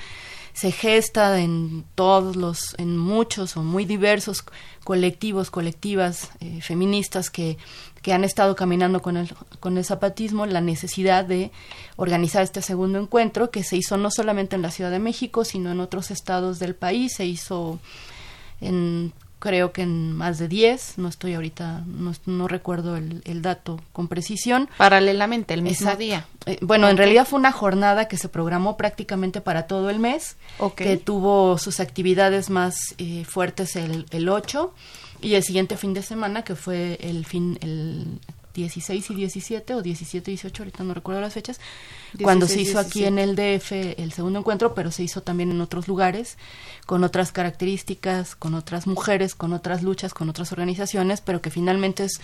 se 0.54 0.72
gesta 0.72 1.38
en 1.42 1.84
todos 1.96 2.38
los, 2.38 2.76
en 2.78 2.98
muchos 2.98 3.58
o 3.58 3.62
muy 3.62 3.84
diversos 3.84 4.46
colectivos, 4.86 5.52
colectivas 5.52 6.32
eh, 6.40 6.62
feministas 6.62 7.30
que, 7.30 7.58
que 8.02 8.14
han 8.14 8.24
estado 8.24 8.56
caminando 8.56 9.02
con 9.02 9.18
el, 9.18 9.34
con 9.60 9.78
el 9.78 9.84
zapatismo, 9.84 10.46
la 10.46 10.62
necesidad 10.62 11.26
de 11.26 11.52
organizar 11.98 12.42
este 12.44 12.62
segundo 12.62 13.00
encuentro 13.00 13.52
que 13.52 13.66
se 13.66 13.76
hizo 13.76 13.98
no 13.98 14.12
solamente 14.12 14.56
en 14.56 14.62
la 14.62 14.72
Ciudad 14.72 14.92
de 14.92 15.00
México, 15.00 15.44
sino 15.44 15.74
en 15.74 15.82
otros 15.82 16.10
estados 16.10 16.58
del 16.60 16.74
país, 16.74 17.16
se 17.18 17.26
hizo 17.26 17.80
en 18.62 19.12
creo 19.40 19.72
que 19.72 19.82
en 19.82 20.14
más 20.14 20.38
de 20.38 20.48
10, 20.48 20.98
no 20.98 21.08
estoy 21.08 21.34
ahorita, 21.34 21.84
no, 22.26 22.48
recuerdo 22.48 22.98
el, 22.98 23.42
dato 23.42 23.80
con 23.94 24.08
precisión. 24.08 24.70
Paralelamente, 24.78 25.54
el 25.54 25.62
mismo 25.62 25.96
día. 25.96 26.26
Eh, 26.46 26.58
bueno, 26.62 26.90
en 26.90 26.98
realidad 26.98 27.26
fue 27.26 27.40
una 27.40 27.52
jornada 27.52 28.08
que 28.08 28.18
se 28.18 28.30
programó 28.30 28.78
prácticamente 28.78 29.42
para 29.42 29.68
todo 29.68 29.90
el 29.90 30.00
mes, 30.00 30.36
que 30.76 30.98
tuvo 30.98 31.58
sus 31.58 31.80
actividades 31.80 32.50
más 32.50 32.76
eh, 32.98 33.24
fuertes 33.26 33.76
el, 33.76 34.06
el 34.12 34.30
8 34.30 34.74
y 35.22 35.36
el 35.36 35.44
siguiente 35.44 35.78
fin 35.78 35.94
de 35.94 36.02
semana, 36.02 36.44
que 36.44 36.56
fue 36.56 36.98
el 37.02 37.26
fin, 37.26 37.58
el 37.62 38.20
16 38.60 39.12
y 39.12 39.16
17 39.16 39.76
o 39.76 39.82
17 39.82 40.32
y 40.32 40.34
18, 40.36 40.64
ahorita 40.64 40.84
no 40.84 40.94
recuerdo 40.94 41.22
las 41.22 41.34
fechas, 41.34 41.60
cuando 42.22 42.48
se 42.48 42.62
hizo 42.62 42.80
aquí 42.80 43.06
en 43.06 43.20
el 43.20 43.36
DF 43.36 43.72
el 43.98 44.12
segundo 44.14 44.40
encuentro, 44.40 44.74
pero 44.74 44.92
se 44.92 45.04
hizo 45.04 45.22
también 45.22 45.52
en 45.52 45.62
otros 45.62 45.88
lugares, 45.88 46.38
con 46.86 47.04
otras 47.04 47.32
características, 47.32 48.36
con 48.36 48.54
otras 48.56 48.88
mujeres, 48.88 49.36
con 49.36 49.54
otras 49.54 49.84
luchas, 49.84 50.14
con 50.14 50.30
otras 50.30 50.52
organizaciones, 50.52 51.22
pero 51.22 51.42
que 51.42 51.50
finalmente 51.50 52.06
es 52.06 52.20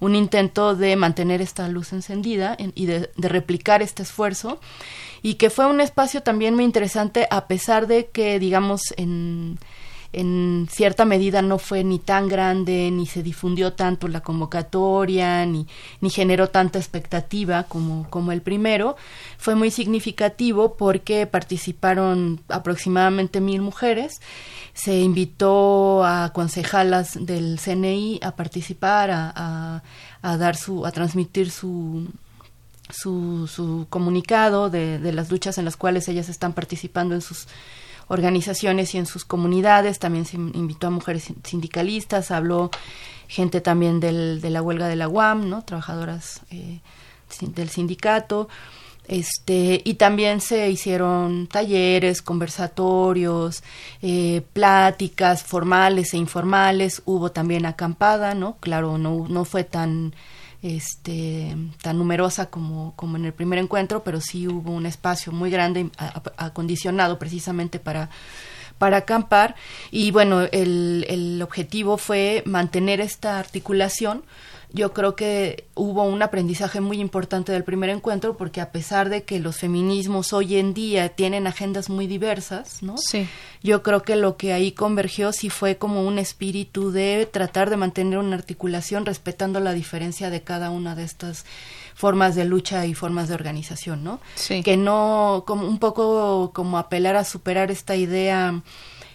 un 0.00 0.14
intento 0.14 0.74
de 0.74 0.96
mantener 0.96 1.40
esta 1.40 1.68
luz 1.68 1.92
encendida 1.92 2.56
y 2.58 2.86
de, 2.86 3.10
de 3.16 3.28
replicar 3.28 3.82
este 3.82 4.02
esfuerzo. 4.02 4.60
Y 5.22 5.34
que 5.34 5.50
fue 5.50 5.66
un 5.66 5.80
espacio 5.80 6.22
también 6.22 6.54
muy 6.54 6.64
interesante 6.64 7.26
a 7.30 7.48
pesar 7.48 7.86
de 7.86 8.06
que, 8.06 8.38
digamos, 8.38 8.94
en 8.96 9.58
en 10.12 10.68
cierta 10.70 11.04
medida 11.04 11.42
no 11.42 11.58
fue 11.58 11.84
ni 11.84 11.98
tan 11.98 12.28
grande, 12.28 12.90
ni 12.90 13.06
se 13.06 13.22
difundió 13.22 13.74
tanto 13.74 14.08
la 14.08 14.22
convocatoria, 14.22 15.44
ni, 15.44 15.66
ni 16.00 16.08
generó 16.08 16.48
tanta 16.48 16.78
expectativa 16.78 17.64
como, 17.64 18.08
como 18.08 18.32
el 18.32 18.40
primero. 18.40 18.96
Fue 19.36 19.54
muy 19.54 19.70
significativo 19.70 20.76
porque 20.76 21.26
participaron 21.26 22.40
aproximadamente 22.48 23.40
mil 23.42 23.60
mujeres. 23.60 24.20
Se 24.72 24.98
invitó 24.98 26.04
a 26.04 26.32
concejalas 26.32 27.26
del 27.26 27.60
CNI 27.62 28.20
a 28.22 28.32
participar, 28.32 29.10
a, 29.10 29.82
a, 30.22 30.36
dar 30.38 30.56
su, 30.56 30.86
a 30.86 30.90
transmitir 30.90 31.50
su, 31.50 32.08
su, 32.88 33.46
su 33.46 33.86
comunicado 33.90 34.70
de, 34.70 34.98
de 34.98 35.12
las 35.12 35.30
luchas 35.30 35.58
en 35.58 35.66
las 35.66 35.76
cuales 35.76 36.08
ellas 36.08 36.30
están 36.30 36.54
participando 36.54 37.14
en 37.14 37.20
sus 37.20 37.46
organizaciones 38.08 38.94
y 38.94 38.98
en 38.98 39.06
sus 39.06 39.24
comunidades, 39.24 39.98
también 39.98 40.24
se 40.24 40.36
invitó 40.36 40.88
a 40.88 40.90
mujeres 40.90 41.32
sindicalistas, 41.44 42.30
habló 42.30 42.70
gente 43.28 43.60
también 43.60 44.00
del, 44.00 44.40
de 44.40 44.50
la 44.50 44.62
huelga 44.62 44.88
de 44.88 44.96
la 44.96 45.08
UAM, 45.08 45.48
¿no? 45.48 45.62
trabajadoras 45.62 46.40
eh, 46.50 46.80
del 47.40 47.68
sindicato, 47.68 48.48
este, 49.06 49.80
y 49.84 49.94
también 49.94 50.42
se 50.42 50.70
hicieron 50.70 51.46
talleres, 51.46 52.20
conversatorios, 52.20 53.62
eh, 54.02 54.42
pláticas 54.52 55.42
formales 55.42 56.12
e 56.12 56.18
informales, 56.18 57.02
hubo 57.06 57.32
también 57.32 57.64
acampada, 57.64 58.34
¿no? 58.34 58.56
Claro, 58.60 58.98
no, 58.98 59.26
no 59.26 59.46
fue 59.46 59.64
tan 59.64 60.14
este, 60.62 61.56
tan 61.82 61.98
numerosa 61.98 62.46
como, 62.46 62.94
como 62.96 63.16
en 63.16 63.24
el 63.24 63.32
primer 63.32 63.58
encuentro, 63.58 64.02
pero 64.02 64.20
sí 64.20 64.48
hubo 64.48 64.72
un 64.72 64.86
espacio 64.86 65.32
muy 65.32 65.50
grande 65.50 65.90
acondicionado 66.36 67.18
precisamente 67.18 67.78
para 67.78 68.10
para 68.78 68.98
acampar. 68.98 69.56
Y 69.90 70.12
bueno 70.12 70.42
el, 70.42 71.04
el 71.08 71.42
objetivo 71.42 71.96
fue 71.96 72.42
mantener 72.46 73.00
esta 73.00 73.38
articulación 73.38 74.22
yo 74.70 74.92
creo 74.92 75.16
que 75.16 75.64
hubo 75.74 76.04
un 76.04 76.22
aprendizaje 76.22 76.80
muy 76.80 77.00
importante 77.00 77.52
del 77.52 77.64
primer 77.64 77.88
encuentro 77.88 78.36
porque 78.36 78.60
a 78.60 78.70
pesar 78.70 79.08
de 79.08 79.22
que 79.22 79.40
los 79.40 79.56
feminismos 79.56 80.34
hoy 80.34 80.56
en 80.56 80.74
día 80.74 81.08
tienen 81.08 81.46
agendas 81.46 81.88
muy 81.88 82.06
diversas, 82.06 82.82
¿no? 82.82 82.96
Sí. 82.98 83.26
Yo 83.62 83.82
creo 83.82 84.02
que 84.02 84.16
lo 84.16 84.36
que 84.36 84.52
ahí 84.52 84.72
convergió 84.72 85.32
sí 85.32 85.48
fue 85.48 85.76
como 85.78 86.02
un 86.02 86.18
espíritu 86.18 86.90
de 86.90 87.26
tratar 87.30 87.70
de 87.70 87.76
mantener 87.76 88.18
una 88.18 88.36
articulación 88.36 89.06
respetando 89.06 89.58
la 89.60 89.72
diferencia 89.72 90.28
de 90.28 90.42
cada 90.42 90.70
una 90.70 90.94
de 90.94 91.04
estas 91.04 91.46
formas 91.94 92.34
de 92.36 92.44
lucha 92.44 92.84
y 92.84 92.94
formas 92.94 93.28
de 93.28 93.34
organización, 93.34 94.04
¿no? 94.04 94.20
Sí. 94.34 94.62
Que 94.62 94.76
no 94.76 95.44
como 95.46 95.66
un 95.66 95.78
poco 95.78 96.52
como 96.52 96.78
apelar 96.78 97.16
a 97.16 97.24
superar 97.24 97.70
esta 97.70 97.96
idea 97.96 98.62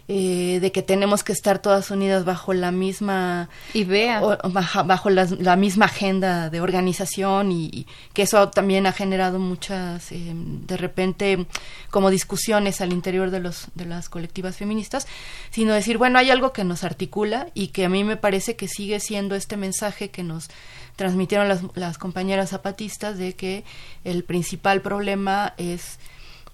eh, 0.09 0.59
de 0.61 0.73
que 0.73 0.81
tenemos 0.81 1.23
que 1.23 1.31
estar 1.31 1.59
todas 1.59 1.89
unidas 1.89 2.25
bajo 2.25 2.53
la 2.53 2.71
misma 2.71 3.47
idea, 3.73 4.19
bajo, 4.19 5.09
la, 5.09 5.55
misma 5.55 5.85
agenda 5.85 6.49
de 6.49 6.59
organización 6.59 7.53
y, 7.53 7.87
que 8.11 8.23
eso 8.23 8.49
también 8.49 8.85
ha 8.85 8.91
generado 8.91 9.39
muchas, 9.39 10.11
eh, 10.11 10.33
de 10.35 10.75
repente, 10.75 11.45
como 11.89 12.09
discusiones 12.09 12.81
al 12.81 12.91
interior 12.91 13.31
de, 13.31 13.39
los, 13.39 13.67
de 13.75 13.85
las 13.85 14.09
colectivas 14.09 14.57
feministas, 14.57 15.07
sino 15.51 15.73
decir, 15.73 15.97
bueno, 15.97 16.19
hay 16.19 16.31
algo 16.31 16.51
que 16.51 16.65
nos 16.65 16.83
articula 16.83 17.47
y 17.53 17.67
que 17.67 17.85
a 17.85 17.89
mí 17.89 18.03
me 18.03 18.17
parece 18.17 18.57
que 18.57 18.67
sigue 18.67 18.99
siendo 18.99 19.35
este 19.35 19.55
mensaje 19.55 20.09
que 20.09 20.23
nos 20.23 20.49
transmitieron 20.97 21.47
las, 21.47 21.61
las 21.75 21.97
compañeras 21.97 22.49
zapatistas 22.49 23.17
de 23.17 23.35
que 23.35 23.63
el 24.03 24.25
principal 24.25 24.81
problema 24.81 25.53
es 25.57 25.97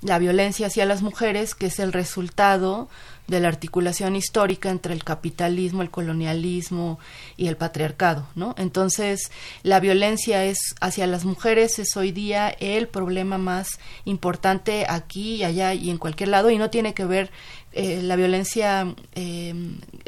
la 0.01 0.19
violencia 0.19 0.67
hacia 0.67 0.85
las 0.85 1.01
mujeres, 1.01 1.55
que 1.55 1.65
es 1.65 1.79
el 1.79 1.91
resultado 1.91 2.89
de 3.30 3.39
la 3.39 3.47
articulación 3.47 4.15
histórica 4.15 4.69
entre 4.69 4.93
el 4.93 5.03
capitalismo, 5.03 5.82
el 5.82 5.91
colonialismo 5.91 6.99
y 7.38 7.47
el 7.47 7.57
patriarcado, 7.57 8.27
¿no? 8.36 8.55
Entonces, 8.57 9.32
la 9.63 9.80
violencia 9.80 10.43
es 10.45 10.57
hacia 10.82 11.07
las 11.07 11.25
mujeres 11.25 11.80
es 11.80 11.95
hoy 11.95 12.11
día 12.11 12.49
el 12.49 12.88
problema 12.88 13.38
más 13.38 13.80
importante 14.05 14.86
aquí 14.89 15.36
y 15.36 15.43
allá 15.43 15.73
y 15.73 15.89
en 15.89 15.97
cualquier 15.97 16.30
lado 16.30 16.49
y 16.49 16.57
no 16.57 16.69
tiene 16.69 16.93
que 16.93 17.05
ver 17.05 17.32
eh, 17.71 18.01
la 18.01 18.15
violencia 18.15 18.95
eh, 19.13 19.53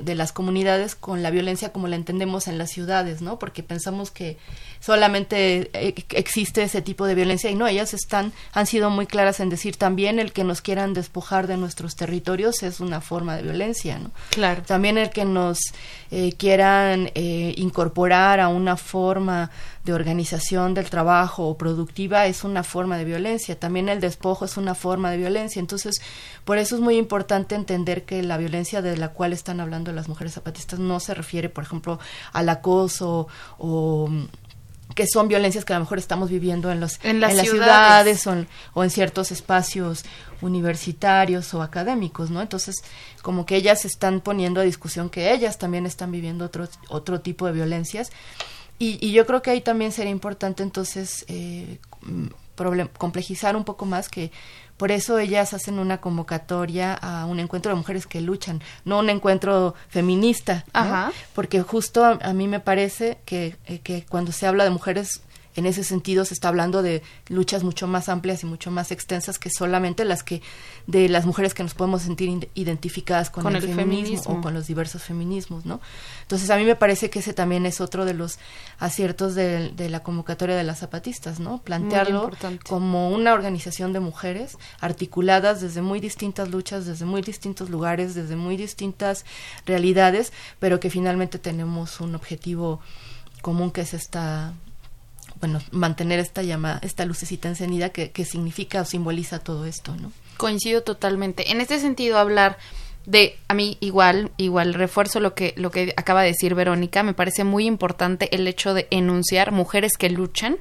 de 0.02 0.16
las 0.16 0.34
comunidades 0.34 0.96
con 0.96 1.22
la 1.22 1.30
violencia 1.30 1.72
como 1.72 1.88
la 1.88 1.96
entendemos 1.96 2.48
en 2.48 2.58
las 2.58 2.72
ciudades, 2.72 3.22
¿no? 3.22 3.38
Porque 3.38 3.62
pensamos 3.62 4.10
que 4.10 4.38
solamente 4.82 5.70
eh, 5.74 5.96
existe 6.10 6.64
ese 6.64 6.82
tipo 6.82 7.06
de 7.06 7.16
violencia 7.16 7.50
y 7.50 7.56
no, 7.56 7.68
ellas 7.68 7.94
están, 7.94 8.34
han 8.52 8.68
sido 8.68 8.90
muy 8.90 9.08
claras 9.08 9.40
en 9.40 9.50
decir 9.50 9.78
también 9.78 10.20
el 10.20 10.34
que 10.34 10.44
nos 10.44 10.60
quieran 10.60 10.94
despojar 10.94 11.48
de 11.48 11.56
nuestros 11.56 11.96
territorios 11.96 12.62
es 12.64 12.82
una 12.82 13.00
forma 13.00 13.38
de 13.38 13.44
violencia, 13.44 13.98
¿no? 13.98 14.12
Claro. 14.32 14.64
También 14.64 14.98
el 14.98 15.10
que 15.12 15.24
nos 15.24 15.60
quieran 16.38 17.10
incorporar 17.16 18.42
a 18.42 18.50
una 18.50 18.76
forma 18.76 19.50
de 19.84 19.94
organización 19.94 20.74
del 20.74 20.90
trabajo 20.90 21.48
o 21.48 21.58
productiva 21.58 22.28
es 22.28 22.44
una 22.44 22.64
forma 22.64 22.98
de 22.98 23.06
violencia, 23.06 23.60
también 23.60 23.90
el 23.90 24.00
despojo 24.00 24.46
es 24.46 24.58
una 24.58 24.76
forma 24.76 25.10
de 25.10 25.18
violencia, 25.18 25.60
entonces 25.60 26.02
por 26.46 26.58
eso 26.58 26.76
es 26.76 26.82
muy 26.82 26.98
importante 26.98 27.56
entender 27.56 28.04
que 28.06 28.22
la 28.22 28.38
violencia 28.38 28.82
de 28.82 28.98
la 28.98 29.10
cual 29.10 29.34
están 29.34 29.60
hablando 29.60 29.92
las 29.92 30.08
mujeres 30.08 30.34
zapatistas 30.34 30.80
no 30.80 31.00
se 31.00 31.14
refiere, 31.14 31.50
por 31.50 31.64
ejemplo, 31.64 32.00
al 32.34 32.50
acoso 32.50 33.28
o 33.58 34.10
que 34.96 35.06
son 35.08 35.28
violencias 35.28 35.66
que 35.66 35.74
a 35.74 35.78
lo 35.78 35.86
mejor 35.86 36.00
estamos 36.00 36.30
viviendo 36.30 36.72
en, 36.72 36.80
los, 36.80 37.00
en 37.04 37.20
las, 37.20 37.38
ciudades, 37.40 38.28
o, 38.28 38.84
en, 38.84 38.90
ciertos 38.90 39.32
espacios 39.32 40.04
universitarios 40.42 41.54
o 41.54 41.62
académicos, 41.62 42.30
¿no? 42.30 42.42
Entonces, 42.42 42.76
como 43.22 43.46
que 43.46 43.56
ellas 43.56 43.86
están 43.86 44.22
poniendo 44.22 44.62
a 44.62 44.64
discusión 44.64 45.10
que 45.10 45.34
ellas 45.34 45.58
también 45.58 45.86
están 45.86 46.12
viviendo 46.12 46.46
otro, 46.46 46.68
otro 46.90 47.22
tipo 47.22 47.46
de 47.46 47.54
violencias 47.54 48.12
y, 48.84 49.12
yo 49.12 49.28
creo 49.28 49.44
que 49.44 49.52
ahí 49.52 49.62
también 49.62 49.92
sería 49.92 50.12
importante 50.12 50.64
entonces 50.64 51.24
eh, 51.28 51.78
complejizar 52.98 53.56
un 53.56 53.64
poco 53.64 53.86
más 53.86 54.10
que 54.10 54.32
por 54.82 54.92
eso 54.92 55.20
ellas 55.20 55.54
hacen 55.54 55.78
una 55.78 56.02
convocatoria 56.02 56.96
a 56.96 57.28
un 57.28 57.40
encuentro 57.40 57.70
de 57.70 57.76
mujeres 57.76 58.08
que 58.08 58.20
luchan, 58.20 58.64
no 58.84 58.98
un 58.98 59.12
encuentro 59.12 59.76
feminista, 59.90 60.66
porque 61.36 61.62
justo 61.62 62.04
a, 62.04 62.34
mí 62.34 62.48
me 62.48 62.60
parece 62.60 63.20
que, 63.24 63.58
eh, 63.68 63.78
que 63.78 64.08
cuando 64.10 64.32
se 64.32 64.48
habla 64.48 64.64
de 64.64 64.72
mujeres 64.72 65.22
en 65.56 65.66
ese 65.66 65.84
sentido 65.84 66.26
se 66.26 66.34
está 66.34 66.48
hablando 66.48 66.82
de 66.82 67.02
luchas 67.28 67.64
mucho 67.64 67.88
más 67.88 68.10
amplias 68.10 68.44
y 68.44 68.46
mucho 68.46 68.72
más 68.72 68.92
extensas 68.92 69.40
que 69.40 69.50
solamente 69.50 70.06
las 70.06 70.24
que 70.24 70.42
de 70.88 71.10
las 71.10 71.26
mujeres 71.26 71.54
que 71.54 71.64
nos 71.64 71.74
podemos 71.74 72.04
sentir 72.04 72.50
identificadas 72.54 73.30
con, 73.30 73.56
el, 73.56 73.62
feminismo, 73.62 74.38
o 74.38 74.42
con 74.42 74.54
los 74.54 74.68
diversos 74.68 75.04
feminismos, 75.04 75.66
¿no? 75.66 75.82
Entonces 76.22 76.50
a 76.50 76.58
mí 76.58 76.64
me 76.64 76.76
parece 76.76 77.10
que 77.10 77.20
ese 77.20 77.34
también 77.34 77.66
es 77.66 77.82
otro 77.82 78.06
de 78.06 78.14
los 78.14 78.40
aciertos 78.80 79.36
de, 79.36 79.70
de 79.70 79.90
la 79.90 80.02
convocatoria 80.02 80.56
de 80.56 80.64
las 80.64 80.80
zapatistas, 80.80 81.40
¿no? 81.40 81.62
Plantearlo 81.62 82.32
como 82.68 83.10
una 83.10 83.34
organización 83.34 83.94
de 83.94 84.00
mujeres 84.00 84.58
articuladas 84.80 85.62
desde 85.62 85.82
muy 85.82 86.00
distintas 86.00 86.50
luchas, 86.50 86.86
desde 86.86 87.06
muy 87.06 87.22
distintos 87.22 87.70
lugares, 87.70 88.16
desde 88.16 88.36
muy 88.36 88.58
distintas 88.58 89.26
realidades, 89.66 90.32
pero 90.60 90.80
que 90.80 90.90
finalmente 90.90 91.40
tenemos 91.40 92.00
un 92.00 92.16
objetivo 92.16 92.80
común 93.42 93.72
que 93.72 93.82
es 93.82 93.94
esta 93.94 94.54
bueno, 95.42 95.60
mantener 95.72 96.20
esta 96.20 96.44
llama, 96.44 96.80
esta 96.84 97.04
lucecita 97.06 97.50
encendida 97.50 97.90
que, 97.90 98.12
que 98.12 98.24
significa 98.26 98.82
o 98.82 98.86
simboliza 98.86 99.40
todo 99.40 99.66
esto, 99.66 99.96
¿no? 99.98 100.12
Coincido 100.38 100.84
totalmente. 100.84 101.52
En 101.52 101.60
este 101.60 101.80
sentido, 101.80 102.18
hablar 102.18 102.58
de 103.06 103.38
a 103.48 103.54
mí 103.54 103.78
igual 103.80 104.32
igual 104.38 104.74
refuerzo 104.74 105.20
lo 105.20 105.34
que 105.34 105.54
lo 105.58 105.72
que 105.72 105.94
acaba 105.98 106.22
de 106.22 106.28
decir 106.28 106.54
Verónica 106.54 107.02
me 107.02 107.16
parece 107.16 107.44
muy 107.44 107.66
importante 107.66 108.34
el 108.36 108.48
hecho 108.48 108.76
de 108.76 108.88
enunciar 108.92 109.52
mujeres 109.52 109.94
que 109.98 110.10
luchan 110.10 110.58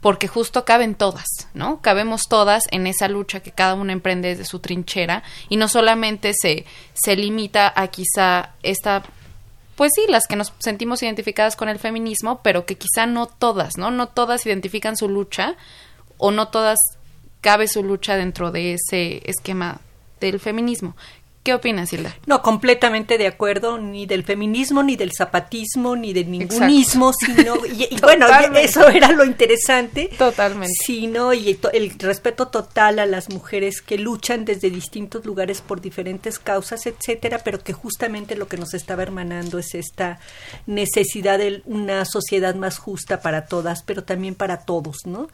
porque 0.00 0.26
justo 0.26 0.64
caben 0.64 0.96
todas, 0.96 1.28
¿no? 1.54 1.80
Cabemos 1.80 2.22
todas 2.28 2.64
en 2.72 2.88
esa 2.88 3.06
lucha 3.06 3.40
que 3.40 3.52
cada 3.52 3.74
una 3.74 3.92
emprende 3.92 4.28
desde 4.28 4.44
su 4.44 4.58
trinchera 4.58 5.22
y 5.48 5.56
no 5.56 5.68
solamente 5.68 6.32
se 6.34 6.64
se 6.94 7.16
limita 7.16 7.72
a 7.76 7.88
quizá 7.88 8.54
esta 8.62 9.02
pues 9.82 9.94
sí, 9.96 10.04
las 10.08 10.28
que 10.28 10.36
nos 10.36 10.52
sentimos 10.60 11.02
identificadas 11.02 11.56
con 11.56 11.68
el 11.68 11.80
feminismo, 11.80 12.40
pero 12.44 12.66
que 12.66 12.76
quizá 12.76 13.04
no 13.04 13.26
todas, 13.26 13.78
¿no? 13.78 13.90
No 13.90 14.06
todas 14.06 14.46
identifican 14.46 14.96
su 14.96 15.08
lucha 15.08 15.56
o 16.18 16.30
no 16.30 16.46
todas 16.46 16.78
cabe 17.40 17.66
su 17.66 17.82
lucha 17.82 18.16
dentro 18.16 18.52
de 18.52 18.74
ese 18.74 19.28
esquema 19.28 19.80
del 20.20 20.38
feminismo. 20.38 20.94
¿Qué 21.42 21.54
opinas, 21.54 21.92
Hilda? 21.92 22.16
No, 22.26 22.40
completamente 22.40 23.18
de 23.18 23.26
acuerdo, 23.26 23.76
ni 23.76 24.06
del 24.06 24.22
feminismo, 24.22 24.84
ni 24.84 24.94
del 24.94 25.10
zapatismo, 25.12 25.96
ni 25.96 26.12
del 26.12 26.30
ningunismo, 26.30 27.12
sino, 27.18 27.56
y, 27.66 27.98
bueno, 28.00 28.26
eso 28.56 28.88
era 28.88 29.10
lo 29.10 29.24
interesante. 29.24 30.08
Totalmente. 30.16 30.72
Sino, 30.84 31.32
y 31.32 31.58
el 31.72 31.98
respeto 31.98 32.46
total 32.46 33.00
a 33.00 33.06
las 33.06 33.28
mujeres 33.28 33.82
que 33.82 33.98
luchan 33.98 34.44
desde 34.44 34.70
distintos 34.70 35.26
lugares 35.26 35.62
por 35.62 35.80
diferentes 35.80 36.38
causas, 36.38 36.86
etcétera, 36.86 37.40
pero 37.42 37.58
que 37.58 37.72
justamente 37.72 38.36
lo 38.36 38.46
que 38.46 38.56
nos 38.56 38.72
estaba 38.72 39.02
hermanando 39.02 39.58
es 39.58 39.74
esta 39.74 40.20
necesidad 40.66 41.38
de 41.38 41.62
una 41.66 42.04
sociedad 42.04 42.54
más 42.54 42.78
justa 42.78 43.20
para 43.20 43.46
todas, 43.46 43.82
pero 43.82 44.04
también 44.04 44.36
para 44.36 44.58
todos, 44.64 44.98
¿no? 45.06 45.26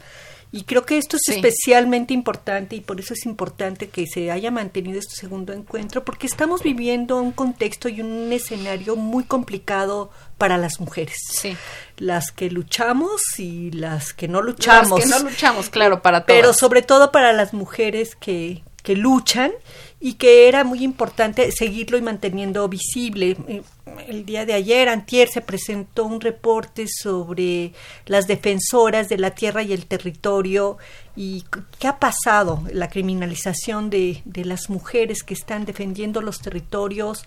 Y 0.51 0.65
creo 0.65 0.87
que 0.87 0.97
esto 0.97 1.17
es 1.17 1.29
especialmente 1.29 2.15
importante 2.15 2.75
y 2.75 2.81
por 2.81 2.99
eso 3.01 3.13
es 3.13 3.27
importante 3.27 3.91
que 3.91 4.07
se 4.07 4.31
haya 4.31 4.51
mantenido 4.51 4.99
este 4.99 5.15
segundo 5.15 5.53
encuentro, 5.53 6.05
porque 6.05 6.27
estamos 6.27 6.63
viviendo 6.63 7.21
un 7.21 7.33
contexto 7.33 7.91
y 7.91 8.01
un 8.01 8.33
escenario 8.33 8.97
muy 8.97 9.25
complicado 9.25 10.11
para 10.39 10.57
las 10.57 10.81
mujeres. 10.81 11.17
Sí. 11.31 11.55
Las 11.99 12.33
que 12.33 12.51
luchamos 12.51 13.21
y 13.39 13.71
las 13.73 14.15
que 14.15 14.27
no 14.27 14.41
luchamos. 14.41 15.01
Las 15.01 15.19
que 15.19 15.25
no 15.25 15.31
luchamos, 15.31 15.69
claro, 15.69 16.01
para 16.01 16.25
todas. 16.25 16.41
Pero 16.41 16.55
sobre 16.55 16.81
todo 16.81 17.13
para 17.13 17.35
las 17.35 17.53
mujeres 17.53 18.17
que, 18.17 18.63
que 18.83 18.97
luchan 18.97 19.53
y 20.01 20.15
que 20.15 20.49
era 20.49 20.63
muy 20.63 20.85
importante 20.85 21.51
seguirlo 21.51 21.99
y 21.99 22.03
manteniendo 22.03 22.69
visible. 22.69 23.37
Eh, 23.49 23.63
el 24.07 24.25
día 24.25 24.47
de 24.47 24.55
ayer, 24.55 24.89
antier, 24.89 25.29
se 25.29 25.41
presentó 25.41 26.05
un 26.05 26.21
reporte 26.21 26.87
sobre 26.87 27.73
las 28.07 28.27
defensoras 28.27 29.09
de 29.09 29.19
la 29.19 29.33
tierra 29.33 29.63
y 29.63 29.73
el 29.73 29.87
territorio 29.87 30.79
y 31.17 31.45
qué 31.79 31.89
ha 31.89 31.99
pasado, 31.99 32.63
la 32.73 32.89
criminalización 32.89 33.91
de, 33.91 34.23
de 34.25 34.45
las 34.45 34.71
mujeres 34.71 35.25
que 35.25 35.35
están 35.35 35.65
defendiendo 35.65 36.23
los 36.23 36.41
territorios 36.41 37.25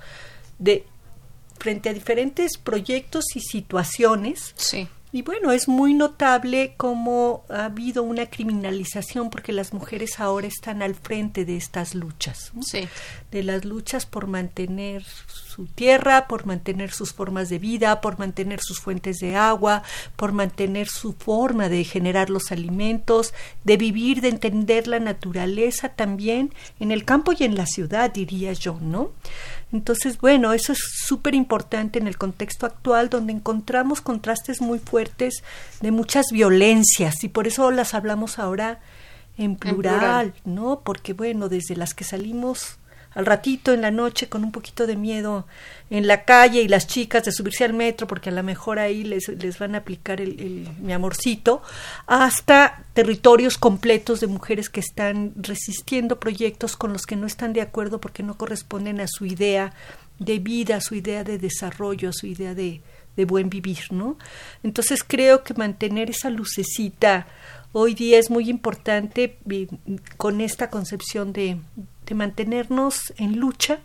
de 0.59 0.85
frente 1.59 1.89
a 1.89 1.93
diferentes 1.93 2.57
proyectos 2.57 3.25
y 3.35 3.41
situaciones. 3.41 4.53
Sí 4.55 4.87
y 5.13 5.23
bueno, 5.23 5.51
es 5.51 5.67
muy 5.67 5.93
notable 5.93 6.73
cómo 6.77 7.43
ha 7.49 7.65
habido 7.65 8.03
una 8.03 8.27
criminalización 8.27 9.29
porque 9.29 9.51
las 9.51 9.73
mujeres 9.73 10.19
ahora 10.19 10.47
están 10.47 10.81
al 10.81 10.95
frente 10.95 11.43
de 11.43 11.57
estas 11.57 11.95
luchas, 11.95 12.53
sí. 12.61 12.87
de 13.29 13.43
las 13.43 13.65
luchas 13.65 14.05
por 14.05 14.27
mantener 14.27 15.03
su 15.27 15.65
tierra, 15.65 16.27
por 16.27 16.45
mantener 16.45 16.91
sus 16.91 17.11
formas 17.11 17.49
de 17.49 17.59
vida, 17.59 17.99
por 17.99 18.19
mantener 18.19 18.61
sus 18.61 18.79
fuentes 18.79 19.17
de 19.17 19.35
agua, 19.35 19.83
por 20.15 20.31
mantener 20.31 20.87
su 20.87 21.11
forma 21.11 21.67
de 21.67 21.83
generar 21.83 22.29
los 22.29 22.53
alimentos, 22.53 23.33
de 23.65 23.75
vivir, 23.75 24.21
de 24.21 24.29
entender 24.29 24.87
la 24.87 24.99
naturaleza 24.99 25.89
también 25.89 26.53
en 26.79 26.91
el 26.91 27.03
campo 27.03 27.33
y 27.37 27.43
en 27.43 27.55
la 27.55 27.65
ciudad, 27.65 28.11
diría 28.11 28.53
yo, 28.53 28.77
¿no? 28.81 29.11
Entonces, 29.71 30.17
bueno, 30.19 30.51
eso 30.53 30.73
es 30.73 30.79
súper 30.79 31.33
importante 31.33 31.97
en 31.97 32.07
el 32.07 32.17
contexto 32.17 32.65
actual 32.65 33.09
donde 33.09 33.31
encontramos 33.31 34.01
contrastes 34.01 34.61
muy 34.61 34.79
fuertes 34.79 35.43
de 35.79 35.91
muchas 35.91 36.25
violencias 36.31 37.23
y 37.23 37.29
por 37.29 37.47
eso 37.47 37.71
las 37.71 37.93
hablamos 37.93 38.37
ahora 38.37 38.79
en 39.37 39.55
plural, 39.55 39.75
en 39.75 39.81
plural. 39.81 40.33
¿no? 40.43 40.81
Porque, 40.83 41.13
bueno, 41.13 41.47
desde 41.47 41.75
las 41.75 41.93
que 41.93 42.03
salimos 42.03 42.79
al 43.13 43.25
ratito 43.25 43.73
en 43.73 43.81
la 43.81 43.91
noche 43.91 44.29
con 44.29 44.43
un 44.43 44.51
poquito 44.51 44.87
de 44.87 44.95
miedo 44.95 45.45
en 45.89 46.07
la 46.07 46.23
calle 46.23 46.61
y 46.61 46.67
las 46.67 46.87
chicas 46.87 47.25
de 47.25 47.31
subirse 47.31 47.65
al 47.65 47.73
metro 47.73 48.07
porque 48.07 48.29
a 48.29 48.33
lo 48.33 48.43
mejor 48.43 48.79
ahí 48.79 49.03
les, 49.03 49.27
les 49.27 49.59
van 49.59 49.75
a 49.75 49.79
aplicar 49.79 50.21
el, 50.21 50.67
mi 50.79 50.93
amorcito, 50.93 51.61
hasta 52.07 52.85
territorios 52.93 53.57
completos 53.57 54.21
de 54.21 54.27
mujeres 54.27 54.69
que 54.69 54.79
están 54.79 55.33
resistiendo 55.35 56.19
proyectos 56.19 56.77
con 56.77 56.93
los 56.93 57.05
que 57.05 57.17
no 57.17 57.27
están 57.27 57.53
de 57.53 57.61
acuerdo 57.61 57.99
porque 57.99 58.23
no 58.23 58.37
corresponden 58.37 59.01
a 59.01 59.07
su 59.07 59.25
idea 59.25 59.73
de 60.19 60.39
vida, 60.39 60.77
a 60.77 60.81
su 60.81 60.95
idea 60.95 61.23
de 61.23 61.37
desarrollo, 61.37 62.09
a 62.09 62.13
su 62.13 62.27
idea 62.27 62.53
de, 62.55 62.81
de 63.17 63.25
buen 63.25 63.49
vivir, 63.49 63.79
¿no? 63.91 64.17
Entonces 64.63 65.03
creo 65.05 65.43
que 65.43 65.53
mantener 65.53 66.09
esa 66.09 66.29
lucecita 66.29 67.27
hoy 67.73 67.93
día 67.93 68.19
es 68.19 68.29
muy 68.29 68.49
importante 68.49 69.37
con 70.17 70.41
esta 70.41 70.69
concepción 70.69 71.33
de, 71.33 71.57
de 72.05 72.15
mantenernos 72.15 73.13
en 73.17 73.39
lucha 73.39 73.79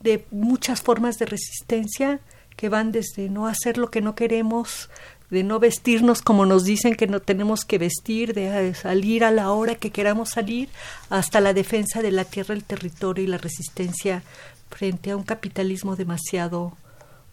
de 0.00 0.24
muchas 0.30 0.82
formas 0.82 1.18
de 1.18 1.26
resistencia 1.26 2.20
que 2.56 2.68
van 2.68 2.92
desde 2.92 3.28
no 3.28 3.46
hacer 3.46 3.76
lo 3.78 3.90
que 3.90 4.00
no 4.00 4.14
queremos, 4.14 4.88
de 5.30 5.42
no 5.42 5.58
vestirnos 5.58 6.22
como 6.22 6.46
nos 6.46 6.64
dicen 6.64 6.94
que 6.94 7.06
no 7.06 7.20
tenemos 7.20 7.64
que 7.64 7.78
vestir, 7.78 8.32
de 8.32 8.74
salir 8.74 9.24
a 9.24 9.30
la 9.30 9.50
hora 9.50 9.74
que 9.74 9.90
queramos 9.90 10.30
salir, 10.30 10.68
hasta 11.10 11.40
la 11.40 11.52
defensa 11.52 12.02
de 12.02 12.12
la 12.12 12.24
tierra, 12.24 12.54
el 12.54 12.64
territorio 12.64 13.24
y 13.24 13.26
la 13.26 13.38
resistencia 13.38 14.22
frente 14.70 15.10
a 15.10 15.16
un 15.16 15.24
capitalismo 15.24 15.96
demasiado 15.96 16.76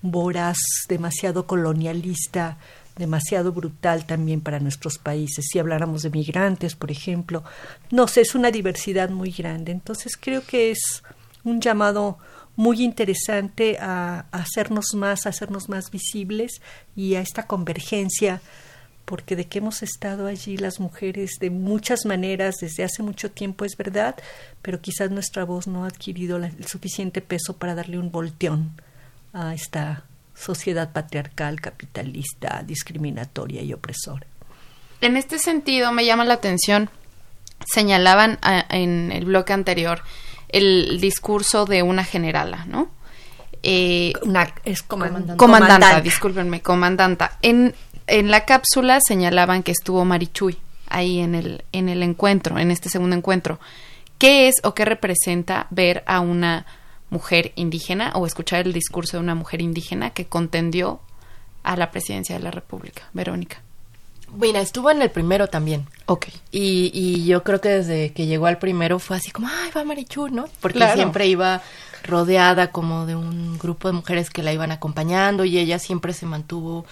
voraz, 0.02 0.58
demasiado 0.90 1.48
colonialista, 1.48 2.58
demasiado 2.96 3.52
brutal 3.52 4.06
también 4.06 4.41
para 4.41 4.60
nuestros 4.60 4.98
países. 4.98 5.46
Si 5.52 5.60
habláramos 5.60 6.04
de 6.04 6.10
migrantes, 6.10 6.76
por 6.76 6.91
ejemplo, 6.91 7.44
no 7.91 8.08
sé, 8.08 8.22
es 8.22 8.36
una 8.36 8.52
diversidad 8.52 9.10
muy 9.10 9.32
grande. 9.32 9.72
Entonces 9.72 10.18
creo 10.18 10.46
que 10.46 10.72
es 10.72 11.04
un 11.44 11.60
llamado 11.60 12.18
muy 12.56 12.84
interesante 12.84 13.78
a, 13.80 14.26
hacernos 14.32 14.94
más, 14.94 15.26
a 15.26 15.30
hacernos 15.30 15.70
más 15.70 15.89
visibles 15.91 16.62
y 16.96 17.16
a 17.16 17.22
esta 17.22 17.48
convergencia 17.48 18.41
porque 19.06 19.36
de 19.36 19.46
que 19.46 19.58
hemos 19.58 19.84
estado 19.84 20.28
allí 20.28 20.56
las 20.56 20.80
mujeres 20.80 21.32
de 21.41 21.50
muchas 21.50 22.06
maneras 22.06 22.56
desde 22.62 22.86
hace 22.86 23.04
mucho 23.04 23.32
tiempo 23.32 23.66
es 23.66 23.76
verdad, 23.76 24.16
pero 24.62 24.80
quizás 24.80 25.12
nuestra 25.12 25.44
voz 25.44 25.68
no 25.68 25.84
ha 25.84 25.88
adquirido 25.88 26.38
el 26.38 26.66
suficiente 26.68 27.22
peso 27.22 27.58
para 27.58 27.76
darle 27.76 27.98
un 27.98 28.12
volteón 28.12 28.72
a 29.34 29.54
esta 29.54 30.06
sociedad 30.36 30.92
patriarcal, 30.92 31.62
capitalista, 31.62 32.64
discriminatoria 32.66 33.62
y 33.62 33.74
opresora. 33.74 34.26
En 35.02 35.18
este 35.18 35.38
sentido, 35.40 35.92
me 35.92 36.06
llama 36.06 36.26
la 36.26 36.36
atención, 36.36 36.90
señalaban 37.66 38.40
en 38.70 39.12
el 39.12 39.26
bloque 39.26 39.54
anterior 39.54 40.02
el 40.50 41.00
discurso 41.02 41.66
de 41.66 41.84
una 41.84 42.04
generala, 42.04 42.66
¿no? 42.66 42.90
Eh, 43.64 44.14
es 44.66 44.84
comandanta. 44.84 45.38
Comandanta, 45.38 46.02
discúlpenme, 46.02 46.62
comandanta. 46.62 47.38
En, 47.42 47.74
en 48.08 48.30
la 48.30 48.46
cápsula 48.46 49.00
señalaban 49.02 49.64
que 49.64 49.72
estuvo 49.72 50.06
Marichuy 50.06 50.58
ahí 50.88 51.20
en 51.20 51.34
el, 51.34 51.64
en 51.72 51.90
el 51.90 52.04
encuentro, 52.04 52.60
en 52.60 52.72
este 52.72 52.90
segundo 52.90 53.16
encuentro. 53.16 53.60
¿Qué 54.18 54.48
es 54.48 54.56
o 54.64 54.76
qué 54.76 54.86
representa 54.86 55.68
ver 55.70 56.04
a 56.06 56.20
una 56.20 56.66
mujer 57.14 57.53
indígena 57.55 58.11
o 58.16 58.26
escuchar 58.26 58.66
el 58.66 58.74
discurso 58.74 59.18
de 59.18 59.24
una 59.24 59.36
mujer 59.36 59.61
indígena 59.61 60.09
que 60.09 60.26
contendió 60.26 60.99
a 61.61 61.78
la 61.78 61.91
presidencia 61.91 62.36
de 62.36 62.43
la 62.43 62.51
República. 62.51 63.03
Verónica. 63.14 63.61
Mira, 64.36 64.61
estuvo 64.61 64.89
en 64.89 65.01
el 65.03 65.11
primero 65.11 65.47
también. 65.47 65.86
Ok. 66.07 66.28
Y, 66.51 66.91
y 66.91 67.26
yo 67.26 67.43
creo 67.43 67.61
que 67.61 67.70
desde 67.70 68.14
que 68.14 68.26
llegó 68.26 68.47
al 68.47 68.57
primero 68.57 68.97
fue 68.97 69.16
así 69.18 69.30
como, 69.30 69.47
ay, 69.47 69.70
va 69.78 69.84
Marichu, 69.84 70.28
¿no? 70.30 70.45
Porque 70.59 70.86
siempre 70.95 71.28
iba 71.28 71.61
rodeada 72.03 72.72
como 72.72 73.05
de 73.05 73.16
un 73.16 73.57
grupo 73.59 73.88
de 73.88 73.93
mujeres 73.93 74.32
que 74.32 74.43
la 74.43 74.51
iban 74.51 74.72
acompañando 74.72 75.45
y 75.45 75.59
ella 75.59 75.78
siempre 75.78 76.14
se 76.14 76.26
mantuvo 76.26 76.86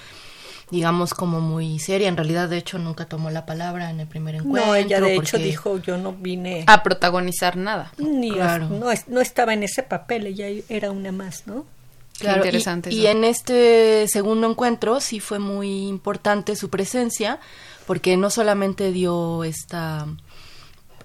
digamos, 0.72 1.14
como 1.14 1.42
muy 1.42 1.78
seria. 1.80 2.08
En 2.08 2.16
realidad, 2.18 2.50
de 2.50 2.58
hecho, 2.58 2.80
nunca 2.80 3.06
tomó 3.06 3.30
la 3.30 3.46
palabra 3.46 3.90
en 3.92 4.00
el 4.00 4.08
primer 4.08 4.36
encuentro. 4.36 4.66
No, 4.72 4.76
ella 4.76 5.00
de 5.02 5.16
hecho 5.16 5.38
dijo, 5.38 5.78
yo 5.80 5.98
no 5.98 6.14
vine 6.14 6.64
A 6.68 6.82
protagonizar 6.82 7.58
nada. 7.58 7.92
ni 7.98 8.32
a- 8.32 8.36
Claro. 8.36 8.70
no, 8.70 8.90
es- 8.92 9.08
no 9.08 9.22
estaba 9.22 9.54
en 9.54 9.64
ese 9.64 9.84
papel, 9.84 10.28
ella 10.28 10.48
era 10.70 10.92
una 10.92 11.12
más, 11.12 11.46
¿no? 11.46 11.66
Claro, 12.20 12.44
y- 12.44 12.48
interesante 12.48 12.94
Y, 12.94 13.08
en 13.08 13.24
este 13.24 14.08
segundo 14.08 14.50
encuentro 14.50 15.00
sí 15.00 15.20
fue 15.20 15.40
muy 15.40 15.88
importante 15.88 16.56
su 16.56 16.70
presencia, 16.70 17.40
porque 17.88 18.16
no 18.16 18.30
solamente 18.30 18.92
dio 18.92 19.44
esta 19.44 20.08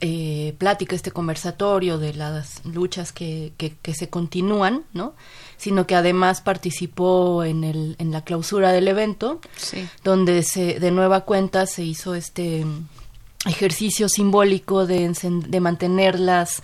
eh, 0.02 0.54
plática, 0.58 0.94
este 0.94 1.10
conversatorio 1.10 1.96
de 1.98 2.12
las 2.12 2.62
luchas 2.66 3.12
que, 3.12 3.54
que, 3.56 3.74
que 3.80 3.94
se 3.94 4.10
continúan, 4.10 4.84
¿no? 4.92 5.14
Sino 5.58 5.86
que 5.86 5.94
además 5.94 6.40
participó 6.42 7.42
en, 7.44 7.64
el, 7.64 7.96
en 7.98 8.10
la 8.12 8.22
clausura 8.22 8.72
del 8.72 8.88
evento, 8.88 9.40
Sí. 9.56 9.88
donde 10.04 10.42
se, 10.42 10.78
de 10.80 10.90
nueva 10.90 11.22
cuenta 11.22 11.66
se 11.66 11.82
hizo 11.82 12.14
este 12.14 12.64
ejercicio 13.46 14.08
simbólico 14.08 14.86
de, 14.86 15.08
de 15.22 15.60
mantener 15.60 16.18
las, 16.18 16.62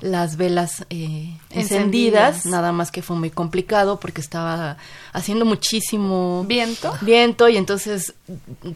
las 0.00 0.36
velas 0.36 0.84
eh, 0.90 1.30
encendidas, 1.50 2.36
Encendidas. 2.36 2.46
nada 2.46 2.72
más 2.72 2.90
que 2.90 3.00
fue 3.02 3.16
muy 3.16 3.30
complicado 3.30 3.98
porque 4.00 4.20
estaba 4.20 4.76
haciendo 5.12 5.44
muchísimo 5.44 6.44
Viento. 6.46 6.92
viento 7.00 7.48
y 7.48 7.56
entonces 7.56 8.14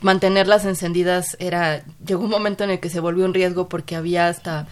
mantenerlas 0.00 0.64
encendidas 0.64 1.36
era 1.40 1.84
llegó 2.06 2.24
un 2.24 2.30
momento 2.30 2.64
en 2.64 2.70
el 2.70 2.80
que 2.80 2.88
se 2.88 3.00
volvió 3.00 3.24
un 3.24 3.34
riesgo 3.34 3.68
porque 3.68 3.96
había 3.96 4.28
hasta 4.28 4.66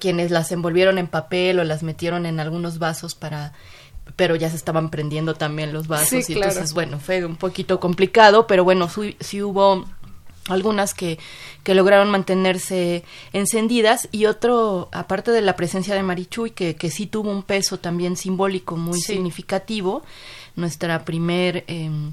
quienes 0.00 0.30
las 0.30 0.50
envolvieron 0.52 0.98
en 0.98 1.06
papel 1.06 1.60
o 1.60 1.64
las 1.64 1.82
metieron 1.82 2.26
en 2.26 2.40
algunos 2.40 2.78
vasos 2.78 3.14
para 3.14 3.52
pero 4.16 4.36
ya 4.36 4.48
se 4.50 4.56
estaban 4.56 4.90
prendiendo 4.90 5.34
también 5.34 5.72
los 5.72 5.88
vasos 5.88 6.08
Sí, 6.08 6.32
y 6.32 6.34
claro. 6.34 6.52
entonces 6.52 6.72
bueno 6.74 6.98
fue 7.00 7.24
un 7.24 7.36
poquito 7.36 7.80
complicado 7.80 8.46
pero 8.46 8.64
bueno 8.64 8.88
sí, 8.88 9.16
sí 9.20 9.42
hubo 9.42 9.84
algunas 10.48 10.92
que, 10.92 11.18
que 11.62 11.74
lograron 11.74 12.10
mantenerse 12.10 13.02
encendidas 13.32 14.08
y 14.12 14.26
otro, 14.26 14.90
aparte 14.92 15.30
de 15.30 15.40
la 15.40 15.56
presencia 15.56 15.94
de 15.94 16.02
Marichuy, 16.02 16.50
que, 16.50 16.76
que 16.76 16.90
sí 16.90 17.06
tuvo 17.06 17.30
un 17.30 17.42
peso 17.42 17.78
también 17.80 18.14
simbólico 18.18 18.76
muy 18.76 19.00
Sí. 19.00 19.14
significativo, 19.14 20.02
nuestra 20.54 21.06
primer 21.06 21.64
em, 21.66 22.12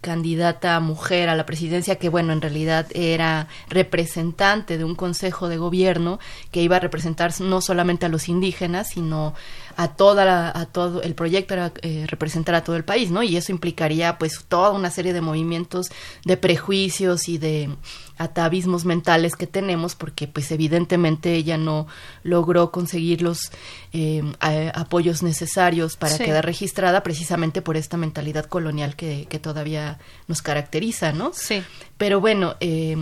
candidata 0.00 0.78
mujer 0.80 1.28
a 1.28 1.36
la 1.36 1.46
presidencia, 1.46 1.96
que 1.96 2.08
bueno, 2.08 2.32
en 2.32 2.40
realidad 2.40 2.86
era 2.94 3.46
representante 3.68 4.76
de 4.78 4.84
un 4.84 4.94
consejo 4.94 5.48
de 5.48 5.56
gobierno 5.56 6.18
que 6.50 6.62
iba 6.62 6.76
a 6.76 6.80
representar 6.80 7.32
no 7.40 7.60
solamente 7.60 8.06
a 8.06 8.08
los 8.08 8.28
indígenas, 8.28 8.88
sino 8.90 9.34
a 9.80 9.94
toda 9.94 10.24
la- 10.24 10.50
a 10.50 10.66
todo 10.66 11.02
el 11.02 11.14
proyecto 11.14 11.54
era 11.54 11.72
eh, 11.82 12.04
representar 12.08 12.56
a 12.56 12.64
todo 12.64 12.74
el 12.74 12.82
país, 12.84 13.12
¿no? 13.12 13.22
Y 13.22 13.36
eso 13.36 13.52
implicaría 13.52 14.18
pues 14.18 14.44
toda 14.48 14.70
una 14.72 14.90
serie 14.90 15.12
de 15.12 15.20
movimientos 15.20 15.86
de 16.24 16.36
prejuicios 16.36 17.28
y 17.28 17.38
de 17.38 17.70
atavismos 18.16 18.84
mentales 18.84 19.36
que 19.36 19.46
tenemos 19.46 19.94
porque 19.94 20.26
pues 20.26 20.50
evidentemente 20.50 21.34
ella 21.36 21.56
no 21.58 21.86
logró 22.24 22.72
conseguir 22.72 23.22
los 23.22 23.52
eh, 23.92 24.22
a- 24.40 24.80
apoyos 24.80 25.22
necesarios 25.22 25.96
para 25.96 26.16
Sí. 26.16 26.24
quedar 26.24 26.44
registrada 26.44 27.04
precisamente 27.04 27.62
por 27.62 27.76
esta 27.76 27.96
mentalidad 27.96 28.46
colonial 28.46 28.96
que, 28.96 29.26
que 29.30 29.38
todavía 29.38 29.98
nos 30.26 30.42
caracteriza, 30.42 31.12
¿no? 31.12 31.30
Sí. 31.32 31.62
Pero 31.96 32.20
bueno, 32.20 32.56
eh, 32.58 32.96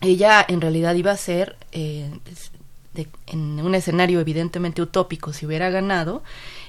ella 0.00 0.44
en 0.48 0.60
realidad 0.60 0.94
iba 0.96 1.12
a 1.12 1.16
ser, 1.16 1.56
eh, 1.70 2.10
de- 2.94 3.08
en 3.26 3.60
un 3.60 3.74
escenario 3.74 4.20
evidentemente 4.20 4.82
utópico, 4.82 5.32
si 5.32 5.46
hubiera 5.46 5.70
ganado, 5.70 6.22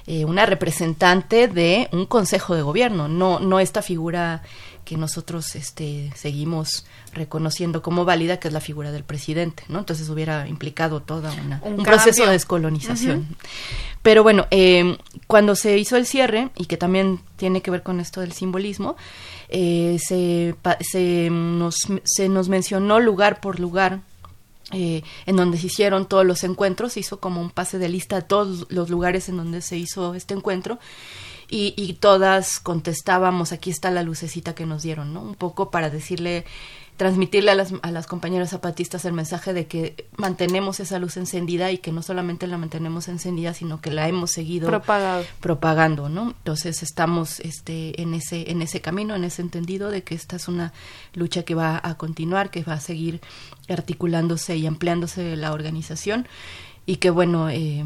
eh, 0.06 0.24
una 0.24 0.46
representante 0.46 1.48
de 1.48 1.88
un 1.92 2.06
consejo 2.06 2.54
de 2.54 2.62
gobierno, 2.62 3.08
no, 3.08 3.38
no 3.40 3.58
esta 3.60 3.82
figura 3.82 4.42
que 4.84 4.96
nosotros 4.96 5.54
este, 5.54 6.10
seguimos 6.16 6.86
reconociendo 7.12 7.82
como 7.82 8.04
válida, 8.04 8.38
que 8.40 8.48
es 8.48 8.54
la 8.54 8.60
figura 8.60 8.90
del 8.90 9.04
presidente, 9.04 9.62
¿no? 9.68 9.78
Entonces 9.78 10.08
hubiera 10.08 10.48
implicado 10.48 11.00
toda 11.02 11.32
una, 11.44 11.60
Un 11.62 11.74
un, 11.74 11.82
proceso 11.84 12.24
de 12.26 12.32
descolonización. 12.32 13.36
Pero 14.02 14.24
bueno, 14.24 14.46
eh, 14.50 14.98
cuando 15.28 15.54
se 15.54 15.78
hizo 15.78 15.96
el 15.96 16.04
cierre, 16.06 16.50
y 16.56 16.66
que 16.66 16.76
también 16.76 17.20
tiene 17.36 17.62
que 17.62 17.70
ver 17.70 17.84
con 17.84 18.00
esto 18.00 18.20
del 18.20 18.32
simbolismo, 18.32 18.96
eh, 19.48 19.98
se, 20.04 20.56
pa- 20.62 20.78
se, 20.80 21.28
nos, 21.30 21.76
se 22.02 22.28
nos 22.28 22.48
mencionó 22.48 22.98
lugar 22.98 23.40
por 23.40 23.60
lugar 23.60 24.00
eh, 24.72 25.02
en 25.26 25.36
donde 25.36 25.58
se 25.58 25.66
hicieron 25.66 26.06
todos 26.06 26.24
los 26.24 26.44
encuentros, 26.44 26.94
se 26.94 27.00
hizo 27.00 27.20
como 27.20 27.40
un 27.40 27.50
pase 27.50 27.78
de 27.78 27.88
lista 27.88 28.16
de 28.16 28.22
todos 28.22 28.66
los 28.70 28.90
lugares 28.90 29.28
en 29.28 29.36
donde 29.36 29.60
se 29.60 29.76
hizo 29.76 30.14
este 30.14 30.34
encuentro 30.34 30.78
y, 31.48 31.74
y 31.76 31.94
todas 31.94 32.58
contestábamos, 32.60 33.52
aquí 33.52 33.70
está 33.70 33.90
la 33.90 34.02
lucecita 34.02 34.54
que 34.54 34.66
nos 34.66 34.82
dieron, 34.82 35.12
¿no? 35.12 35.22
Un 35.22 35.34
poco 35.34 35.70
para 35.70 35.90
decirle, 35.90 36.46
transmitirle 36.96 37.50
a 37.50 37.54
las, 37.54 37.72
a 37.82 37.90
las 37.90 38.06
compañeras 38.06 38.50
zapatistas 38.50 39.04
el 39.04 39.12
mensaje 39.12 39.52
de 39.52 39.66
que 39.66 40.06
mantenemos 40.16 40.78
esa 40.78 40.98
luz 40.98 41.16
encendida 41.16 41.70
y 41.72 41.78
que 41.78 41.90
no 41.90 42.02
solamente 42.02 42.46
la 42.46 42.58
mantenemos 42.58 43.08
encendida, 43.08 43.54
sino 43.54 43.80
que 43.80 43.90
la 43.90 44.08
hemos 44.08 44.30
seguido 44.30 44.68
Propagado. 44.68 45.24
propagando, 45.40 46.08
¿no? 46.08 46.28
Entonces 46.30 46.82
estamos 46.82 47.40
este 47.40 48.00
en 48.00 48.14
ese 48.14 48.50
en 48.50 48.62
ese 48.62 48.80
camino, 48.80 49.14
en 49.16 49.24
ese 49.24 49.42
entendido 49.42 49.90
de 49.90 50.02
que 50.02 50.14
esta 50.14 50.36
es 50.36 50.48
una 50.48 50.72
lucha 51.14 51.42
que 51.42 51.54
va 51.54 51.80
a 51.82 51.96
continuar, 51.96 52.50
que 52.50 52.62
va 52.62 52.74
a 52.74 52.80
seguir 52.80 53.20
articulándose 53.68 54.56
y 54.56 54.66
ampliándose 54.66 55.36
la 55.36 55.52
organización 55.52 56.28
y 56.86 56.96
que 56.96 57.10
bueno, 57.10 57.48
eh, 57.48 57.84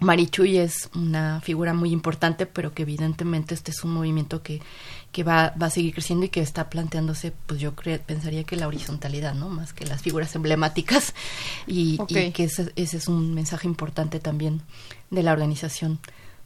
Marichuy 0.00 0.58
es 0.58 0.90
una 0.94 1.40
figura 1.40 1.74
muy 1.74 1.90
importante, 1.90 2.46
pero 2.46 2.72
que 2.72 2.82
evidentemente 2.82 3.54
este 3.54 3.70
es 3.70 3.82
un 3.84 3.92
movimiento 3.92 4.42
que, 4.42 4.60
que 5.12 5.24
va, 5.24 5.54
va 5.60 5.66
a 5.66 5.70
seguir 5.70 5.94
creciendo 5.94 6.26
y 6.26 6.28
que 6.28 6.40
está 6.40 6.68
planteándose, 6.68 7.32
pues 7.46 7.60
yo 7.60 7.74
cre- 7.74 8.00
pensaría 8.00 8.44
que 8.44 8.56
la 8.56 8.66
horizontalidad, 8.68 9.34
¿no? 9.34 9.48
Más 9.48 9.72
que 9.72 9.86
las 9.86 10.02
figuras 10.02 10.34
emblemáticas 10.34 11.14
y, 11.66 11.98
que 12.32 12.44
ese, 12.44 12.72
ese 12.76 12.98
es 12.98 13.08
un 13.08 13.34
mensaje 13.34 13.66
importante 13.66 14.20
también 14.20 14.62
de 15.10 15.22
la 15.22 15.32
organización 15.32 15.98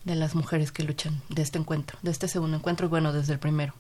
de 0.05 0.15
las 0.15 0.35
mujeres 0.35 0.73
que 0.73 0.85
luchan 0.85 1.21
de 1.29 1.43
este 1.43 1.59
encuentro, 1.59 1.99
de 2.03 2.11
este 2.11 2.29
segundo 2.29 2.57
encuentro 2.57 2.87
y 2.87 2.91
bueno, 2.91 3.13
desde 3.13 3.33
el 3.33 3.39
primero. 3.39 3.75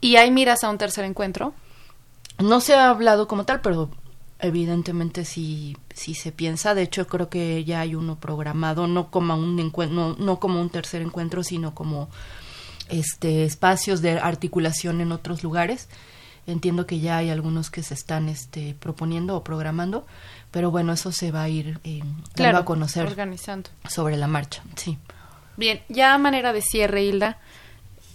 ¿Y 0.00 0.16
hay 0.16 0.30
miras 0.30 0.64
a 0.64 0.70
un 0.70 0.78
tercer 0.78 1.04
encuentro? 1.04 1.52
No 2.38 2.60
se 2.60 2.74
ha 2.74 2.88
hablado 2.88 3.28
como 3.28 3.44
tal, 3.44 3.60
pero 3.60 3.90
evidentemente 4.38 5.24
sí, 5.24 5.76
sí 5.94 6.14
se 6.14 6.32
piensa. 6.32 6.74
De 6.74 6.82
hecho, 6.82 7.06
creo 7.06 7.28
que 7.28 7.64
ya 7.64 7.80
hay 7.80 7.94
uno 7.94 8.18
programado, 8.18 8.86
no 8.86 9.10
como 9.10 9.34
un 9.34 9.58
encuentro, 9.58 9.94
no, 9.94 10.16
no 10.18 10.40
como 10.40 10.60
un 10.60 10.70
tercer 10.70 11.02
encuentro, 11.02 11.44
sino 11.44 11.74
como 11.74 12.08
este 12.90 13.44
espacios 13.44 14.02
de 14.02 14.18
articulación 14.18 15.00
en 15.00 15.12
otros 15.12 15.42
lugares. 15.42 15.88
Entiendo 16.46 16.86
que 16.86 17.00
ya 17.00 17.18
hay 17.18 17.30
algunos 17.30 17.70
que 17.70 17.82
se 17.82 17.94
están 17.94 18.28
este, 18.28 18.74
proponiendo 18.80 19.36
o 19.36 19.44
programando, 19.44 20.06
pero 20.50 20.70
bueno, 20.70 20.92
eso 20.92 21.12
se 21.12 21.30
va 21.30 21.42
a 21.42 21.48
ir 21.48 21.78
eh, 21.84 22.00
dando 22.34 22.58
a 22.58 22.64
conocer 22.64 23.06
organizando. 23.06 23.70
sobre 23.88 24.16
la 24.16 24.26
marcha. 24.26 24.62
Sí. 24.74 24.98
Bien, 25.56 25.82
ya 25.88 26.14
a 26.14 26.18
manera 26.18 26.52
de 26.52 26.62
cierre, 26.62 27.04
Hilda, 27.04 27.38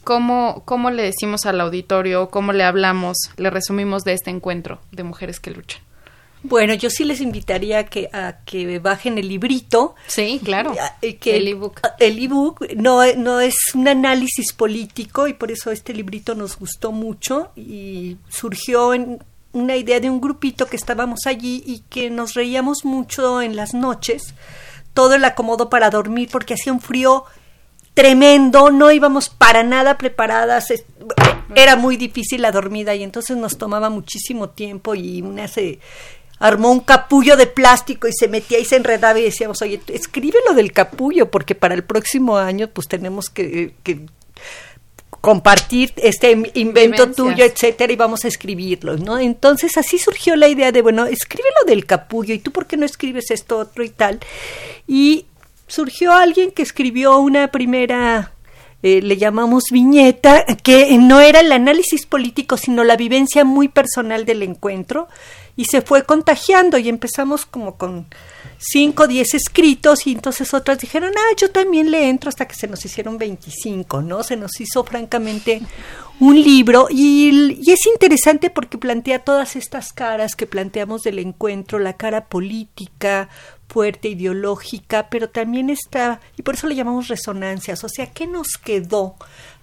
¿cómo, 0.03 0.63
¿cómo 0.65 0.89
le 0.89 1.03
decimos 1.03 1.45
al 1.45 1.61
auditorio, 1.61 2.29
cómo 2.29 2.51
le 2.51 2.63
hablamos, 2.63 3.17
le 3.37 3.49
resumimos 3.51 4.03
de 4.03 4.13
este 4.13 4.31
encuentro 4.31 4.81
de 4.91 5.03
mujeres 5.03 5.39
que 5.39 5.51
luchan? 5.51 5.81
Bueno, 6.47 6.73
yo 6.75 6.89
sí 6.89 7.03
les 7.03 7.21
invitaría 7.21 7.79
a 7.79 7.83
que, 7.85 8.09
a 8.13 8.37
que 8.45 8.79
bajen 8.79 9.17
el 9.17 9.27
librito. 9.27 9.95
Sí, 10.07 10.39
claro. 10.43 10.75
Eh, 11.01 11.15
que 11.17 11.37
El 11.37 11.47
ebook. 11.47 11.81
El 11.99 12.23
ebook 12.23 12.73
no, 12.75 13.01
no 13.15 13.39
es 13.39 13.55
un 13.73 13.87
análisis 13.87 14.53
político 14.53 15.27
y 15.27 15.33
por 15.33 15.51
eso 15.51 15.71
este 15.71 15.93
librito 15.93 16.35
nos 16.35 16.57
gustó 16.57 16.91
mucho 16.91 17.51
y 17.55 18.17
surgió 18.29 18.93
en 18.93 19.23
una 19.53 19.75
idea 19.75 19.99
de 19.99 20.09
un 20.09 20.21
grupito 20.21 20.67
que 20.67 20.75
estábamos 20.75 21.21
allí 21.25 21.63
y 21.65 21.79
que 21.89 22.09
nos 22.09 22.33
reíamos 22.33 22.85
mucho 22.85 23.41
en 23.41 23.55
las 23.55 23.73
noches. 23.73 24.35
Todo 24.93 25.15
el 25.15 25.25
acomodo 25.25 25.69
para 25.69 25.89
dormir 25.89 26.29
porque 26.31 26.53
hacía 26.53 26.73
un 26.73 26.81
frío 26.81 27.25
tremendo, 27.95 28.69
no 28.69 28.91
íbamos 28.91 29.29
para 29.29 29.63
nada 29.63 29.97
preparadas, 29.97 30.67
era 31.55 31.75
muy 31.77 31.95
difícil 31.95 32.41
la 32.41 32.51
dormida 32.51 32.93
y 32.93 33.03
entonces 33.03 33.37
nos 33.37 33.57
tomaba 33.57 33.89
muchísimo 33.89 34.49
tiempo 34.49 34.95
y 34.95 35.21
una 35.21 35.47
se 35.47 35.79
armó 36.39 36.71
un 36.71 36.81
capullo 36.81 37.37
de 37.37 37.47
plástico 37.47 38.07
y 38.07 38.13
se 38.13 38.27
metía 38.27 38.59
y 38.59 38.65
se 38.65 38.75
enredaba 38.75 39.19
y 39.19 39.23
decíamos, 39.23 39.61
oye, 39.61 39.79
escribe 39.87 40.39
lo 40.47 40.53
del 40.53 40.71
capullo 40.71 41.31
porque 41.31 41.55
para 41.55 41.75
el 41.75 41.83
próximo 41.83 42.37
año 42.37 42.67
pues 42.67 42.87
tenemos 42.87 43.29
que, 43.29 43.73
que 43.83 44.01
compartir 45.21 45.91
este 45.97 46.31
in- 46.31 46.51
invento 46.53 47.07
Vivencias. 47.07 47.15
tuyo, 47.15 47.45
etcétera, 47.45 47.91
y 47.93 47.95
vamos 47.95 48.25
a 48.25 48.27
escribirlo, 48.27 48.97
¿no? 48.97 49.17
Entonces 49.17 49.75
así 49.77 49.97
surgió 49.97 50.35
la 50.35 50.47
idea 50.47 50.71
de, 50.71 50.81
bueno, 50.83 51.05
escríbelo 51.07 51.63
del 51.65 51.85
capullo, 51.85 52.33
y 52.35 52.39
tú 52.39 52.51
por 52.51 52.67
qué 52.67 52.77
no 52.77 52.85
escribes 52.85 53.31
esto 53.31 53.57
otro 53.57 53.83
y 53.83 53.89
tal. 53.89 54.19
Y 54.87 55.25
surgió 55.67 56.11
alguien 56.13 56.51
que 56.51 56.61
escribió 56.61 57.17
una 57.17 57.47
primera 57.47 58.33
eh, 58.85 59.01
le 59.01 59.17
llamamos 59.17 59.63
viñeta, 59.71 60.45
que 60.61 60.95
no 60.99 61.19
era 61.19 61.39
el 61.39 61.51
análisis 61.51 62.05
político, 62.05 62.55
sino 62.55 62.83
la 62.83 62.95
vivencia 62.95 63.43
muy 63.43 63.67
personal 63.67 64.25
del 64.25 64.43
encuentro, 64.43 65.07
y 65.55 65.65
se 65.65 65.81
fue 65.81 66.03
contagiando 66.03 66.77
y 66.77 66.87
empezamos 66.87 67.47
como 67.47 67.77
con 67.77 68.05
5 68.59 69.01
o 69.01 69.07
10 69.07 69.33
escritos 69.33 70.05
y 70.05 70.11
entonces 70.11 70.53
otras 70.53 70.77
dijeron, 70.77 71.11
ah, 71.17 71.35
yo 71.35 71.49
también 71.49 71.89
le 71.89 72.09
entro 72.09 72.29
hasta 72.29 72.47
que 72.47 72.53
se 72.53 72.67
nos 72.67 72.85
hicieron 72.85 73.17
25, 73.17 74.03
¿no? 74.03 74.21
Se 74.21 74.35
nos 74.35 74.61
hizo 74.61 74.83
francamente 74.83 75.63
un 76.19 76.39
libro 76.39 76.87
y, 76.91 77.57
y, 77.59 77.71
es 77.71 77.87
interesante 77.87 78.51
porque 78.51 78.77
plantea 78.77 79.23
todas 79.23 79.55
estas 79.55 79.93
caras 79.93 80.35
que 80.35 80.45
planteamos 80.45 81.01
del 81.01 81.17
encuentro, 81.17 81.79
la 81.79 81.93
cara 81.93 82.25
política, 82.25 83.29
fuerte, 83.67 84.09
ideológica, 84.09 85.09
pero 85.09 85.29
también 85.29 85.69
está, 85.69 86.21
y 86.37 86.43
por 86.43 86.55
eso 86.55 86.67
le 86.67 86.75
llamamos 86.75 87.07
resonancias, 87.07 87.83
o 87.83 87.89
sea, 87.89 88.11
¿qué 88.11 88.27
nos 88.27 88.57
quedó 88.57 89.15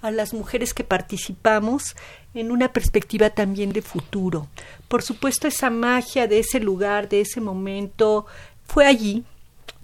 a 0.02 0.10
las 0.10 0.34
mujeres 0.34 0.74
que 0.74 0.84
participamos 0.84 1.96
en 2.34 2.50
una 2.50 2.72
perspectiva 2.72 3.30
también 3.30 3.72
de 3.72 3.82
futuro? 3.82 4.48
Por 4.88 5.02
supuesto, 5.02 5.46
esa 5.46 5.70
magia 5.70 6.26
de 6.26 6.40
ese 6.40 6.60
lugar, 6.60 7.08
de 7.08 7.20
ese 7.20 7.40
momento, 7.40 8.26
fue 8.66 8.86
allí 8.86 9.24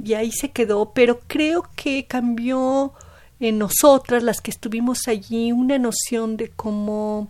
y 0.03 0.15
ahí 0.15 0.31
se 0.33 0.51
quedó, 0.51 0.93
pero 0.93 1.21
creo 1.27 1.67
que 1.75 2.07
cambió 2.07 2.93
en 3.41 3.59
nosotras, 3.59 4.23
las 4.23 4.41
que 4.41 4.51
estuvimos 4.51 5.07
allí, 5.07 5.53
una 5.53 5.79
noción 5.79 6.37
de 6.37 6.51
cómo 6.51 7.29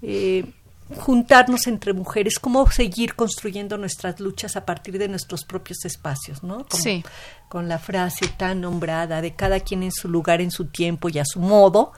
eh, 0.00 0.44
juntarnos 0.96 1.66
entre 1.66 1.92
mujeres, 1.92 2.38
cómo 2.38 2.70
seguir 2.70 3.14
construyendo 3.14 3.78
nuestras 3.78 4.20
luchas 4.20 4.56
a 4.56 4.66
partir 4.66 4.98
de 4.98 5.08
nuestros 5.08 5.44
propios 5.44 5.84
espacios, 5.84 6.42
¿no? 6.42 6.66
sí. 6.70 7.02
Con 7.48 7.68
la 7.68 7.78
frase 7.78 8.26
tan 8.36 8.60
nombrada 8.60 9.20
de 9.20 9.34
cada 9.34 9.60
quien 9.60 9.84
en 9.84 9.92
su 9.92 10.08
lugar, 10.08 10.40
en 10.40 10.50
su 10.50 10.66
tiempo 10.66 11.08
y 11.08 11.18
a 11.18 11.24
su 11.24 11.38
modo, 11.38 11.92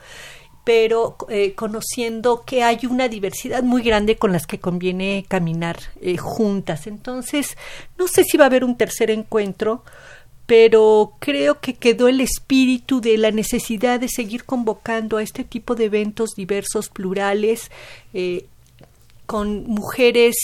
pero 0.63 1.17
eh, 1.29 1.55
conociendo 1.55 2.43
que 2.45 2.61
hay 2.61 2.79
una 2.89 3.07
diversidad 3.07 3.63
muy 3.63 3.81
grande 3.81 4.17
con 4.17 4.31
las 4.31 4.45
que 4.45 4.59
conviene 4.59 5.25
caminar 5.27 5.77
eh, 6.01 6.17
juntas. 6.17 6.87
Entonces, 6.87 7.57
no 7.97 8.07
sé 8.07 8.23
si 8.23 8.37
va 8.37 8.43
a 8.43 8.47
haber 8.47 8.63
un 8.63 8.77
tercer 8.77 9.09
encuentro, 9.09 9.83
pero 10.45 11.13
creo 11.19 11.59
que 11.59 11.75
quedó 11.75 12.07
el 12.07 12.21
espíritu 12.21 13.01
de 13.01 13.17
la 13.17 13.31
necesidad 13.31 13.99
de 13.99 14.09
seguir 14.09 14.45
convocando 14.45 15.17
a 15.17 15.23
este 15.23 15.43
tipo 15.43 15.75
de 15.75 15.85
eventos 15.85 16.35
diversos, 16.35 16.89
plurales, 16.89 17.71
eh, 18.13 18.47
con 19.27 19.67
mujeres 19.67 20.35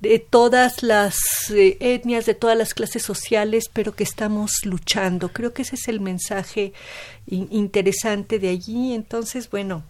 de 0.00 0.18
todas 0.18 0.82
las 0.82 1.16
eh, 1.50 1.76
etnias, 1.78 2.26
de 2.26 2.34
todas 2.34 2.56
las 2.56 2.74
clases 2.74 3.02
sociales, 3.02 3.70
pero 3.72 3.94
que 3.94 4.02
estamos 4.02 4.64
luchando. 4.64 5.28
Creo 5.28 5.52
que 5.52 5.62
ese 5.62 5.76
es 5.76 5.86
el 5.86 6.00
mensaje 6.00 6.72
interesante 7.26 8.40
de 8.40 8.48
allí. 8.48 8.94
Entonces, 8.94 9.48
bueno, 9.50 9.84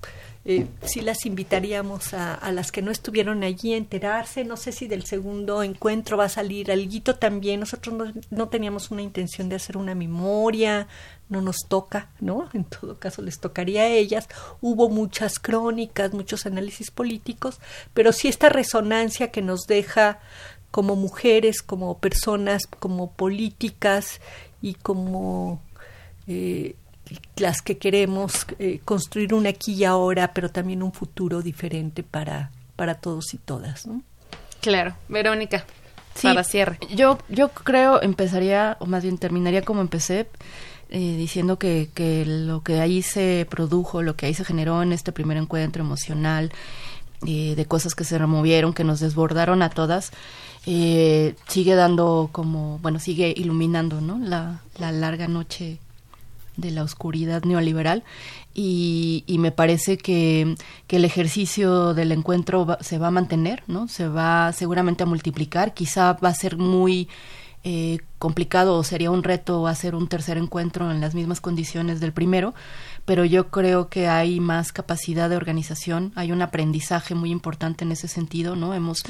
eh, 0.44 0.66
sí 0.84 1.02
las 1.02 1.24
invitaríamos 1.24 2.14
a, 2.14 2.50
las 2.50 2.72
que 2.72 2.82
no 2.82 2.90
estuvieron 2.90 3.44
allí 3.44 3.74
a 3.74 3.76
enterarse. 3.76 4.44
No 4.44 4.56
sé 4.56 4.72
si 4.72 4.88
del 4.88 5.04
segundo 5.04 5.62
encuentro 5.62 6.16
va 6.16 6.24
a 6.24 6.28
salir 6.28 6.72
alguito 6.72 7.14
también. 7.14 7.60
Nosotros 7.60 7.94
no, 7.94 8.12
no 8.30 8.48
teníamos 8.48 8.90
una 8.90 9.02
intención 9.02 9.48
de 9.48 9.56
hacer 9.56 9.76
una 9.76 9.94
memoria, 9.94 10.88
no 11.28 11.40
nos 11.40 11.58
toca, 11.68 12.10
¿no? 12.20 12.48
En 12.54 12.64
todo 12.64 12.98
caso 12.98 13.22
les 13.22 13.38
tocaría 13.38 13.82
a 13.82 13.88
ellas. 13.88 14.28
Hubo 14.60 14.88
muchas 14.88 15.38
crónicas, 15.38 16.12
muchos 16.12 16.44
análisis 16.44 16.90
políticos, 16.90 17.60
pero 17.94 18.12
sí 18.12 18.28
esta 18.28 18.48
resonancia 18.48 19.30
que 19.30 19.42
nos 19.42 19.62
deja 19.68 20.18
como 20.72 20.96
mujeres, 20.96 21.62
como 21.62 21.98
personas, 21.98 22.66
como 22.66 23.12
políticas 23.12 24.20
y 24.60 24.74
como 24.74 25.60
eh, 26.26 26.74
las 27.36 27.62
que 27.62 27.78
queremos 27.78 28.46
eh, 28.58 28.80
construir 28.84 29.34
un 29.34 29.46
aquí 29.46 29.74
y 29.74 29.84
ahora, 29.84 30.32
pero 30.32 30.50
también 30.50 30.82
un 30.82 30.92
futuro 30.92 31.42
diferente 31.42 32.02
para, 32.02 32.50
para 32.76 32.94
todos 32.94 33.34
y 33.34 33.38
todas. 33.38 33.86
¿no? 33.86 34.02
Claro, 34.60 34.94
Verónica, 35.08 35.64
para 36.22 36.44
cierre. 36.44 36.78
Yo, 36.94 37.18
yo 37.28 37.48
creo 37.50 38.02
empezaría, 38.02 38.76
o 38.80 38.86
más 38.86 39.02
bien 39.02 39.18
terminaría 39.18 39.62
como 39.62 39.80
empecé, 39.80 40.28
eh, 40.90 41.16
diciendo 41.16 41.58
que, 41.58 41.88
que 41.94 42.24
lo 42.26 42.62
que 42.62 42.80
ahí 42.80 43.02
se 43.02 43.46
produjo, 43.48 44.02
lo 44.02 44.14
que 44.14 44.26
ahí 44.26 44.34
se 44.34 44.44
generó 44.44 44.82
en 44.82 44.92
este 44.92 45.10
primer 45.10 45.38
encuentro 45.38 45.82
emocional, 45.82 46.52
eh, 47.26 47.54
de 47.54 47.66
cosas 47.66 47.94
que 47.94 48.04
se 48.04 48.18
removieron, 48.18 48.74
que 48.74 48.82
nos 48.82 48.98
desbordaron 48.98 49.62
a 49.62 49.70
todas, 49.70 50.10
eh, 50.66 51.36
sigue 51.46 51.76
dando 51.76 52.30
como, 52.32 52.78
bueno, 52.80 52.98
sigue 52.98 53.32
iluminando, 53.36 54.00
¿no? 54.00 54.18
La, 54.18 54.60
la 54.78 54.90
larga 54.90 55.28
noche 55.28 55.78
de 56.56 56.70
la 56.70 56.82
oscuridad 56.82 57.44
neoliberal 57.44 58.04
y, 58.54 59.24
y 59.26 59.38
me 59.38 59.52
parece 59.52 59.96
que, 59.98 60.54
que, 60.86 60.96
el 60.96 61.04
ejercicio 61.04 61.94
del 61.94 62.12
encuentro 62.12 62.78
se 62.80 62.98
va 62.98 63.08
a 63.08 63.10
mantener, 63.10 63.62
¿no? 63.66 63.88
Se 63.88 64.08
va 64.08 64.52
seguramente 64.52 65.02
a 65.02 65.06
multiplicar, 65.06 65.74
quizá 65.74 66.12
va 66.14 66.28
a 66.28 66.34
ser 66.34 66.56
muy 66.56 67.08
eh, 67.64 68.00
complicado 68.18 68.76
o 68.76 68.82
sería 68.82 69.12
un 69.12 69.22
reto 69.22 69.68
hacer 69.68 69.94
un 69.94 70.08
tercer 70.08 70.36
encuentro 70.36 70.90
en 70.90 71.00
las 71.00 71.14
mismas 71.14 71.40
condiciones 71.40 72.00
del 72.00 72.12
primero, 72.12 72.54
pero 73.04 73.24
yo 73.24 73.48
creo 73.48 73.88
que 73.88 74.06
hay 74.06 74.38
más 74.38 74.72
capacidad 74.72 75.28
de 75.28 75.36
organización, 75.36 76.12
hay 76.14 76.30
un 76.30 76.40
aprendizaje 76.40 77.14
muy 77.14 77.30
importante 77.30 77.84
en 77.84 77.92
ese 77.92 78.06
sentido, 78.06 78.54
¿no? 78.54 78.74
Hemos 78.74 79.02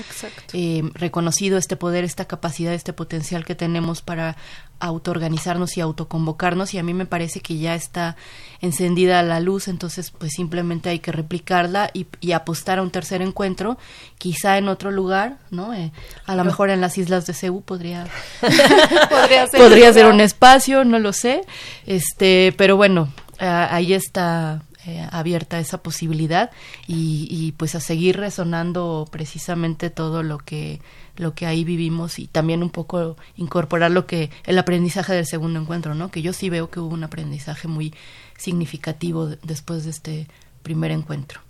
eh, 0.54 0.82
reconocido 0.94 1.58
este 1.58 1.76
poder, 1.76 2.04
esta 2.04 2.24
capacidad, 2.24 2.72
este 2.72 2.94
potencial 2.94 3.44
que 3.44 3.54
tenemos 3.54 4.00
para 4.00 4.36
autoorganizarnos 4.80 5.76
y 5.76 5.80
autoconvocarnos 5.80 6.74
y 6.74 6.78
a 6.78 6.82
mí 6.82 6.92
me 6.92 7.06
parece 7.06 7.40
que 7.40 7.56
ya 7.58 7.74
está 7.74 8.16
encendida 8.60 9.22
la 9.22 9.38
luz, 9.38 9.68
entonces 9.68 10.10
pues 10.10 10.32
simplemente 10.32 10.88
hay 10.88 10.98
que 10.98 11.12
replicarla 11.12 11.90
y, 11.92 12.06
y 12.20 12.32
apostar 12.32 12.78
a 12.78 12.82
un 12.82 12.90
tercer 12.90 13.22
encuentro, 13.22 13.78
quizá 14.18 14.58
en 14.58 14.68
otro 14.68 14.90
lugar, 14.90 15.36
¿no? 15.50 15.72
Eh, 15.74 15.92
a 16.26 16.34
lo 16.34 16.44
mejor 16.44 16.70
en 16.70 16.80
las 16.80 16.98
islas 16.98 17.26
de 17.26 17.34
Ceú 17.34 17.62
podría 17.62 18.06
podría 19.10 19.46
ser, 19.46 19.60
podría 19.60 19.92
ser 19.92 20.06
un 20.06 20.20
espacio, 20.20 20.84
no 20.84 20.98
lo 20.98 21.12
sé, 21.12 21.42
este, 21.86 22.52
pero 22.56 22.76
bueno, 22.76 23.12
ahí 23.42 23.92
está 23.92 24.62
eh, 24.86 25.06
abierta 25.10 25.58
esa 25.58 25.82
posibilidad 25.82 26.50
y, 26.86 27.52
pues 27.56 27.74
a 27.74 27.80
seguir 27.80 28.16
resonando 28.16 29.06
precisamente 29.10 29.90
todo 29.90 30.22
lo 30.22 30.38
que 30.38 30.80
lo 31.16 31.34
que 31.34 31.44
ahí 31.46 31.62
vivimos 31.62 32.18
y 32.18 32.26
también 32.26 32.62
un 32.62 32.70
poco 32.70 33.16
incorporar 33.36 33.90
lo 33.90 34.06
que 34.06 34.30
el 34.44 34.58
aprendizaje 34.58 35.12
del 35.12 35.26
segundo 35.26 35.60
encuentro, 35.60 35.94
¿no? 35.94 36.10
Que 36.10 36.22
yo 36.22 36.32
sí 36.32 36.48
veo 36.48 36.70
que 36.70 36.80
hubo 36.80 36.94
un 36.94 37.04
aprendizaje 37.04 37.68
muy 37.68 37.92
significativo 38.38 39.26
de, 39.26 39.38
después 39.42 39.84
de 39.84 39.90
este 39.90 40.26
primer 40.62 40.90
encuentro. 40.90 41.42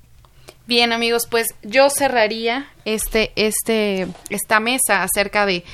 Bien, 0.66 0.92
amigos, 0.92 1.26
pues 1.28 1.46
yo 1.62 1.90
cerraría 1.90 2.66
este 2.84 3.32
este 3.36 4.08
esta 4.30 4.60
mesa 4.60 5.02
acerca 5.02 5.46
de 5.46 5.64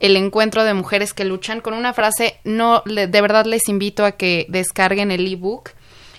el 0.00 0.16
encuentro 0.16 0.64
de 0.64 0.74
mujeres 0.74 1.14
que 1.14 1.24
luchan 1.24 1.60
con 1.60 1.74
una 1.74 1.92
frase 1.92 2.36
no 2.44 2.82
de 2.84 3.20
verdad 3.20 3.46
les 3.46 3.68
invito 3.68 4.04
a 4.04 4.12
que 4.12 4.46
descarguen 4.48 5.10
el 5.10 5.30
ebook 5.30 5.70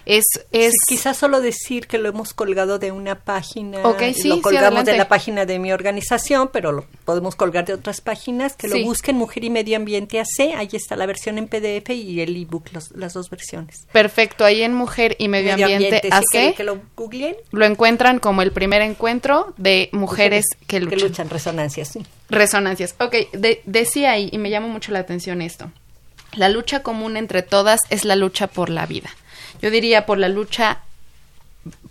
es, 0.10 0.26
es... 0.52 0.72
Sí, 0.72 0.96
quizás 0.96 1.18
solo 1.18 1.40
decir 1.40 1.88
que 1.88 1.98
lo 1.98 2.10
hemos 2.10 2.34
colgado 2.34 2.80
de 2.80 2.92
una 2.92 3.16
página 3.16 3.88
okay, 3.88 4.14
sí, 4.14 4.28
lo 4.28 4.42
colgamos 4.42 4.82
sí, 4.82 4.86
de 4.88 4.98
la 4.98 5.08
página 5.08 5.46
de 5.46 5.60
mi 5.60 5.72
organización 5.72 6.50
pero 6.52 6.72
lo 6.72 6.86
podemos 7.06 7.36
colgar 7.36 7.66
de 7.66 7.74
otras 7.74 8.02
páginas 8.02 8.56
que 8.56 8.68
lo 8.68 8.84
busquen 8.84 9.18
Mujer 9.18 9.44
y 9.44 9.50
Medio 9.50 9.78
Ambiente 9.78 10.20
AC 10.20 10.56
ahí 10.56 10.70
está 10.74 10.96
la 10.96 11.06
versión 11.06 11.38
en 11.38 11.48
PDF 11.48 11.90
y 11.92 12.22
el 12.22 12.36
ebook 12.36 12.74
los, 12.74 12.92
las 12.92 13.14
dos 13.14 13.30
versiones. 13.30 13.86
Perfecto 13.92 14.46
ahí 14.46 14.64
en 14.64 14.74
Mujer 14.74 15.16
y 15.20 15.28
Medio, 15.28 15.54
Medio 15.54 15.66
Ambiente, 15.66 16.02
Ambiente 16.12 16.38
AC 16.40 16.56
que 16.56 16.64
lo 16.64 16.82
googleen. 16.96 17.36
lo 17.52 17.66
encuentran 17.66 18.20
como 18.20 18.42
el 18.42 18.52
primer 18.52 18.82
encuentro 18.82 19.54
de 19.58 19.90
mujeres, 19.92 20.00
mujeres 20.00 20.46
que 20.68 20.80
luchan. 20.80 20.98
que 20.98 21.06
luchan 21.06 21.30
resonancias 21.30 21.88
sí. 21.90 22.06
resonancias. 22.30 22.96
Ok 23.00 23.16
de, 23.34 23.62
decía 23.66 24.12
ahí 24.12 24.30
y 24.32 24.38
me 24.38 24.50
llama 24.50 24.68
mucho 24.68 24.92
la 24.92 25.00
atención 25.00 25.42
esto 25.42 25.72
la 26.34 26.50
lucha 26.50 26.84
común 26.84 27.18
entre 27.18 27.42
todas 27.44 27.80
es 27.90 28.06
la 28.06 28.16
lucha 28.16 28.48
por 28.48 28.70
la 28.70 28.86
vida 28.86 29.10
yo 29.62 29.72
diría 29.72 30.06
por 30.06 30.18
la 30.18 30.30
lucha 30.30 30.80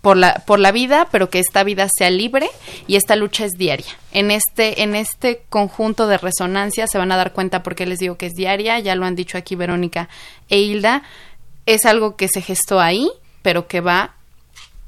por 0.01 0.17
la 0.17 0.43
por 0.45 0.59
la 0.59 0.71
vida, 0.71 1.07
pero 1.11 1.29
que 1.29 1.39
esta 1.39 1.63
vida 1.63 1.87
sea 1.95 2.09
libre 2.09 2.49
y 2.87 2.95
esta 2.95 3.15
lucha 3.15 3.45
es 3.45 3.51
diaria. 3.57 3.91
En 4.11 4.31
este 4.31 4.81
en 4.81 4.95
este 4.95 5.43
conjunto 5.49 6.07
de 6.07 6.17
resonancia 6.17 6.87
se 6.87 6.97
van 6.97 7.11
a 7.11 7.17
dar 7.17 7.33
cuenta 7.33 7.63
porque 7.63 7.85
les 7.85 7.99
digo 7.99 8.17
que 8.17 8.27
es 8.27 8.33
diaria, 8.33 8.79
ya 8.79 8.95
lo 8.95 9.05
han 9.05 9.15
dicho 9.15 9.37
aquí 9.37 9.55
Verónica 9.55 10.09
e 10.49 10.59
Hilda, 10.59 11.03
es 11.65 11.85
algo 11.85 12.15
que 12.15 12.27
se 12.27 12.41
gestó 12.41 12.79
ahí, 12.79 13.11
pero 13.41 13.67
que 13.67 13.81
va 13.81 14.15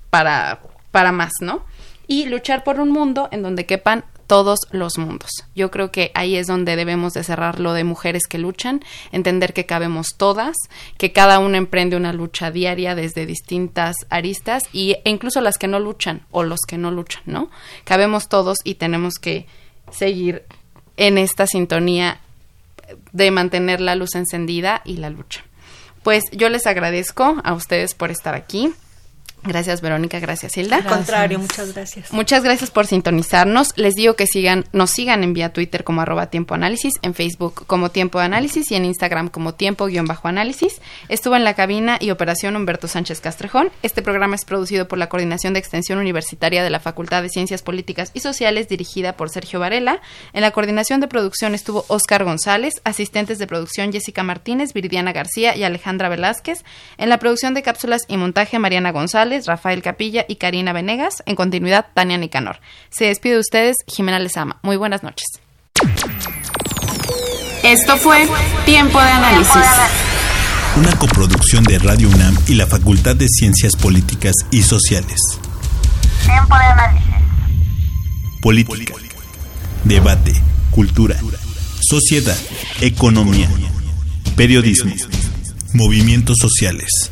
para 0.09 0.61
para 0.91 1.11
más, 1.11 1.31
¿no? 1.41 1.63
Y 2.07 2.25
luchar 2.25 2.63
por 2.63 2.79
un 2.79 2.89
mundo 2.89 3.29
en 3.31 3.43
donde 3.43 3.65
quepan 3.65 4.03
todos 4.31 4.59
los 4.71 4.97
mundos. 4.97 5.29
Yo 5.57 5.71
creo 5.71 5.91
que 5.91 6.09
ahí 6.13 6.37
es 6.37 6.47
donde 6.47 6.77
debemos 6.77 7.11
de 7.11 7.21
cerrar 7.21 7.59
lo 7.59 7.73
de 7.73 7.83
mujeres 7.83 8.27
que 8.29 8.37
luchan, 8.37 8.81
entender 9.11 9.51
que 9.51 9.65
cabemos 9.65 10.15
todas, 10.15 10.55
que 10.97 11.11
cada 11.11 11.39
una 11.39 11.57
emprende 11.57 11.97
una 11.97 12.13
lucha 12.13 12.49
diaria 12.49 12.95
desde 12.95 13.25
distintas 13.25 13.93
aristas 14.09 14.63
y, 14.71 14.93
e 15.03 15.09
incluso 15.09 15.41
las 15.41 15.57
que 15.57 15.67
no 15.67 15.81
luchan 15.81 16.21
o 16.31 16.43
los 16.43 16.61
que 16.65 16.77
no 16.77 16.91
luchan, 16.91 17.23
¿no? 17.25 17.51
Cabemos 17.83 18.29
todos 18.29 18.59
y 18.63 18.75
tenemos 18.75 19.15
que 19.15 19.47
seguir 19.91 20.43
en 20.95 21.17
esta 21.17 21.45
sintonía 21.45 22.21
de 23.11 23.31
mantener 23.31 23.81
la 23.81 23.95
luz 23.95 24.15
encendida 24.15 24.81
y 24.85 24.95
la 24.95 25.09
lucha. 25.09 25.43
Pues 26.03 26.23
yo 26.31 26.47
les 26.47 26.67
agradezco 26.67 27.41
a 27.43 27.53
ustedes 27.53 27.95
por 27.95 28.11
estar 28.11 28.33
aquí. 28.33 28.71
Gracias 29.43 29.81
Verónica, 29.81 30.19
gracias 30.19 30.55
Hilda. 30.55 30.77
Al 30.77 30.85
contrario, 30.85 31.39
muchas 31.39 31.73
gracias. 31.73 32.13
Muchas 32.13 32.43
gracias 32.43 32.69
por 32.69 32.85
sintonizarnos. 32.85 33.75
Les 33.75 33.95
digo 33.95 34.15
que 34.15 34.27
sigan, 34.27 34.65
nos 34.71 34.91
sigan 34.91 35.23
en 35.23 35.33
vía 35.33 35.51
Twitter 35.51 35.83
como 35.83 36.01
arroba 36.01 36.27
tiempo 36.27 36.53
análisis, 36.53 36.93
en 37.01 37.15
Facebook 37.15 37.65
como 37.65 37.89
tiempo 37.89 38.19
análisis 38.19 38.69
y 38.69 38.75
en 38.75 38.85
Instagram 38.85 39.29
como 39.29 39.55
tiempo 39.55 39.87
guion 39.87 40.05
bajo 40.05 40.27
análisis. 40.27 40.79
Estuvo 41.09 41.35
en 41.35 41.43
la 41.43 41.55
cabina 41.55 41.97
y 41.99 42.11
operación 42.11 42.55
Humberto 42.55 42.87
Sánchez 42.87 43.19
Castrejón. 43.19 43.71
Este 43.81 44.03
programa 44.03 44.35
es 44.35 44.45
producido 44.45 44.87
por 44.87 44.99
la 44.99 45.09
Coordinación 45.09 45.53
de 45.53 45.59
Extensión 45.59 45.97
Universitaria 45.97 46.63
de 46.63 46.69
la 46.69 46.79
Facultad 46.79 47.23
de 47.23 47.29
Ciencias 47.29 47.63
Políticas 47.63 48.11
y 48.13 48.19
Sociales 48.19 48.69
dirigida 48.69 49.13
por 49.17 49.31
Sergio 49.31 49.59
Varela. 49.59 50.01
En 50.33 50.41
la 50.41 50.51
coordinación 50.51 50.99
de 50.99 51.07
producción 51.07 51.55
estuvo 51.55 51.83
Oscar 51.87 52.23
González, 52.23 52.75
asistentes 52.83 53.39
de 53.39 53.47
producción 53.47 53.91
Jessica 53.91 54.21
Martínez, 54.21 54.73
Viridiana 54.73 55.13
García 55.13 55.55
y 55.55 55.63
Alejandra 55.63 56.09
Velázquez. 56.09 56.63
En 56.99 57.09
la 57.09 57.17
producción 57.17 57.55
de 57.55 57.63
cápsulas 57.63 58.03
y 58.07 58.17
montaje 58.17 58.59
Mariana 58.59 58.91
González 59.31 59.47
Rafael 59.47 59.81
Capilla 59.81 60.25
y 60.27 60.35
Karina 60.35 60.73
Venegas. 60.73 61.23
En 61.25 61.35
continuidad, 61.35 61.87
Tania 61.93 62.17
Nicanor. 62.17 62.59
Se 62.89 63.05
despide 63.05 63.35
de 63.35 63.39
ustedes, 63.39 63.77
Jimena 63.87 64.19
Lezama. 64.19 64.59
Muy 64.61 64.75
buenas 64.75 65.03
noches. 65.03 65.25
Esto 67.63 67.97
fue 67.97 68.27
Tiempo 68.65 68.99
de 68.99 69.09
Análisis. 69.09 69.55
Una 70.75 70.91
coproducción 70.97 71.63
de 71.63 71.79
Radio 71.79 72.09
UNAM 72.09 72.37
y 72.47 72.55
la 72.55 72.67
Facultad 72.67 73.15
de 73.15 73.27
Ciencias 73.29 73.75
Políticas 73.75 74.33
y 74.51 74.63
Sociales. 74.63 75.19
Tiempo 76.25 76.55
de 76.57 76.63
análisis. 76.63 77.05
Política. 78.41 78.93
Debate. 79.85 80.33
Cultura. 80.71 81.15
Sociedad. 81.79 82.37
Economía. 82.81 83.49
Periodismo. 84.35 84.93
Movimientos 85.73 86.37
sociales. 86.41 87.11